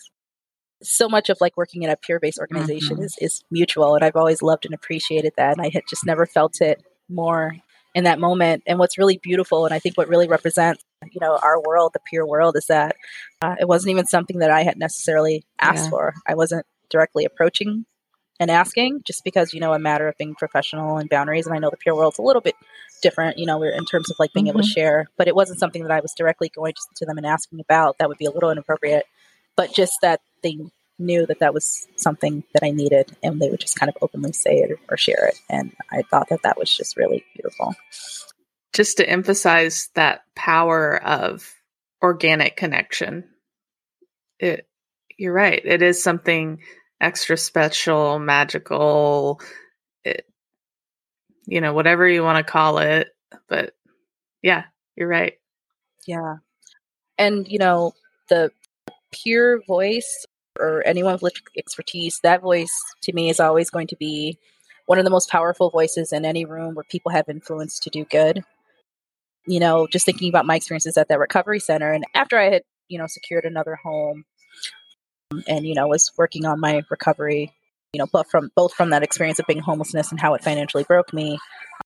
so 0.84 1.08
much 1.08 1.30
of 1.30 1.38
like 1.40 1.56
working 1.58 1.84
in 1.84 1.90
a 1.90 1.96
peer 1.96 2.20
based 2.20 2.40
organization 2.40 2.98
mm-hmm. 2.98 3.06
is, 3.06 3.16
is 3.20 3.44
mutual. 3.50 3.96
And 3.96 4.04
I've 4.04 4.16
always 4.16 4.42
loved 4.42 4.66
and 4.66 4.74
appreciated 4.74 5.34
that. 5.38 5.58
And 5.58 5.66
I 5.66 5.70
had 5.72 5.84
just 5.90 6.06
never 6.06 6.26
felt 6.26 6.62
it 6.62 6.84
more 7.10 7.56
in 7.96 8.04
that 8.04 8.20
moment. 8.20 8.64
And 8.68 8.78
what's 8.78 8.98
really 8.98 9.18
beautiful, 9.18 9.66
and 9.66 9.74
I 9.74 9.80
think 9.80 9.98
what 9.98 10.08
really 10.08 10.28
represents, 10.28 10.84
you 11.12 11.20
know, 11.20 11.40
our 11.42 11.60
world, 11.62 11.94
the 11.94 12.00
peer 12.00 12.28
world, 12.28 12.56
is 12.56 12.68
that 12.68 12.96
uh, 13.42 13.56
it 13.60 13.68
wasn't 13.68 13.92
even 13.92 14.06
something 14.06 14.40
that 14.40 14.52
I 14.52 14.62
had 14.62 14.78
necessarily 14.78 15.46
asked 15.60 15.86
yeah. 15.86 15.90
for. 15.90 16.14
I 16.28 16.36
wasn't 16.36 16.66
directly 16.90 17.26
approaching 17.26 17.86
and 18.40 18.52
asking 18.52 19.02
just 19.06 19.24
because, 19.24 19.54
you 19.54 19.60
know, 19.60 19.74
a 19.74 19.80
matter 19.80 20.08
of 20.08 20.18
being 20.18 20.36
professional 20.36 20.98
and 20.98 21.10
boundaries. 21.10 21.48
And 21.48 21.56
I 21.56 21.60
know 21.60 21.70
the 21.70 21.78
peer 21.78 21.96
world's 21.96 22.20
a 22.20 22.24
little 22.24 22.42
bit 22.42 22.56
different, 23.02 23.38
you 23.38 23.46
know, 23.46 23.62
in 23.64 23.86
terms 23.86 24.10
of 24.10 24.18
like 24.20 24.34
being 24.34 24.46
mm-hmm. 24.46 24.58
able 24.58 24.62
to 24.62 24.68
mm-hmm. 24.68 24.80
share, 24.80 25.08
but 25.18 25.28
it 25.28 25.36
wasn't 25.36 25.60
something 25.60 25.84
that 25.84 25.92
I 25.92 26.00
was 26.00 26.14
directly 26.16 26.50
going 26.50 26.74
to 26.96 27.06
them 27.06 27.18
and 27.18 27.26
asking 27.26 27.60
about. 27.60 27.98
That 27.98 28.10
would 28.10 28.18
be 28.18 28.26
a 28.26 28.32
little 28.32 28.52
inappropriate. 28.52 29.06
But 29.56 29.74
just 29.74 29.94
that 30.02 30.22
they 30.44 30.58
knew 31.00 31.26
that 31.26 31.40
that 31.40 31.54
was 31.54 31.88
something 31.96 32.44
that 32.54 32.64
I 32.64 32.72
needed, 32.72 33.16
and 33.24 33.40
they 33.40 33.50
would 33.50 33.60
just 33.60 33.80
kind 33.80 33.90
of 33.90 33.98
openly 34.02 34.34
say 34.34 34.58
it 34.58 34.80
or 34.90 34.98
share 34.98 35.28
it. 35.28 35.40
And 35.50 35.72
I 35.92 36.04
thought 36.04 36.30
that 36.30 36.44
that 36.44 36.58
was 36.58 36.76
just 36.76 36.98
really 36.98 37.24
beautiful. 37.34 37.76
Just 38.74 38.98
to 38.98 39.10
emphasize 39.10 39.90
that 39.96 40.22
power 40.36 41.02
of 41.04 41.54
organic 42.04 42.56
connection, 42.56 43.26
it 44.40 44.68
you're 45.18 45.34
right. 45.34 45.62
It 45.64 45.82
is 45.82 46.02
something 46.02 46.60
extra 47.00 47.38
special, 47.38 48.20
magical. 48.20 49.42
It, 50.04 50.26
you 51.46 51.62
know, 51.62 51.74
whatever 51.74 52.08
you 52.08 52.24
want 52.24 52.46
to 52.46 52.52
call 52.52 52.80
it, 52.80 53.10
but 53.48 53.74
yeah, 54.42 54.66
you're 54.96 55.08
right. 55.08 55.34
Yeah, 56.06 56.38
and 57.18 57.48
you 57.48 57.60
know 57.60 57.94
the 58.30 58.52
peer 59.12 59.62
voice 59.68 60.26
or 60.60 60.86
anyone 60.86 61.18
with 61.22 61.34
expertise, 61.58 62.20
that 62.24 62.42
voice 62.42 62.72
to 63.04 63.14
me 63.14 63.30
is 63.30 63.40
always 63.40 63.70
going 63.70 63.88
to 63.88 63.96
be 63.96 64.38
one 64.88 64.98
of 64.98 65.04
the 65.04 65.12
most 65.12 65.30
powerful 65.30 65.70
voices 65.70 66.12
in 66.12 66.26
any 66.26 66.46
room 66.46 66.76
where 66.76 66.86
people 66.90 67.12
have 67.12 67.30
influence 67.30 67.80
to 67.80 67.90
do 67.90 68.06
good. 68.06 68.44
You 69.46 69.60
know, 69.60 69.88
just 69.88 70.06
thinking 70.06 70.30
about 70.30 70.46
my 70.46 70.56
experiences 70.56 70.98
at 70.98 71.08
that 71.10 71.20
recovery 71.20 71.60
center, 71.60 71.92
and 71.92 72.04
after 72.14 72.38
I 72.38 72.50
had, 72.50 72.64
you 72.90 72.98
know, 72.98 73.08
secured 73.08 73.46
another 73.46 73.76
home, 73.76 74.26
and 75.48 75.66
you 75.66 75.76
know, 75.76 75.88
was 75.88 76.12
working 76.18 76.46
on 76.46 76.60
my 76.60 76.84
recovery, 76.90 77.54
you 77.94 78.00
know, 78.00 78.08
both 78.12 78.30
from 78.30 78.50
both 78.56 78.74
from 78.74 78.92
that 78.92 79.04
experience 79.04 79.40
of 79.40 79.46
being 79.48 79.60
homelessness 79.60 80.12
and 80.12 80.20
how 80.20 80.34
it 80.34 80.44
financially 80.44 80.84
broke 80.84 81.14
me, 81.14 81.38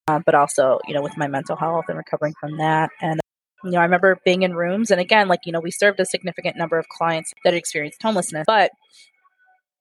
uh, 0.08 0.20
but 0.26 0.36
also, 0.36 0.80
you 0.88 0.94
know, 0.94 1.02
with 1.02 1.18
my 1.18 1.28
mental 1.28 1.56
health 1.56 1.86
and 1.88 1.98
recovering 1.98 2.34
from 2.40 2.58
that, 2.58 2.90
and 3.02 3.20
you 3.64 3.72
know, 3.72 3.80
I 3.80 3.84
remember 3.84 4.18
being 4.26 4.42
in 4.44 4.56
rooms, 4.56 4.92
and 4.92 5.00
again, 5.00 5.28
like, 5.28 5.42
you 5.46 5.52
know, 5.52 5.60
we 5.60 5.72
served 5.72 6.00
a 6.00 6.06
significant 6.06 6.58
number 6.58 6.78
of 6.80 6.88
clients 6.90 7.32
that 7.44 7.54
experienced 7.54 8.02
homelessness, 8.02 8.46
but 8.48 8.72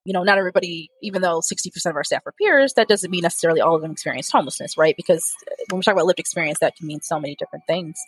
you 0.05 0.15
know, 0.15 0.23
not 0.23 0.39
everybody, 0.39 0.91
even 1.03 1.21
though 1.21 1.41
60% 1.41 1.87
of 1.87 1.97
our 1.97 2.05
staff 2.05 2.27
are 2.27 2.33
peers, 2.33 2.73
that 2.75 2.89
doesn't 2.89 3.11
mean 3.11 3.21
necessarily 3.23 3.61
all 3.61 3.77
of 3.77 3.83
them 3.83 3.91
experienced 3.91 4.33
homelessness, 4.33 4.79
right? 4.79 4.95
Because 4.97 5.23
when 5.69 5.79
we 5.79 5.83
talk 5.83 5.93
about 5.93 6.07
lived 6.07 6.19
experience, 6.19 6.59
that 6.61 6.75
can 6.77 6.87
mean 6.87 7.03
so 7.03 7.21
many 7.21 7.37
different 7.37 7.65
things. 7.67 7.99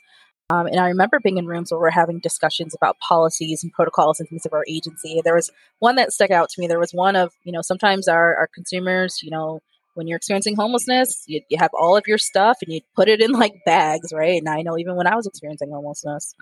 Um, 0.51 0.67
and 0.67 0.79
I 0.79 0.89
remember 0.89 1.19
being 1.19 1.39
in 1.39 1.47
rooms 1.47 1.71
where 1.71 1.81
we're 1.81 1.91
having 1.91 2.19
discussions 2.19 2.75
about 2.75 2.99
policies 2.99 3.63
and 3.63 3.73
protocols 3.73 4.21
and 4.21 4.29
things 4.29 4.45
of 4.45 4.53
our 4.53 4.65
agency. 4.69 5.21
There 5.25 5.35
was 5.35 5.51
one 5.79 5.97
that 5.97 6.13
stuck 6.13 6.31
out 6.31 6.51
to 6.51 6.61
me. 6.61 6.67
There 6.67 6.79
was 6.79 6.93
one 6.93 7.17
of, 7.17 7.33
you 7.45 7.53
know, 7.53 7.63
sometimes 7.63 8.07
our, 8.07 8.37
our 8.37 8.49
consumers, 8.55 9.21
you 9.23 9.31
know, 9.31 9.61
when 9.95 10.07
you're 10.07 10.17
experiencing 10.17 10.57
homelessness, 10.57 11.25
you, 11.27 11.41
you 11.49 11.59
have 11.59 11.71
all 11.79 11.97
of 11.97 12.07
your 12.07 12.19
stuff 12.19 12.59
and 12.63 12.73
you 12.73 12.81
put 12.95 13.09
it 13.09 13.21
in 13.21 13.33
like 13.33 13.65
bags, 13.65 14.13
right? 14.13 14.39
And 14.39 14.49
I 14.49 14.63
know 14.63 14.79
even 14.79 14.97
when 14.97 15.07
I 15.07 15.17
was 15.17 15.27
experiencing 15.27 15.71
homelessness, 15.71 16.35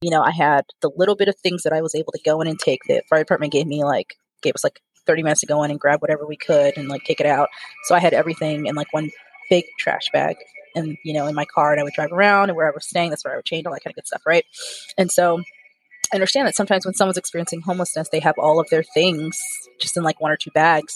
you 0.00 0.10
know, 0.10 0.22
I 0.22 0.30
had 0.30 0.64
the 0.80 0.90
little 0.96 1.16
bit 1.16 1.28
of 1.28 1.36
things 1.36 1.62
that 1.64 1.72
I 1.72 1.82
was 1.82 1.94
able 1.94 2.12
to 2.12 2.20
go 2.24 2.40
in 2.40 2.48
and 2.48 2.58
take. 2.58 2.80
The 2.86 3.02
fire 3.08 3.20
department 3.20 3.52
gave 3.52 3.66
me 3.66 3.84
like 3.84 4.16
gave 4.42 4.54
us 4.54 4.64
like 4.64 4.80
30 5.06 5.22
minutes 5.22 5.40
to 5.40 5.46
go 5.46 5.62
in 5.64 5.70
and 5.70 5.80
grab 5.80 6.00
whatever 6.00 6.26
we 6.26 6.36
could 6.36 6.76
and 6.76 6.88
like 6.88 7.04
take 7.04 7.20
it 7.20 7.26
out. 7.26 7.48
So 7.84 7.94
I 7.94 7.98
had 7.98 8.14
everything 8.14 8.66
in 8.66 8.74
like 8.74 8.92
one 8.92 9.10
big 9.50 9.64
trash 9.78 10.10
bag 10.12 10.36
and 10.74 10.96
you 11.04 11.12
know 11.12 11.26
in 11.26 11.34
my 11.34 11.44
car 11.44 11.72
and 11.72 11.80
I 11.80 11.84
would 11.84 11.92
drive 11.92 12.12
around 12.12 12.50
and 12.50 12.56
wherever 12.56 12.74
I 12.74 12.76
was 12.76 12.88
staying, 12.88 13.10
that's 13.10 13.24
where 13.24 13.34
I 13.34 13.36
would 13.36 13.44
change 13.44 13.66
all 13.66 13.72
that 13.72 13.82
kind 13.82 13.92
of 13.92 13.96
good 13.96 14.06
stuff, 14.06 14.22
right? 14.26 14.44
And 14.96 15.10
so 15.10 15.42
I 16.12 16.16
understand 16.16 16.46
that 16.46 16.54
sometimes 16.54 16.84
when 16.84 16.94
someone's 16.94 17.18
experiencing 17.18 17.60
homelessness, 17.60 18.08
they 18.10 18.20
have 18.20 18.34
all 18.38 18.60
of 18.60 18.68
their 18.70 18.82
things 18.82 19.38
just 19.80 19.96
in 19.96 20.02
like 20.02 20.20
one 20.20 20.30
or 20.30 20.36
two 20.36 20.50
bags. 20.52 20.94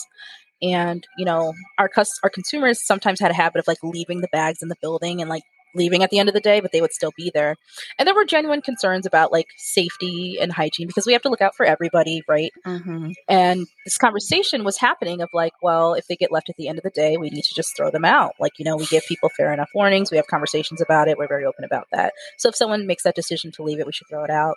And 0.63 1.07
you 1.19 1.25
know, 1.25 1.55
our 1.79 1.89
cus- 1.89 2.21
our 2.23 2.31
consumers 2.31 2.85
sometimes 2.85 3.21
had 3.21 3.31
a 3.31 3.35
habit 3.35 3.59
of 3.59 3.69
like 3.69 3.83
leaving 3.83 4.21
the 4.21 4.29
bags 4.33 4.63
in 4.63 4.69
the 4.69 4.77
building 4.81 5.21
and 5.21 5.29
like 5.29 5.43
leaving 5.75 6.03
at 6.03 6.11
the 6.11 6.19
end 6.19 6.29
of 6.29 6.35
the 6.35 6.41
day, 6.41 6.61
but 6.61 6.73
they 6.73 6.81
would 6.81 6.93
still 6.93 7.13
be 7.17 7.31
there. 7.35 7.57
And 7.99 8.07
there 8.07 8.15
were 8.15 8.25
genuine 8.25 8.63
concerns 8.63 9.07
about 9.07 9.33
like 9.33 9.47
safety 9.57 10.39
and 10.41 10.53
hygiene 10.53 10.87
because 10.87 11.07
we 11.07 11.13
have 11.13 11.23
to 11.23 11.29
look 11.29 11.41
out 11.41 11.55
for 11.57 11.65
everybody, 11.65 12.23
right? 12.29 12.53
Mm-hmm. 12.67 13.11
And 13.29 13.67
this 13.85 13.99
conversation 13.99 14.65
was 14.65 14.79
happening 14.79 15.21
of 15.21 15.29
like, 15.33 15.53
well, 15.63 15.95
if 15.95 16.07
they 16.07 16.17
get 16.17 16.33
left 16.33 16.51
at 16.51 16.57
the 16.57 16.69
end 16.69 16.79
of 16.79 16.85
the 16.85 16.91
day, 16.91 17.17
we 17.17 17.31
need 17.31 17.45
to 17.45 17.55
just 17.55 17.77
throw 17.77 17.91
them 17.91 18.05
out. 18.05 18.33
Like, 18.39 18.53
you 18.59 18.65
know, 18.65 18.77
we 18.77 18.87
give 18.87 19.05
people 19.07 19.31
fair 19.37 19.53
enough 19.53 19.71
warnings. 19.75 20.11
We 20.11 20.17
have 20.17 20.27
conversations 20.27 20.81
about 20.81 21.09
it. 21.09 21.19
We're 21.19 21.29
very 21.29 21.45
open 21.45 21.65
about 21.65 21.87
that. 21.93 22.13
So 22.39 22.49
if 22.49 22.57
someone 22.57 22.87
makes 22.87 23.03
that 23.05 23.15
decision 23.15 23.53
to 23.53 23.63
leave 23.63 23.81
it, 23.81 23.87
we 23.87 23.93
should 23.93 24.09
throw 24.09 24.25
it 24.25 24.31
out. 24.31 24.57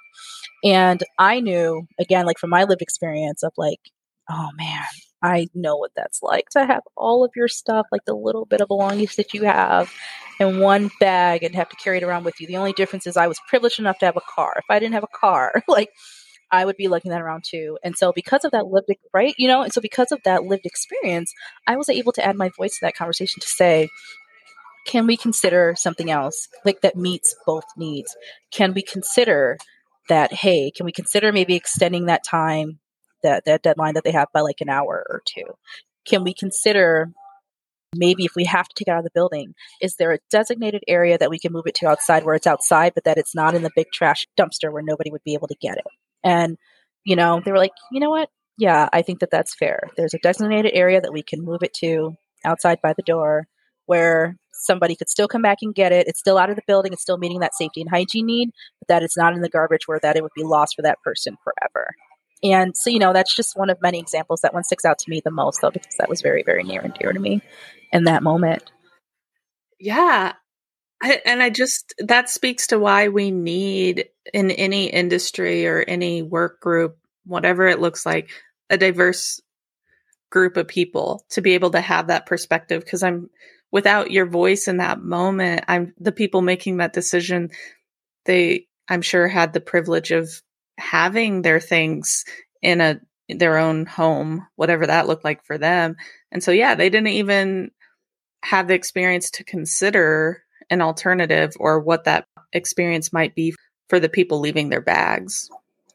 And 0.64 1.04
I 1.18 1.40
knew, 1.40 1.88
again, 2.00 2.26
like 2.26 2.40
from 2.40 2.50
my 2.50 2.64
lived 2.64 2.82
experience 2.82 3.44
of 3.44 3.54
like, 3.58 3.80
oh 4.30 4.50
man, 4.58 4.84
I 5.26 5.48
know 5.56 5.78
what 5.78 5.92
that's 5.96 6.22
like 6.22 6.50
to 6.52 6.66
have 6.66 6.84
all 6.96 7.26
of 7.26 7.32
your 7.36 7.48
stuff, 7.48 7.88
like 7.92 8.06
the 8.06 8.14
little 8.14 8.46
bit 8.46 8.62
of 8.62 8.68
belongings 8.68 9.16
that 9.16 9.34
you 9.34 9.44
have, 9.46 9.92
in 10.40 10.60
one 10.60 10.92
bag 11.00 11.44
and 11.44 11.56
have 11.56 11.70
to 11.70 11.76
carry 11.78 11.98
it 11.98 12.04
around 12.04 12.26
with 12.26 12.40
you. 12.40 12.46
The 12.46 12.58
only 12.58 12.74
difference 12.74 13.08
is 13.08 13.18
I 13.18 13.28
was 13.28 13.40
privileged 13.48 13.80
enough 13.80 13.98
to 14.00 14.06
have 14.06 14.18
a 14.18 14.22
car. 14.22 14.54
If 14.58 14.66
I 14.70 14.78
didn't 14.78 14.94
have 14.94 15.04
a 15.04 15.18
car, 15.20 15.64
like 15.68 15.90
I 16.52 16.64
would 16.64 16.78
be 16.78 16.88
lugging 16.88 17.12
that 17.12 17.22
around 17.22 17.44
too. 17.44 17.80
And 17.84 17.98
so 17.98 18.12
because 18.14 18.46
of 18.46 18.52
that 18.52 18.68
lived 18.68 18.90
right, 19.14 19.34
you 19.38 19.48
know, 19.48 19.64
and 19.64 19.74
so 19.74 19.82
because 19.82 20.12
of 20.12 20.22
that 20.26 20.44
lived 20.44 20.66
experience, 20.66 21.34
I 21.66 21.76
was 21.76 21.90
able 21.90 22.12
to 22.14 22.24
add 22.24 22.36
my 22.36 22.50
voice 22.50 22.78
to 22.78 22.86
that 22.86 22.96
conversation 22.96 23.42
to 23.42 23.48
say, 23.48 23.90
can 24.86 25.08
we 25.08 25.18
consider 25.18 25.74
something 25.76 26.12
else 26.12 26.48
like 26.64 26.82
that 26.82 26.96
meets 26.96 27.36
both 27.48 27.66
needs? 27.76 28.16
Can 28.52 28.76
we 28.76 28.84
consider 28.84 29.58
that, 30.10 30.32
hey, 30.32 30.70
can 30.70 30.86
we 30.86 30.92
consider 30.92 31.32
maybe 31.32 31.56
extending 31.56 32.06
that 32.06 32.24
time 32.24 32.80
that 33.26 33.46
that 33.46 33.64
deadline 33.64 33.96
that 33.96 34.04
they 34.04 34.12
have 34.12 34.30
by 34.34 34.42
like 34.42 34.62
an 34.62 34.70
hour 34.70 35.06
or 35.10 35.22
two? 35.26 35.44
Can 36.06 36.24
we 36.24 36.34
consider 36.34 37.12
maybe 37.96 38.26
if 38.26 38.34
we 38.36 38.46
have 38.46 38.68
to 38.68 38.76
take 38.76 38.88
it 38.88 38.92
out 38.92 39.00
of 39.00 39.04
the 39.04 39.12
building, 39.14 39.54
is 39.82 39.96
there 39.96 40.12
a 40.12 40.20
designated 40.30 40.84
area 40.88 41.18
that 41.18 41.30
we 41.30 41.40
can 41.40 41.52
move 41.52 41.64
it 41.66 41.76
to 41.76 41.88
outside 41.88 42.24
where 42.24 42.36
it's 42.36 42.48
outside, 42.48 42.94
but 42.94 43.04
that 43.06 43.18
it's 43.18 43.36
not 43.36 43.56
in 43.56 43.64
the 43.64 43.72
big 43.76 43.88
trash 43.94 44.28
dumpster 44.38 44.72
where 44.72 44.84
nobody 44.84 45.12
would 45.12 45.24
be 45.24 45.34
able 45.34 45.48
to 45.48 45.56
get 45.62 45.78
it? 45.78 45.86
And, 46.24 46.58
you 47.06 47.16
know, 47.16 47.42
they 47.44 47.52
were 47.52 47.58
like, 47.58 47.72
you 47.92 48.00
know 48.00 48.10
what? 48.10 48.30
Yeah, 48.58 48.90
I 48.94 49.02
think 49.02 49.20
that 49.20 49.32
that's 49.32 49.56
fair. 49.56 49.90
There's 49.98 50.14
a 50.14 50.20
designated 50.20 50.72
area 50.74 51.02
that 51.02 51.14
we 51.14 51.24
can 51.24 51.44
move 51.44 51.64
it 51.64 51.74
to 51.76 52.16
outside 52.44 52.80
by 52.82 52.94
the 52.94 53.04
door 53.04 53.48
where 53.86 54.38
somebody 54.54 54.96
could 54.96 55.10
still 55.10 55.28
come 55.28 55.42
back 55.42 55.58
and 55.62 55.76
get 55.76 55.92
it. 55.92 56.08
It's 56.08 56.20
still 56.20 56.38
out 56.38 56.50
of 56.50 56.56
the 56.56 56.64
building. 56.66 56.94
It's 56.94 57.02
still 57.02 57.18
meeting 57.18 57.40
that 57.40 57.54
safety 57.54 57.82
and 57.82 57.90
hygiene 57.90 58.26
need, 58.26 58.52
but 58.80 58.88
that 58.88 59.04
it's 59.04 59.18
not 59.18 59.34
in 59.34 59.42
the 59.42 59.50
garbage 59.50 59.88
where 59.88 60.00
that 60.02 60.16
it 60.16 60.24
would 60.24 60.32
be 60.36 60.44
lost 60.44 60.76
for 60.76 60.82
that 60.84 61.02
person 61.04 61.38
forever. 61.44 61.94
And 62.52 62.76
so, 62.76 62.90
you 62.90 63.00
know, 63.00 63.14
that's 63.14 63.36
just 63.36 63.58
one 63.58 63.70
of 63.70 63.82
many 63.82 64.00
examples. 64.00 64.42
That 64.42 64.54
one 64.54 64.64
sticks 64.64 64.86
out 64.86 65.00
to 65.00 65.10
me 65.10 65.22
the 65.24 65.32
most, 65.32 65.62
though, 65.62 65.72
because 65.72 65.96
that 65.98 66.10
was 66.10 66.22
very, 66.22 66.44
very 66.44 66.64
near 66.64 66.82
and 66.82 66.94
dear 66.94 67.14
to 67.14 67.20
me 67.20 67.42
in 67.92 68.06
that 68.06 68.24
moment. 68.24 68.64
Yeah. 69.80 70.34
I, 71.02 71.22
and 71.26 71.44
I 71.44 71.50
just, 71.50 71.94
that 72.00 72.30
speaks 72.30 72.68
to 72.68 72.80
why 72.80 73.10
we 73.10 73.32
need 73.32 74.10
in 74.34 74.52
any 74.52 74.88
industry 74.88 75.68
or 75.68 75.84
any 75.88 76.22
work 76.22 76.62
group, 76.62 76.98
whatever 77.26 77.68
it 77.68 77.82
looks 77.82 78.06
like, 78.06 78.30
a 78.70 78.78
diverse 78.78 79.42
group 80.32 80.58
of 80.58 80.68
people 80.68 81.26
to 81.30 81.42
be 81.42 81.54
able 81.54 81.72
to 81.72 81.82
have 81.82 82.08
that 82.08 82.26
perspective. 82.26 82.84
Because 82.84 83.04
I'm, 83.04 83.30
without 83.72 84.12
your 84.12 84.26
voice 84.26 84.68
in 84.68 84.78
that 84.78 85.02
moment, 85.02 85.66
I'm 85.68 85.94
the 86.00 86.12
people 86.12 86.42
making 86.42 86.78
that 86.78 86.94
decision, 86.94 87.50
they, 88.26 88.68
I'm 88.88 89.02
sure, 89.02 89.28
had 89.28 89.54
the 89.54 89.62
privilege 89.62 90.12
of 90.12 90.30
having 90.78 91.42
their 91.42 91.60
things 91.60 92.26
in 92.62 92.82
a 92.82 93.00
their 93.30 93.58
own 93.58 93.86
home, 93.86 94.46
whatever 94.56 94.86
that 94.86 95.08
looked 95.08 95.24
like 95.24 95.44
for 95.46 95.58
them. 95.58 95.96
And 96.32 96.44
so 96.44 96.52
yeah, 96.52 96.76
they 96.76 96.90
didn't 96.90 97.08
even 97.08 97.72
have 98.44 98.68
the 98.68 98.76
experience 98.76 99.32
to 99.32 99.44
consider 99.44 100.44
an 100.70 100.82
alternative 100.82 101.54
or 101.60 101.80
what 101.80 102.04
that 102.04 102.28
experience 102.54 103.12
might 103.12 103.36
be 103.36 103.56
for 103.90 104.00
the 104.00 104.10
people 104.10 104.40
leaving 104.40 104.70
their 104.70 104.82
bags. 104.82 105.50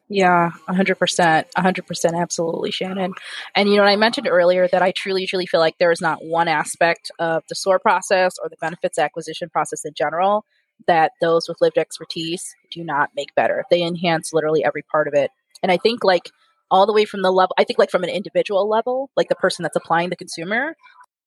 Yeah, 0.09 0.51
100%. 0.69 1.45
100% 1.57 2.21
absolutely, 2.21 2.73
Shannon. 2.73 3.13
And 3.55 3.69
you 3.69 3.77
know, 3.77 3.85
I 3.85 3.95
mentioned 3.95 4.27
earlier 4.27 4.67
that 4.67 4.83
I 4.83 4.91
truly, 4.91 5.25
truly 5.25 5.47
feel 5.47 5.61
like 5.61 5.79
there 5.79 5.93
is 5.93 6.01
not 6.01 6.25
one 6.25 6.49
aspect 6.49 7.13
of 7.21 7.45
the 7.49 7.55
SOAR 7.55 7.79
process 7.79 8.35
or 8.43 8.49
the 8.49 8.57
benefits 8.61 8.99
acquisition 8.99 9.49
process 9.51 9.85
in 9.85 9.95
general 9.95 10.45
that 10.87 11.13
those 11.21 11.49
with 11.49 11.61
lived 11.61 11.79
expertise 11.79 12.55
do 12.71 12.85
not 12.85 13.11
make 13.15 13.35
better. 13.35 13.65
They 13.71 13.83
enhance 13.83 14.33
literally 14.33 14.65
every 14.65 14.83
part 14.83 15.09
of 15.09 15.15
it. 15.15 15.31
And 15.63 15.71
I 15.71 15.77
think 15.77 16.05
like 16.05 16.31
all 16.71 16.87
the 16.87 16.93
way 16.93 17.05
from 17.05 17.23
the 17.23 17.31
level, 17.31 17.55
I 17.59 17.65
think 17.65 17.79
like 17.79 17.91
from 17.91 18.05
an 18.05 18.11
individual 18.11 18.69
level, 18.69 19.11
like 19.17 19.29
the 19.29 19.35
person 19.35 19.63
that's 19.63 19.77
applying 19.77 20.11
the 20.11 20.17
consumer, 20.17 20.77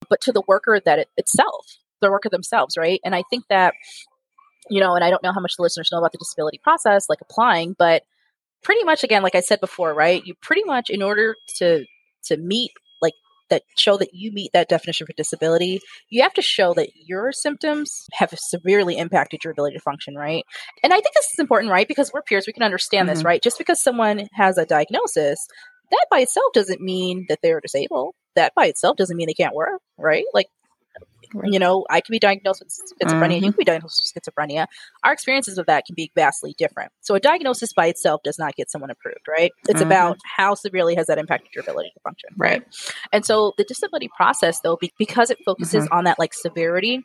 but 0.10 0.22
to 0.22 0.32
the 0.32 0.44
worker 0.48 0.80
that 0.84 1.00
it, 1.00 1.10
itself, 1.18 1.78
the 2.02 2.10
worker 2.10 2.30
themselves, 2.30 2.78
right? 2.78 3.00
And 3.04 3.14
I 3.16 3.24
think 3.30 3.46
that, 3.50 3.74
you 4.70 4.80
know, 4.80 4.96
and 4.96 5.04
I 5.04 5.10
don't 5.10 5.24
know 5.24 5.34
how 5.34 5.42
much 5.42 5.56
the 5.58 5.64
listeners 5.64 5.90
know 5.92 6.00
about 6.00 6.12
the 6.12 6.18
disability 6.18 6.60
process, 6.64 7.10
like 7.10 7.20
applying, 7.22 7.76
but 7.78 8.04
pretty 8.64 8.84
much 8.84 9.04
again, 9.04 9.24
like 9.24 9.36
I 9.36 9.42
said 9.42 9.60
before, 9.60 9.94
right? 9.94 10.26
You 10.26 10.36
pretty 10.42 10.64
much 10.64 10.90
in 10.90 11.02
order 11.02 11.36
to 11.58 11.86
to 12.26 12.38
meet 12.38 12.72
that 13.54 13.64
show 13.78 13.98
that 13.98 14.10
you 14.14 14.32
meet 14.32 14.52
that 14.54 14.68
definition 14.68 15.06
for 15.06 15.14
disability, 15.14 15.80
you 16.10 16.24
have 16.24 16.34
to 16.34 16.42
show 16.42 16.74
that 16.74 16.90
your 16.96 17.32
symptoms 17.32 18.08
have 18.14 18.34
severely 18.36 18.98
impacted 18.98 19.44
your 19.44 19.52
ability 19.52 19.76
to 19.76 19.82
function, 19.82 20.16
right? 20.16 20.44
And 20.82 20.92
I 20.92 20.96
think 20.96 21.14
this 21.14 21.32
is 21.32 21.40
important, 21.40 21.72
right? 21.72 21.88
Because 21.88 22.12
we're 22.12 22.24
peers, 22.24 22.48
we 22.48 22.54
can 22.54 22.64
understand 22.64 23.08
mm-hmm. 23.08 23.16
this, 23.16 23.24
right? 23.24 23.42
Just 23.44 23.60
because 23.60 23.82
someone 23.82 24.28
has 24.34 24.58
a 24.58 24.66
diagnosis, 24.66 25.48
that 25.92 26.06
by 26.10 26.20
itself 26.20 26.52
doesn't 26.54 26.82
mean 26.82 27.26
that 27.30 27.40
they're 27.44 27.62
disabled. 27.62 28.16
That 28.36 28.54
by 28.56 28.66
itself 28.66 28.98
doesn't 28.98 29.16
mean 29.16 29.28
they 29.28 29.34
can't 29.34 29.56
work, 29.56 29.80
right? 29.98 30.26
Like 30.34 30.48
you 31.44 31.60
know, 31.60 31.86
I 31.90 32.02
can 32.02 32.12
be 32.12 32.20
diagnosed 32.20 32.64
with 32.64 32.70
schizophrenia, 32.70 33.36
mm-hmm. 33.36 33.46
you 33.46 33.52
can 33.52 33.58
be 33.58 33.64
diagnosed 33.64 34.02
with 34.02 34.24
schizophrenia. 34.24 34.68
Our 35.04 35.14
experiences 35.14 35.58
of 35.58 35.66
that 35.68 35.86
can 35.86 35.96
be 35.96 36.12
vastly 36.16 36.56
different. 36.58 36.92
So 37.02 37.16
a 37.16 37.20
diagnosis 37.20 37.74
by 37.74 37.88
itself 37.88 38.22
does 38.24 38.40
not 38.40 38.56
get 38.56 38.70
someone 38.70 38.90
approved, 38.90 39.28
right? 39.28 39.52
It's 39.68 39.80
mm-hmm. 39.80 39.88
about 39.88 40.18
how 40.38 40.56
severely 40.56 40.96
has 40.96 41.08
that 41.08 41.18
impacted 41.18 41.50
your 41.56 41.64
ability 41.64 41.92
to 41.94 42.00
function, 42.02 42.30
right? 42.38 42.52
right? 42.52 42.64
And 43.12 43.26
so 43.26 43.54
the 43.58 43.64
disability 43.64 44.10
process, 44.16 44.60
though, 44.62 44.78
be- 44.78 44.94
because 44.98 45.30
it 45.30 45.38
focuses 45.46 45.86
mm-hmm. 45.86 45.94
on 45.94 46.04
that 46.06 46.20
like 46.20 46.34
severity, 46.34 47.02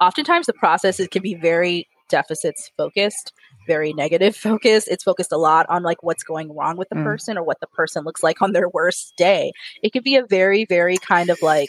oftentimes 0.00 0.46
the 0.46 0.52
process 0.52 1.00
it 1.00 1.10
can 1.10 1.22
be 1.22 1.34
very 1.34 1.88
deficits 2.08 2.70
focused 2.76 3.32
very 3.66 3.92
negative 3.92 4.34
focused 4.48 4.88
it's 4.88 5.04
focused 5.04 5.32
a 5.32 5.36
lot 5.36 5.66
on 5.68 5.82
like 5.82 6.02
what's 6.02 6.22
going 6.22 6.54
wrong 6.54 6.76
with 6.76 6.88
the 6.88 6.96
mm. 6.96 7.04
person 7.04 7.36
or 7.36 7.44
what 7.44 7.60
the 7.60 7.66
person 7.68 8.04
looks 8.04 8.22
like 8.22 8.40
on 8.40 8.52
their 8.52 8.68
worst 8.68 9.12
day 9.16 9.52
it 9.82 9.92
can 9.92 10.02
be 10.02 10.16
a 10.16 10.24
very 10.26 10.64
very 10.64 10.96
kind 10.96 11.30
of 11.30 11.40
like 11.42 11.68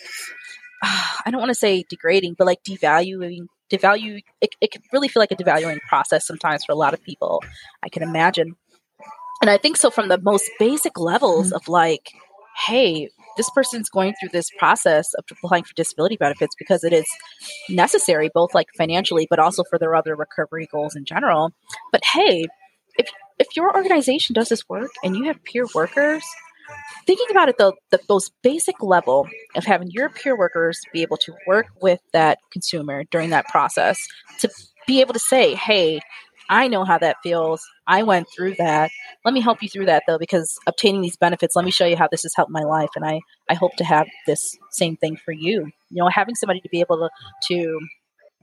I 0.83 1.29
don't 1.31 1.39
want 1.39 1.49
to 1.49 1.55
say 1.55 1.83
degrading, 1.89 2.35
but 2.37 2.47
like 2.47 2.63
devaluing, 2.63 3.47
devalue. 3.71 4.21
It, 4.41 4.55
it 4.61 4.71
can 4.71 4.81
really 4.91 5.07
feel 5.07 5.21
like 5.21 5.31
a 5.31 5.35
devaluing 5.35 5.79
process 5.87 6.25
sometimes 6.25 6.65
for 6.65 6.71
a 6.71 6.75
lot 6.75 6.93
of 6.93 7.03
people. 7.03 7.43
I 7.83 7.89
can 7.89 8.03
imagine. 8.03 8.55
And 9.41 9.49
I 9.49 9.57
think 9.57 9.77
so 9.77 9.89
from 9.89 10.09
the 10.09 10.19
most 10.21 10.49
basic 10.59 10.99
levels 10.99 11.47
mm-hmm. 11.47 11.55
of 11.55 11.67
like, 11.67 12.11
hey, 12.65 13.09
this 13.37 13.49
person's 13.51 13.89
going 13.89 14.13
through 14.19 14.29
this 14.33 14.49
process 14.57 15.13
of 15.13 15.23
applying 15.31 15.63
for 15.63 15.73
disability 15.75 16.17
benefits 16.17 16.55
because 16.57 16.83
it 16.83 16.91
is 16.91 17.05
necessary, 17.69 18.29
both 18.33 18.53
like 18.53 18.67
financially, 18.77 19.27
but 19.29 19.39
also 19.39 19.63
for 19.69 19.79
their 19.79 19.95
other 19.95 20.15
recovery 20.15 20.67
goals 20.71 20.95
in 20.95 21.05
general. 21.05 21.51
But 21.91 22.01
hey, 22.03 22.45
if 22.97 23.09
if 23.39 23.47
your 23.55 23.73
organization 23.73 24.33
does 24.33 24.49
this 24.49 24.67
work 24.67 24.91
and 25.03 25.15
you 25.15 25.25
have 25.25 25.41
peer 25.45 25.65
workers, 25.73 26.23
thinking 27.05 27.27
about 27.31 27.49
it 27.49 27.57
the, 27.57 27.73
the 27.91 27.99
most 28.09 28.31
basic 28.43 28.81
level 28.81 29.27
of 29.55 29.65
having 29.65 29.89
your 29.91 30.09
peer 30.09 30.37
workers 30.37 30.79
be 30.93 31.01
able 31.01 31.17
to 31.17 31.33
work 31.47 31.67
with 31.81 31.99
that 32.13 32.39
consumer 32.51 33.03
during 33.11 33.29
that 33.31 33.47
process 33.47 33.97
to 34.39 34.49
be 34.87 35.01
able 35.01 35.13
to 35.13 35.19
say, 35.19 35.55
hey, 35.55 35.99
I 36.49 36.67
know 36.67 36.83
how 36.83 36.97
that 36.97 37.17
feels. 37.21 37.63
I 37.85 38.01
went 38.01 38.27
through 38.35 38.55
that. 38.57 38.89
Let 39.23 39.35
me 39.35 39.41
help 39.41 39.61
you 39.61 39.69
through 39.69 39.85
that 39.85 40.03
though, 40.07 40.17
because 40.17 40.57
obtaining 40.65 41.01
these 41.01 41.15
benefits, 41.15 41.55
let 41.55 41.63
me 41.63 41.71
show 41.71 41.85
you 41.85 41.95
how 41.95 42.07
this 42.09 42.23
has 42.23 42.33
helped 42.35 42.51
my 42.51 42.63
life. 42.63 42.89
And 42.95 43.05
I, 43.05 43.21
I 43.47 43.53
hope 43.53 43.75
to 43.77 43.83
have 43.83 44.07
this 44.25 44.57
same 44.71 44.97
thing 44.97 45.15
for 45.23 45.31
you. 45.31 45.71
You 45.91 46.03
know, 46.03 46.07
having 46.07 46.33
somebody 46.33 46.59
to 46.61 46.69
be 46.69 46.79
able 46.79 46.97
to, 46.97 47.09
to 47.53 47.79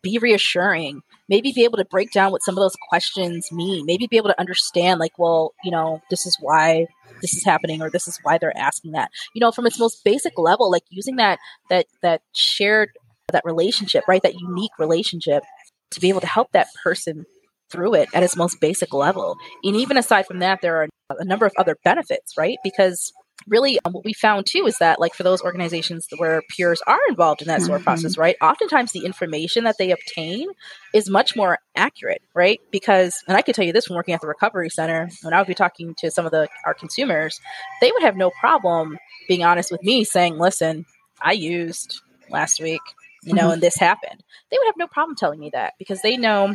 be 0.02 0.18
reassuring, 0.18 1.02
maybe 1.28 1.52
be 1.52 1.64
able 1.64 1.78
to 1.78 1.84
break 1.84 2.12
down 2.12 2.32
what 2.32 2.42
some 2.42 2.56
of 2.56 2.62
those 2.62 2.76
questions 2.88 3.50
mean, 3.50 3.84
maybe 3.86 4.06
be 4.06 4.16
able 4.16 4.28
to 4.28 4.40
understand, 4.40 5.00
like, 5.00 5.18
well, 5.18 5.54
you 5.64 5.70
know, 5.70 6.00
this 6.10 6.26
is 6.26 6.36
why 6.40 6.86
this 7.22 7.34
is 7.34 7.44
happening 7.44 7.82
or 7.82 7.90
this 7.90 8.06
is 8.06 8.18
why 8.22 8.38
they're 8.38 8.56
asking 8.56 8.92
that. 8.92 9.10
You 9.34 9.40
know, 9.40 9.52
from 9.52 9.66
its 9.66 9.78
most 9.78 10.04
basic 10.04 10.38
level, 10.38 10.70
like 10.70 10.84
using 10.90 11.16
that 11.16 11.38
that 11.70 11.86
that 12.02 12.22
shared 12.34 12.90
that 13.32 13.44
relationship, 13.44 14.04
right? 14.06 14.22
That 14.22 14.34
unique 14.34 14.78
relationship 14.78 15.42
to 15.90 16.00
be 16.00 16.08
able 16.08 16.20
to 16.20 16.26
help 16.26 16.52
that 16.52 16.68
person 16.82 17.24
through 17.70 17.94
it 17.94 18.08
at 18.14 18.22
its 18.22 18.36
most 18.36 18.60
basic 18.60 18.94
level. 18.94 19.36
And 19.64 19.76
even 19.76 19.96
aside 19.96 20.26
from 20.26 20.38
that, 20.38 20.60
there 20.62 20.82
are 20.82 20.88
a 21.18 21.24
number 21.24 21.46
of 21.46 21.52
other 21.58 21.76
benefits, 21.84 22.34
right? 22.38 22.58
Because 22.62 23.12
really 23.46 23.78
um, 23.84 23.92
what 23.92 24.04
we 24.04 24.12
found 24.12 24.46
too 24.46 24.66
is 24.66 24.78
that 24.78 25.00
like 25.00 25.14
for 25.14 25.22
those 25.22 25.42
organizations 25.42 26.06
where 26.16 26.42
peers 26.48 26.82
are 26.86 26.98
involved 27.08 27.42
in 27.42 27.48
that 27.48 27.60
sort 27.60 27.76
of 27.76 27.80
mm-hmm. 27.80 27.84
process 27.84 28.18
right 28.18 28.36
oftentimes 28.40 28.92
the 28.92 29.04
information 29.04 29.64
that 29.64 29.76
they 29.78 29.90
obtain 29.90 30.48
is 30.94 31.08
much 31.08 31.36
more 31.36 31.58
accurate 31.74 32.22
right 32.34 32.60
because 32.70 33.22
and 33.28 33.36
i 33.36 33.42
can 33.42 33.54
tell 33.54 33.64
you 33.64 33.72
this 33.72 33.86
from 33.86 33.96
working 33.96 34.14
at 34.14 34.20
the 34.20 34.26
recovery 34.26 34.70
center 34.70 35.08
when 35.22 35.32
i 35.32 35.38
would 35.38 35.46
be 35.46 35.54
talking 35.54 35.94
to 35.94 36.10
some 36.10 36.24
of 36.24 36.32
the 36.32 36.48
our 36.64 36.74
consumers 36.74 37.40
they 37.80 37.92
would 37.92 38.02
have 38.02 38.16
no 38.16 38.30
problem 38.30 38.98
being 39.28 39.44
honest 39.44 39.70
with 39.70 39.82
me 39.82 40.04
saying 40.04 40.38
listen 40.38 40.84
i 41.20 41.32
used 41.32 42.00
last 42.30 42.60
week 42.60 42.80
you 43.22 43.34
know 43.34 43.42
mm-hmm. 43.42 43.52
and 43.52 43.62
this 43.62 43.76
happened 43.76 44.22
they 44.50 44.56
would 44.58 44.66
have 44.66 44.78
no 44.78 44.86
problem 44.86 45.16
telling 45.16 45.38
me 45.38 45.50
that 45.50 45.74
because 45.78 46.00
they 46.02 46.16
know 46.16 46.54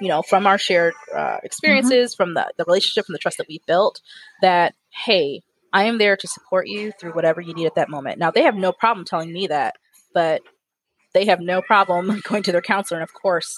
you 0.00 0.06
know, 0.06 0.22
from 0.22 0.46
our 0.46 0.58
shared 0.58 0.94
uh, 1.12 1.18
mm-hmm. 1.18 1.46
experiences, 1.46 2.12
mm-hmm. 2.12 2.22
from 2.22 2.34
the, 2.34 2.46
the 2.56 2.64
relationship, 2.64 3.06
from 3.06 3.14
the 3.14 3.18
trust 3.18 3.38
that 3.38 3.48
we 3.48 3.60
built, 3.66 4.00
that, 4.42 4.74
hey, 4.90 5.42
I 5.72 5.84
am 5.84 5.98
there 5.98 6.16
to 6.16 6.26
support 6.26 6.66
you 6.66 6.92
through 6.98 7.12
whatever 7.12 7.40
you 7.40 7.54
need 7.54 7.66
at 7.66 7.74
that 7.76 7.90
moment. 7.90 8.18
Now, 8.18 8.30
they 8.30 8.42
have 8.42 8.54
no 8.54 8.72
problem 8.72 9.04
telling 9.04 9.32
me 9.32 9.46
that, 9.48 9.76
but 10.14 10.42
they 11.14 11.26
have 11.26 11.40
no 11.40 11.62
problem 11.62 12.20
going 12.28 12.42
to 12.44 12.52
their 12.52 12.62
counselor 12.62 13.00
and, 13.00 13.08
of 13.08 13.14
course, 13.14 13.54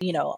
you 0.00 0.12
know, 0.12 0.36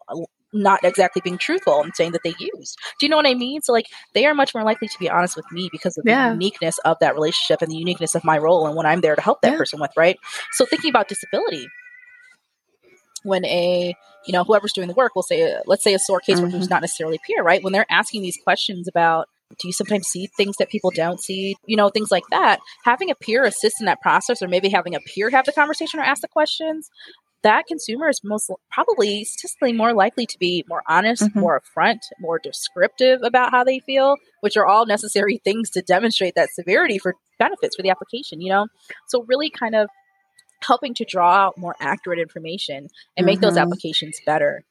not 0.52 0.84
exactly 0.84 1.20
being 1.24 1.38
truthful 1.38 1.82
and 1.82 1.94
saying 1.96 2.12
that 2.12 2.22
they 2.22 2.34
used. 2.38 2.78
Do 3.00 3.06
you 3.06 3.10
know 3.10 3.16
what 3.16 3.26
I 3.26 3.34
mean? 3.34 3.60
So, 3.62 3.72
like, 3.72 3.86
they 4.14 4.26
are 4.26 4.34
much 4.34 4.54
more 4.54 4.62
likely 4.62 4.88
to 4.88 4.98
be 4.98 5.10
honest 5.10 5.36
with 5.36 5.50
me 5.50 5.68
because 5.72 5.98
of 5.98 6.04
yeah. 6.06 6.28
the 6.28 6.34
uniqueness 6.34 6.78
of 6.78 6.96
that 7.00 7.14
relationship 7.14 7.60
and 7.62 7.70
the 7.70 7.76
uniqueness 7.76 8.14
of 8.14 8.24
my 8.24 8.38
role 8.38 8.66
and 8.66 8.76
what 8.76 8.86
I'm 8.86 9.00
there 9.00 9.16
to 9.16 9.22
help 9.22 9.40
that 9.42 9.52
yeah. 9.52 9.58
person 9.58 9.80
with, 9.80 9.90
right? 9.96 10.16
So, 10.52 10.64
thinking 10.64 10.90
about 10.90 11.08
disability, 11.08 11.66
when 13.24 13.44
a 13.46 13.96
you 14.26 14.32
know 14.32 14.44
whoever's 14.44 14.72
doing 14.72 14.86
the 14.86 14.94
work 14.94 15.14
will 15.14 15.22
say 15.22 15.56
let's 15.66 15.82
say 15.82 15.94
a 15.94 15.98
SOAR 15.98 16.20
case 16.20 16.38
mm-hmm. 16.38 16.50
who's 16.50 16.70
not 16.70 16.82
necessarily 16.82 17.18
peer 17.26 17.42
right 17.42 17.62
when 17.64 17.72
they're 17.72 17.86
asking 17.90 18.22
these 18.22 18.38
questions 18.42 18.86
about 18.86 19.28
do 19.58 19.68
you 19.68 19.72
sometimes 19.72 20.06
see 20.06 20.28
things 20.36 20.56
that 20.58 20.68
people 20.68 20.90
don't 20.94 21.22
see 21.22 21.56
you 21.66 21.76
know 21.76 21.88
things 21.88 22.10
like 22.10 22.24
that 22.30 22.60
having 22.84 23.10
a 23.10 23.14
peer 23.14 23.44
assist 23.44 23.76
in 23.80 23.86
that 23.86 24.00
process 24.00 24.42
or 24.42 24.48
maybe 24.48 24.68
having 24.68 24.94
a 24.94 25.00
peer 25.00 25.30
have 25.30 25.44
the 25.44 25.52
conversation 25.52 26.00
or 26.00 26.02
ask 26.02 26.22
the 26.22 26.28
questions 26.28 26.90
that 27.44 27.66
consumer 27.66 28.08
is 28.08 28.22
most 28.24 28.50
probably 28.70 29.22
statistically 29.22 29.72
more 29.74 29.92
likely 29.92 30.24
to 30.26 30.38
be 30.38 30.64
more 30.66 30.82
honest, 30.88 31.22
mm-hmm. 31.22 31.38
more 31.38 31.60
upfront, 31.60 31.98
more 32.18 32.40
descriptive 32.42 33.20
about 33.22 33.50
how 33.50 33.62
they 33.62 33.80
feel, 33.80 34.16
which 34.40 34.56
are 34.56 34.66
all 34.66 34.86
necessary 34.86 35.40
things 35.44 35.70
to 35.70 35.82
demonstrate 35.82 36.34
that 36.34 36.48
severity 36.52 36.98
for 36.98 37.14
benefits 37.38 37.76
for 37.76 37.82
the 37.82 37.90
application, 37.90 38.40
you 38.40 38.48
know? 38.48 38.66
So, 39.08 39.24
really 39.28 39.50
kind 39.50 39.74
of 39.76 39.88
helping 40.62 40.94
to 40.94 41.04
draw 41.04 41.30
out 41.30 41.58
more 41.58 41.76
accurate 41.78 42.18
information 42.18 42.88
and 43.16 43.26
make 43.26 43.36
mm-hmm. 43.36 43.44
those 43.44 43.58
applications 43.58 44.18
better. 44.24 44.64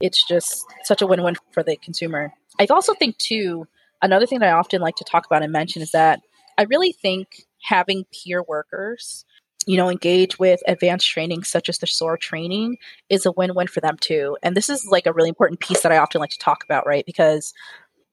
It's 0.00 0.26
just 0.26 0.64
such 0.82 1.00
a 1.00 1.06
win 1.06 1.22
win 1.22 1.36
for 1.52 1.62
the 1.62 1.76
consumer. 1.76 2.32
I 2.58 2.66
also 2.70 2.94
think, 2.94 3.16
too, 3.18 3.68
another 4.04 4.26
thing 4.26 4.40
that 4.40 4.48
I 4.48 4.52
often 4.52 4.80
like 4.80 4.96
to 4.96 5.04
talk 5.04 5.26
about 5.26 5.42
and 5.42 5.52
mention 5.52 5.82
is 5.82 5.92
that 5.92 6.20
I 6.58 6.62
really 6.64 6.92
think 6.92 7.44
having 7.62 8.04
peer 8.12 8.42
workers 8.42 9.24
you 9.66 9.76
know 9.76 9.88
engage 9.88 10.38
with 10.38 10.60
advanced 10.66 11.08
training 11.08 11.42
such 11.42 11.68
as 11.68 11.78
the 11.78 11.86
SOAR 11.86 12.16
training 12.16 12.76
is 13.08 13.26
a 13.26 13.32
win-win 13.32 13.66
for 13.66 13.80
them 13.80 13.96
too. 13.98 14.36
And 14.42 14.56
this 14.56 14.68
is 14.68 14.86
like 14.90 15.06
a 15.06 15.12
really 15.12 15.28
important 15.28 15.60
piece 15.60 15.80
that 15.82 15.92
i 15.92 15.98
often 15.98 16.20
like 16.20 16.30
to 16.30 16.38
talk 16.38 16.64
about 16.64 16.86
right? 16.86 17.04
Because 17.06 17.52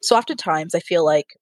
so 0.02 0.16
oftentimes 0.16 0.74
i 0.76 0.80
feel 0.80 1.06
like 1.06 1.38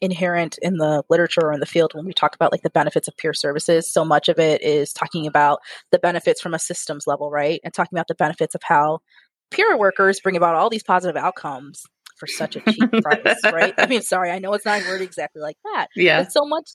inherent 0.00 0.58
in 0.60 0.76
the 0.76 1.02
literature 1.08 1.40
or 1.42 1.52
in 1.52 1.60
the 1.60 1.66
field 1.66 1.92
when 1.94 2.04
we 2.04 2.12
talk 2.12 2.34
about 2.34 2.52
like 2.52 2.62
the 2.62 2.70
benefits 2.70 3.08
of 3.08 3.16
peer 3.16 3.32
services 3.32 3.90
so 3.90 4.04
much 4.04 4.28
of 4.28 4.38
it 4.38 4.60
is 4.60 4.92
talking 4.92 5.26
about 5.26 5.60
the 5.92 5.98
benefits 5.98 6.40
from 6.40 6.52
a 6.52 6.58
systems 6.58 7.06
level 7.06 7.30
right? 7.30 7.60
And 7.64 7.72
talking 7.72 7.96
about 7.96 8.08
the 8.08 8.14
benefits 8.14 8.54
of 8.54 8.62
how 8.62 9.00
peer 9.50 9.76
workers 9.78 10.20
bring 10.20 10.36
about 10.36 10.56
all 10.56 10.68
these 10.68 10.82
positive 10.82 11.16
outcomes 11.16 11.84
for 12.24 12.32
such 12.32 12.56
a 12.56 12.60
cheap 12.60 12.90
price 13.02 13.40
right? 13.44 13.74
I 13.76 13.86
mean 13.86 14.02
sorry 14.02 14.30
i 14.30 14.38
know 14.38 14.52
it's 14.54 14.64
not 14.64 14.82
worded 14.86 15.06
exactly 15.06 15.42
like 15.42 15.56
that 15.64 15.88
yeah. 15.96 16.22
but 16.22 16.32
so 16.32 16.44
much 16.44 16.70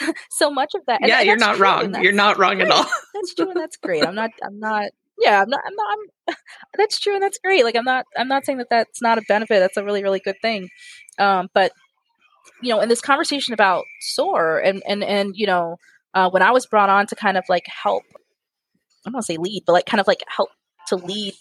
so 0.30 0.50
much 0.50 0.72
of 0.74 0.82
that 0.86 1.00
yeah 1.02 1.20
you're 1.20 1.36
not 1.36 1.58
wrong. 1.58 1.94
you're 2.02 2.12
not 2.12 2.38
wrong 2.38 2.56
great. 2.56 2.68
at 2.68 2.72
all. 2.72 2.84
That's 3.14 3.34
true 3.34 3.50
and 3.50 3.60
that's 3.60 3.76
great. 3.76 4.04
I'm 4.04 4.14
not 4.14 4.30
i'm 4.42 4.58
not 4.58 4.90
yeah 5.18 5.42
i'm 5.42 5.48
not 5.48 5.60
i'm 5.66 5.74
not 5.74 5.98
I'm, 6.28 6.34
that's 6.78 6.98
true 6.98 7.14
and 7.14 7.22
that's 7.22 7.38
great. 7.44 7.64
Like 7.64 7.76
i'm 7.76 7.84
not 7.84 8.06
i'm 8.16 8.28
not 8.28 8.46
saying 8.46 8.58
that 8.58 8.68
that's 8.70 9.02
not 9.02 9.18
a 9.18 9.22
benefit 9.28 9.60
that's 9.60 9.76
a 9.76 9.84
really 9.84 10.02
really 10.02 10.20
good 10.20 10.36
thing 10.40 10.68
um 11.18 11.48
but 11.52 11.72
you 12.62 12.70
know, 12.70 12.80
in 12.80 12.88
this 12.88 13.00
conversation 13.00 13.52
about 13.52 13.84
SOAR 14.00 14.58
and 14.58 14.82
and 14.86 15.04
and 15.04 15.32
you 15.34 15.46
know, 15.46 15.76
uh, 16.14 16.30
when 16.30 16.42
I 16.42 16.52
was 16.52 16.66
brought 16.66 16.88
on 16.88 17.06
to 17.08 17.16
kind 17.16 17.36
of 17.36 17.44
like 17.48 17.66
help, 17.66 18.04
I 18.14 19.10
don't 19.10 19.14
want 19.14 19.26
to 19.26 19.32
say 19.32 19.36
lead, 19.38 19.64
but 19.66 19.72
like 19.72 19.86
kind 19.86 20.00
of 20.00 20.06
like 20.06 20.22
help 20.28 20.48
to 20.88 20.96
lead 20.96 21.34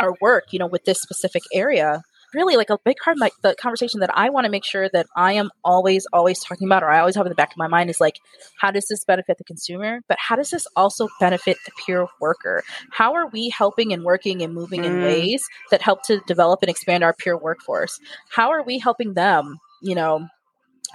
our 0.00 0.14
work, 0.20 0.44
you 0.52 0.58
know, 0.58 0.66
with 0.66 0.84
this 0.84 1.00
specific 1.00 1.42
area. 1.52 2.02
Really, 2.34 2.56
like 2.56 2.70
a 2.70 2.78
big 2.84 2.96
part 3.02 3.16
of 3.16 3.20
my, 3.20 3.30
the 3.42 3.54
conversation 3.54 4.00
that 4.00 4.10
I 4.12 4.28
want 4.30 4.44
to 4.44 4.50
make 4.50 4.64
sure 4.64 4.88
that 4.92 5.06
I 5.16 5.32
am 5.34 5.50
always, 5.64 6.06
always 6.12 6.40
talking 6.40 6.68
about, 6.68 6.82
or 6.82 6.90
I 6.90 7.00
always 7.00 7.16
have 7.16 7.24
in 7.24 7.30
the 7.30 7.36
back 7.36 7.52
of 7.52 7.56
my 7.56 7.68
mind 7.68 7.88
is 7.88 8.00
like, 8.00 8.16
how 8.60 8.70
does 8.70 8.86
this 8.86 9.04
benefit 9.04 9.38
the 9.38 9.44
consumer? 9.44 10.00
But 10.08 10.18
how 10.20 10.36
does 10.36 10.50
this 10.50 10.66
also 10.76 11.08
benefit 11.20 11.56
the 11.64 11.72
peer 11.86 12.06
worker? 12.20 12.62
How 12.90 13.14
are 13.14 13.28
we 13.28 13.48
helping 13.48 13.92
and 13.92 14.04
working 14.04 14.42
and 14.42 14.54
moving 14.54 14.82
mm. 14.82 14.86
in 14.86 15.02
ways 15.02 15.42
that 15.70 15.80
help 15.80 16.02
to 16.04 16.20
develop 16.26 16.62
and 16.62 16.68
expand 16.70 17.02
our 17.02 17.14
peer 17.14 17.36
workforce? 17.36 17.98
How 18.30 18.50
are 18.50 18.62
we 18.62 18.78
helping 18.78 19.14
them, 19.14 19.58
you 19.80 19.94
know, 19.94 20.28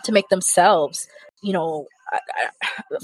to 0.03 0.11
make 0.11 0.29
themselves, 0.29 1.07
you 1.41 1.53
know, 1.53 1.88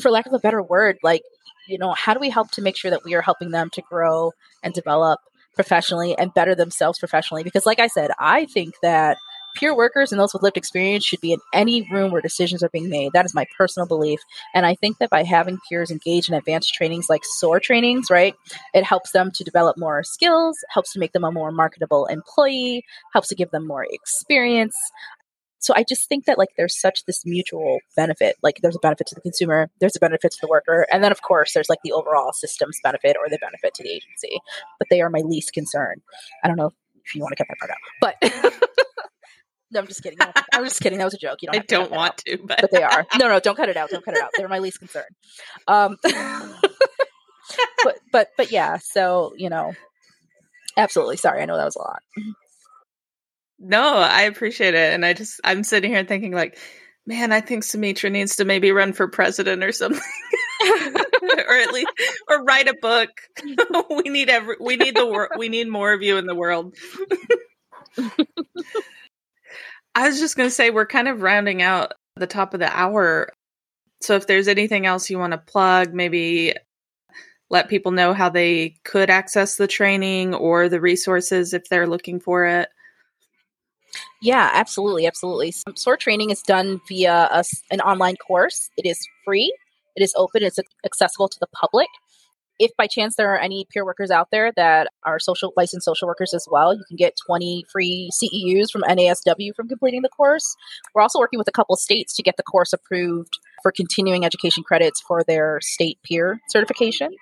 for 0.01 0.11
lack 0.11 0.27
of 0.27 0.33
a 0.33 0.39
better 0.39 0.61
word, 0.61 0.97
like, 1.01 1.23
you 1.67 1.77
know, 1.77 1.93
how 1.93 2.13
do 2.13 2.19
we 2.19 2.29
help 2.29 2.51
to 2.51 2.61
make 2.61 2.77
sure 2.77 2.91
that 2.91 3.03
we 3.03 3.13
are 3.15 3.21
helping 3.21 3.51
them 3.51 3.69
to 3.71 3.81
grow 3.81 4.31
and 4.63 4.73
develop 4.73 5.19
professionally 5.55 6.17
and 6.17 6.33
better 6.33 6.55
themselves 6.55 6.99
professionally? 6.99 7.43
Because, 7.43 7.65
like 7.65 7.79
I 7.79 7.87
said, 7.87 8.11
I 8.19 8.45
think 8.45 8.75
that 8.81 9.17
peer 9.55 9.75
workers 9.75 10.11
and 10.11 10.19
those 10.19 10.33
with 10.33 10.43
lived 10.43 10.57
experience 10.57 11.03
should 11.03 11.21
be 11.21 11.33
in 11.33 11.39
any 11.53 11.87
room 11.91 12.11
where 12.11 12.21
decisions 12.21 12.63
are 12.63 12.69
being 12.69 12.89
made. 12.89 13.11
That 13.13 13.25
is 13.25 13.33
my 13.33 13.45
personal 13.57 13.87
belief. 13.87 14.19
And 14.53 14.65
I 14.65 14.75
think 14.75 14.97
that 14.99 15.09
by 15.09 15.23
having 15.23 15.59
peers 15.67 15.91
engage 15.91 16.29
in 16.29 16.35
advanced 16.35 16.73
trainings 16.73 17.09
like 17.09 17.21
SOAR 17.23 17.59
trainings, 17.59 18.09
right, 18.09 18.35
it 18.73 18.83
helps 18.83 19.11
them 19.11 19.31
to 19.31 19.43
develop 19.43 19.77
more 19.77 20.03
skills, 20.03 20.57
helps 20.69 20.93
to 20.93 20.99
make 20.99 21.13
them 21.13 21.23
a 21.23 21.31
more 21.31 21.51
marketable 21.51 22.05
employee, 22.05 22.85
helps 23.13 23.29
to 23.29 23.35
give 23.35 23.51
them 23.51 23.67
more 23.67 23.85
experience 23.89 24.75
so 25.59 25.73
I 25.75 25.83
just 25.83 26.07
think 26.07 26.25
that 26.25 26.37
like 26.37 26.49
there's 26.57 26.79
such 26.79 27.05
this 27.05 27.25
mutual 27.25 27.79
benefit. 27.95 28.37
Like 28.41 28.59
there's 28.61 28.77
a 28.77 28.79
benefit 28.79 29.07
to 29.07 29.15
the 29.15 29.21
consumer, 29.21 29.69
there's 29.79 29.95
a 29.95 29.99
benefit 29.99 30.31
to 30.31 30.37
the 30.41 30.47
worker, 30.47 30.87
and 30.91 31.03
then 31.03 31.11
of 31.11 31.21
course 31.21 31.53
there's 31.53 31.69
like 31.69 31.79
the 31.83 31.91
overall 31.91 32.31
systems 32.33 32.79
benefit 32.81 33.17
or 33.17 33.29
the 33.29 33.37
benefit 33.39 33.73
to 33.75 33.83
the 33.83 33.89
agency. 33.89 34.39
But 34.79 34.87
they 34.89 35.01
are 35.01 35.09
my 35.09 35.19
least 35.19 35.53
concern. 35.53 36.01
I 36.43 36.47
don't 36.47 36.57
know 36.57 36.71
if 37.05 37.13
you 37.13 37.21
want 37.21 37.33
to 37.37 37.43
cut 37.43 37.47
that 37.49 37.59
part 37.59 37.71
out, 37.71 37.77
but. 38.01 38.15
no, 39.71 39.81
I'm 39.81 39.87
just 39.87 40.01
kidding. 40.01 40.17
I'm 40.53 40.63
just 40.63 40.81
kidding. 40.81 40.97
That 40.97 41.05
was 41.05 41.13
a 41.13 41.17
joke. 41.17 41.39
You 41.41 41.49
don't. 41.51 41.61
I 41.61 41.65
don't 41.65 41.91
want 41.91 42.17
to, 42.19 42.37
but... 42.37 42.59
but 42.61 42.71
they 42.71 42.83
are. 42.83 43.05
No, 43.19 43.27
no, 43.27 43.39
don't 43.39 43.55
cut 43.55 43.69
it 43.69 43.75
out. 43.75 43.89
Don't 43.89 44.03
cut 44.03 44.15
it 44.15 44.23
out. 44.23 44.29
They're 44.37 44.47
my 44.47 44.59
least 44.59 44.79
concern. 44.79 45.03
Um, 45.67 45.97
but 47.83 47.99
but 48.13 48.29
but 48.37 48.51
yeah. 48.51 48.77
So 48.77 49.33
you 49.37 49.49
know, 49.49 49.73
absolutely. 50.77 51.17
Sorry, 51.17 51.41
I 51.41 51.45
know 51.45 51.57
that 51.57 51.65
was 51.65 51.75
a 51.75 51.79
lot. 51.79 52.01
No, 53.59 53.97
I 53.97 54.23
appreciate 54.23 54.73
it. 54.73 54.93
And 54.93 55.05
I 55.05 55.13
just, 55.13 55.41
I'm 55.43 55.63
sitting 55.63 55.91
here 55.91 56.05
thinking, 56.05 56.31
like, 56.31 56.57
man, 57.05 57.31
I 57.31 57.41
think 57.41 57.63
Sumitra 57.63 58.09
needs 58.09 58.37
to 58.37 58.45
maybe 58.45 58.71
run 58.71 58.93
for 58.93 59.07
president 59.07 59.63
or 59.63 59.71
something. 59.71 60.01
or 60.61 61.55
at 61.55 61.73
least, 61.73 61.87
or 62.29 62.43
write 62.43 62.67
a 62.67 62.75
book. 62.81 63.09
we 63.89 64.09
need 64.09 64.29
every, 64.29 64.55
we 64.59 64.77
need 64.77 64.95
the 64.95 65.05
world, 65.05 65.31
we 65.37 65.49
need 65.49 65.67
more 65.67 65.91
of 65.91 66.01
you 66.01 66.17
in 66.17 66.25
the 66.25 66.35
world. 66.35 66.75
I 69.95 70.07
was 70.07 70.19
just 70.19 70.37
going 70.37 70.47
to 70.47 70.55
say, 70.55 70.69
we're 70.69 70.85
kind 70.85 71.07
of 71.07 71.21
rounding 71.21 71.61
out 71.61 71.93
the 72.15 72.27
top 72.27 72.53
of 72.53 72.59
the 72.59 72.71
hour. 72.71 73.29
So 74.01 74.15
if 74.15 74.27
there's 74.27 74.47
anything 74.47 74.85
else 74.85 75.09
you 75.09 75.19
want 75.19 75.33
to 75.33 75.37
plug, 75.37 75.93
maybe 75.93 76.53
let 77.49 77.67
people 77.67 77.91
know 77.91 78.13
how 78.13 78.29
they 78.29 78.75
could 78.85 79.09
access 79.09 79.55
the 79.57 79.67
training 79.67 80.35
or 80.35 80.69
the 80.69 80.79
resources 80.79 81.53
if 81.53 81.67
they're 81.67 81.87
looking 81.87 82.19
for 82.19 82.45
it. 82.45 82.69
Yeah, 84.21 84.49
absolutely, 84.53 85.07
absolutely. 85.07 85.53
SOAR 85.75 85.97
training 85.97 86.29
is 86.29 86.41
done 86.41 86.81
via 86.87 87.29
a, 87.31 87.43
an 87.71 87.81
online 87.81 88.15
course. 88.15 88.69
It 88.77 88.87
is 88.87 88.99
free. 89.25 89.53
It 89.95 90.03
is 90.03 90.13
open. 90.17 90.43
It's 90.43 90.59
accessible 90.85 91.29
to 91.29 91.37
the 91.39 91.47
public 91.53 91.87
if 92.59 92.75
by 92.77 92.87
chance 92.87 93.15
there 93.15 93.33
are 93.33 93.39
any 93.39 93.65
peer 93.71 93.85
workers 93.85 94.11
out 94.11 94.27
there 94.31 94.51
that 94.55 94.89
are 95.05 95.17
social 95.17 95.53
licensed 95.55 95.85
social 95.85 96.07
workers 96.07 96.33
as 96.33 96.45
well, 96.51 96.73
you 96.73 96.83
can 96.87 96.97
get 96.97 97.15
20 97.25 97.65
free 97.71 98.09
CEUs 98.13 98.69
from 98.69 98.81
NASW 98.81 99.55
from 99.55 99.69
completing 99.69 100.01
the 100.01 100.09
course. 100.09 100.55
We're 100.93 101.01
also 101.01 101.19
working 101.19 101.39
with 101.39 101.47
a 101.47 101.53
couple 101.53 101.75
states 101.77 102.13
to 102.17 102.23
get 102.23 102.37
the 102.37 102.43
course 102.43 102.73
approved 102.73 103.39
for 103.63 103.71
continuing 103.71 104.25
education 104.25 104.63
credits 104.63 105.01
for 105.01 105.23
their 105.23 105.59
state 105.61 105.99
peer 106.03 106.39
certifications. 106.53 107.15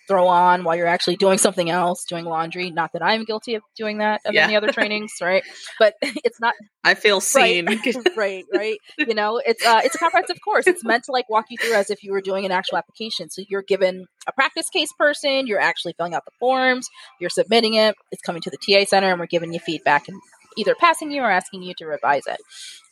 throw 0.08 0.26
on 0.26 0.64
while 0.64 0.74
you're 0.74 0.86
actually 0.86 1.16
doing 1.16 1.38
something 1.38 1.70
else, 1.70 2.04
doing 2.04 2.24
laundry. 2.24 2.70
Not 2.70 2.92
that 2.94 3.02
I'm 3.02 3.24
guilty 3.24 3.54
of 3.54 3.62
doing 3.76 3.98
that 3.98 4.22
of 4.24 4.34
yeah. 4.34 4.44
any 4.44 4.56
other 4.56 4.72
trainings, 4.72 5.12
right? 5.20 5.42
But 5.78 5.94
it's 6.02 6.40
not. 6.40 6.54
I 6.82 6.94
feel 6.94 7.20
seen. 7.20 7.66
Right, 7.66 7.96
right, 8.16 8.44
right. 8.52 8.78
You 8.98 9.14
know, 9.14 9.40
it's 9.44 9.64
uh, 9.64 9.82
it's 9.84 9.94
a 9.94 9.98
comprehensive 9.98 10.38
course. 10.44 10.66
It's 10.66 10.84
meant 10.84 11.04
to 11.04 11.12
like 11.12 11.28
walk 11.28 11.46
you 11.50 11.58
through 11.58 11.74
as 11.74 11.90
if 11.90 12.02
you 12.02 12.12
were 12.12 12.22
doing 12.22 12.44
an 12.44 12.50
actual 12.50 12.78
application. 12.78 13.30
So 13.30 13.42
you're 13.48 13.62
given 13.62 14.06
a 14.26 14.32
practice 14.32 14.68
case 14.70 14.92
person. 14.98 15.46
You're 15.46 15.60
actually 15.60 15.94
filling 15.96 16.14
out 16.14 16.24
the 16.24 16.32
forms. 16.40 16.88
You're 17.20 17.30
submitting 17.30 17.74
it. 17.74 17.94
It's 18.10 18.22
coming 18.22 18.42
to 18.42 18.50
the 18.50 18.56
TA 18.56 18.84
center, 18.86 19.10
and 19.10 19.20
we're 19.20 19.26
giving 19.26 19.52
you 19.52 19.60
feedback 19.60 20.08
and 20.08 20.18
either 20.56 20.74
passing 20.74 21.12
you 21.12 21.22
or 21.22 21.30
asking 21.30 21.62
you 21.62 21.74
to 21.78 21.86
revise 21.86 22.26
it. 22.26 22.38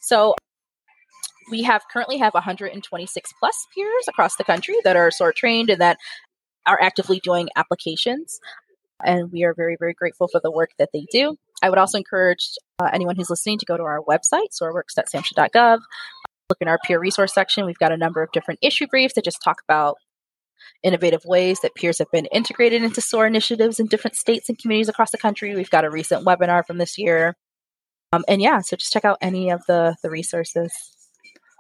So 0.01 0.35
we 1.51 1.63
have 1.63 1.83
currently 1.93 2.19
have 2.19 2.35
126 2.35 3.33
plus 3.39 3.67
peers 3.75 4.09
across 4.09 4.37
the 4.37 4.45
country 4.45 4.77
that 4.85 4.97
are 4.97 5.11
SOAR 5.11 5.33
trained 5.33 5.71
and 5.71 5.81
that 5.81 5.99
are 6.67 6.81
actively 6.81 7.21
doing 7.21 7.49
applications. 7.57 8.41
And 9.05 9.31
we 9.31 9.45
are 9.45 9.55
very, 9.55 9.77
very 9.79 9.95
grateful 9.95 10.29
for 10.29 10.41
the 10.43 10.51
work 10.51 10.71
that 10.79 10.91
they 10.93 11.07
do. 11.11 11.37
I 11.63 11.71
would 11.71 11.79
also 11.79 11.99
encourage 11.99 12.57
uh, 12.79 12.91
anyone 12.93 13.17
who's 13.17 13.31
listening 13.31 13.59
to 13.59 13.67
go 13.67 13.77
to 13.77 13.83
our 13.83 14.03
website, 14.03 14.49
soarworks.samhsa.gov. 14.61 15.79
Look 16.49 16.59
in 16.61 16.69
our 16.69 16.79
peer 16.85 16.99
resource 16.99 17.35
section. 17.35 17.67
We've 17.67 17.79
got 17.79 17.93
a 17.93 17.97
number 17.97 18.23
of 18.23 18.31
different 18.33 18.61
issue 18.63 18.87
briefs 18.87 19.15
that 19.15 19.25
just 19.25 19.43
talk 19.43 19.59
about 19.69 19.97
innovative 20.83 21.25
ways 21.25 21.61
that 21.61 21.75
peers 21.75 21.99
have 21.99 22.11
been 22.11 22.27
integrated 22.27 22.83
into 22.83 23.01
SOAR 23.01 23.27
initiatives 23.27 23.81
in 23.81 23.87
different 23.87 24.17
states 24.17 24.49
and 24.49 24.59
communities 24.59 24.89
across 24.89 25.11
the 25.11 25.19
country. 25.19 25.55
We've 25.55 25.71
got 25.71 25.85
a 25.85 25.91
recent 25.91 26.25
webinar 26.25 26.67
from 26.67 26.79
this 26.79 26.99
year. 26.99 27.37
Um, 28.13 28.25
and 28.29 28.41
yeah, 28.41 28.61
so 28.61 28.77
just 28.77 28.93
check 28.93 29.05
out 29.05 29.19
any 29.21 29.51
of 29.51 29.63
the, 29.67 29.97
the 30.03 30.11
resources. 30.11 30.73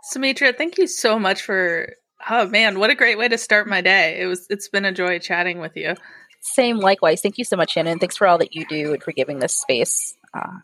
Sumitra, 0.04 0.52
thank 0.52 0.78
you 0.78 0.86
so 0.86 1.18
much 1.18 1.42
for 1.42 1.92
Oh 2.28 2.48
man, 2.48 2.78
what 2.78 2.90
a 2.90 2.94
great 2.94 3.18
way 3.18 3.28
to 3.28 3.38
start 3.38 3.68
my 3.68 3.80
day. 3.80 4.20
It 4.20 4.26
was 4.26 4.46
it's 4.50 4.68
been 4.68 4.84
a 4.84 4.92
joy 4.92 5.18
chatting 5.18 5.58
with 5.60 5.76
you. 5.76 5.94
Same 6.40 6.78
likewise. 6.78 7.20
Thank 7.20 7.38
you 7.38 7.44
so 7.44 7.56
much, 7.56 7.72
Shannon. 7.72 7.98
Thanks 7.98 8.16
for 8.16 8.26
all 8.26 8.38
that 8.38 8.54
you 8.54 8.66
do 8.66 8.92
and 8.92 9.02
for 9.02 9.12
giving 9.12 9.38
this 9.38 9.56
space. 9.56 10.16
Uh, 10.32 10.58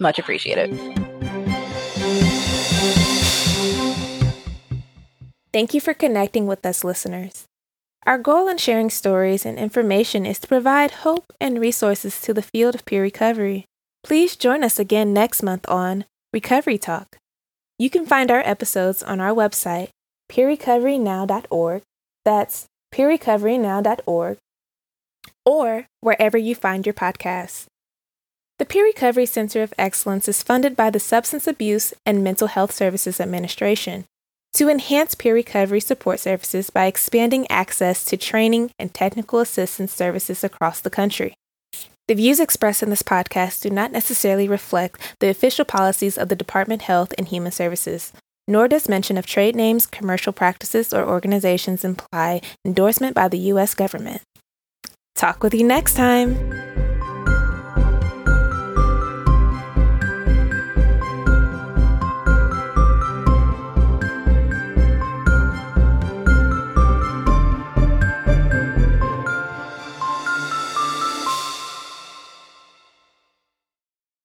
much 0.00 0.18
appreciated. 0.18 0.70
Thank 5.52 5.72
you 5.72 5.80
for 5.80 5.94
connecting 5.94 6.46
with 6.46 6.66
us, 6.66 6.82
listeners. 6.82 7.44
Our 8.06 8.18
goal 8.18 8.48
in 8.48 8.58
sharing 8.58 8.90
stories 8.90 9.46
and 9.46 9.58
information 9.58 10.26
is 10.26 10.38
to 10.40 10.48
provide 10.48 10.90
hope 10.90 11.32
and 11.40 11.60
resources 11.60 12.20
to 12.22 12.34
the 12.34 12.42
field 12.42 12.74
of 12.74 12.84
peer 12.84 13.02
recovery. 13.02 13.64
Please 14.02 14.36
join 14.36 14.62
us 14.62 14.78
again 14.78 15.12
next 15.14 15.42
month 15.42 15.64
on 15.68 16.04
Recovery 16.32 16.76
Talk. 16.76 17.16
You 17.78 17.88
can 17.88 18.04
find 18.04 18.30
our 18.30 18.42
episodes 18.44 19.02
on 19.02 19.20
our 19.20 19.32
website 19.32 19.88
peerrecoverynow.org. 20.30 21.82
That's 22.24 22.66
peerrecoverynow.org 22.92 24.38
or 25.44 25.86
wherever 26.00 26.38
you 26.38 26.54
find 26.54 26.86
your 26.86 26.94
podcasts. 26.94 27.66
The 28.58 28.64
Peer 28.64 28.84
Recovery 28.84 29.26
Center 29.26 29.62
of 29.62 29.74
Excellence 29.76 30.28
is 30.28 30.42
funded 30.42 30.76
by 30.76 30.90
the 30.90 31.00
Substance 31.00 31.48
Abuse 31.48 31.92
and 32.06 32.22
Mental 32.22 32.46
Health 32.46 32.72
Services 32.72 33.20
Administration 33.20 34.04
to 34.52 34.68
enhance 34.68 35.16
peer 35.16 35.34
recovery 35.34 35.80
support 35.80 36.20
services 36.20 36.70
by 36.70 36.86
expanding 36.86 37.50
access 37.50 38.04
to 38.04 38.16
training 38.16 38.70
and 38.78 38.94
technical 38.94 39.40
assistance 39.40 39.92
services 39.92 40.44
across 40.44 40.80
the 40.80 40.90
country. 40.90 41.34
The 42.06 42.14
views 42.14 42.38
expressed 42.38 42.82
in 42.82 42.90
this 42.90 43.02
podcast 43.02 43.62
do 43.62 43.70
not 43.70 43.90
necessarily 43.90 44.46
reflect 44.46 45.16
the 45.18 45.28
official 45.28 45.64
policies 45.64 46.16
of 46.16 46.28
the 46.28 46.36
Department 46.36 46.82
of 46.82 46.86
Health 46.86 47.12
and 47.18 47.26
Human 47.26 47.50
Services, 47.50 48.12
nor 48.46 48.68
does 48.68 48.88
mention 48.88 49.16
of 49.16 49.26
trade 49.26 49.56
names, 49.56 49.86
commercial 49.86 50.32
practices, 50.32 50.92
or 50.92 51.08
organizations 51.08 51.84
imply 51.84 52.40
endorsement 52.64 53.14
by 53.14 53.28
the 53.28 53.38
U.S. 53.38 53.74
government. 53.74 54.22
Talk 55.14 55.42
with 55.42 55.54
you 55.54 55.64
next 55.64 55.94
time. 55.94 56.73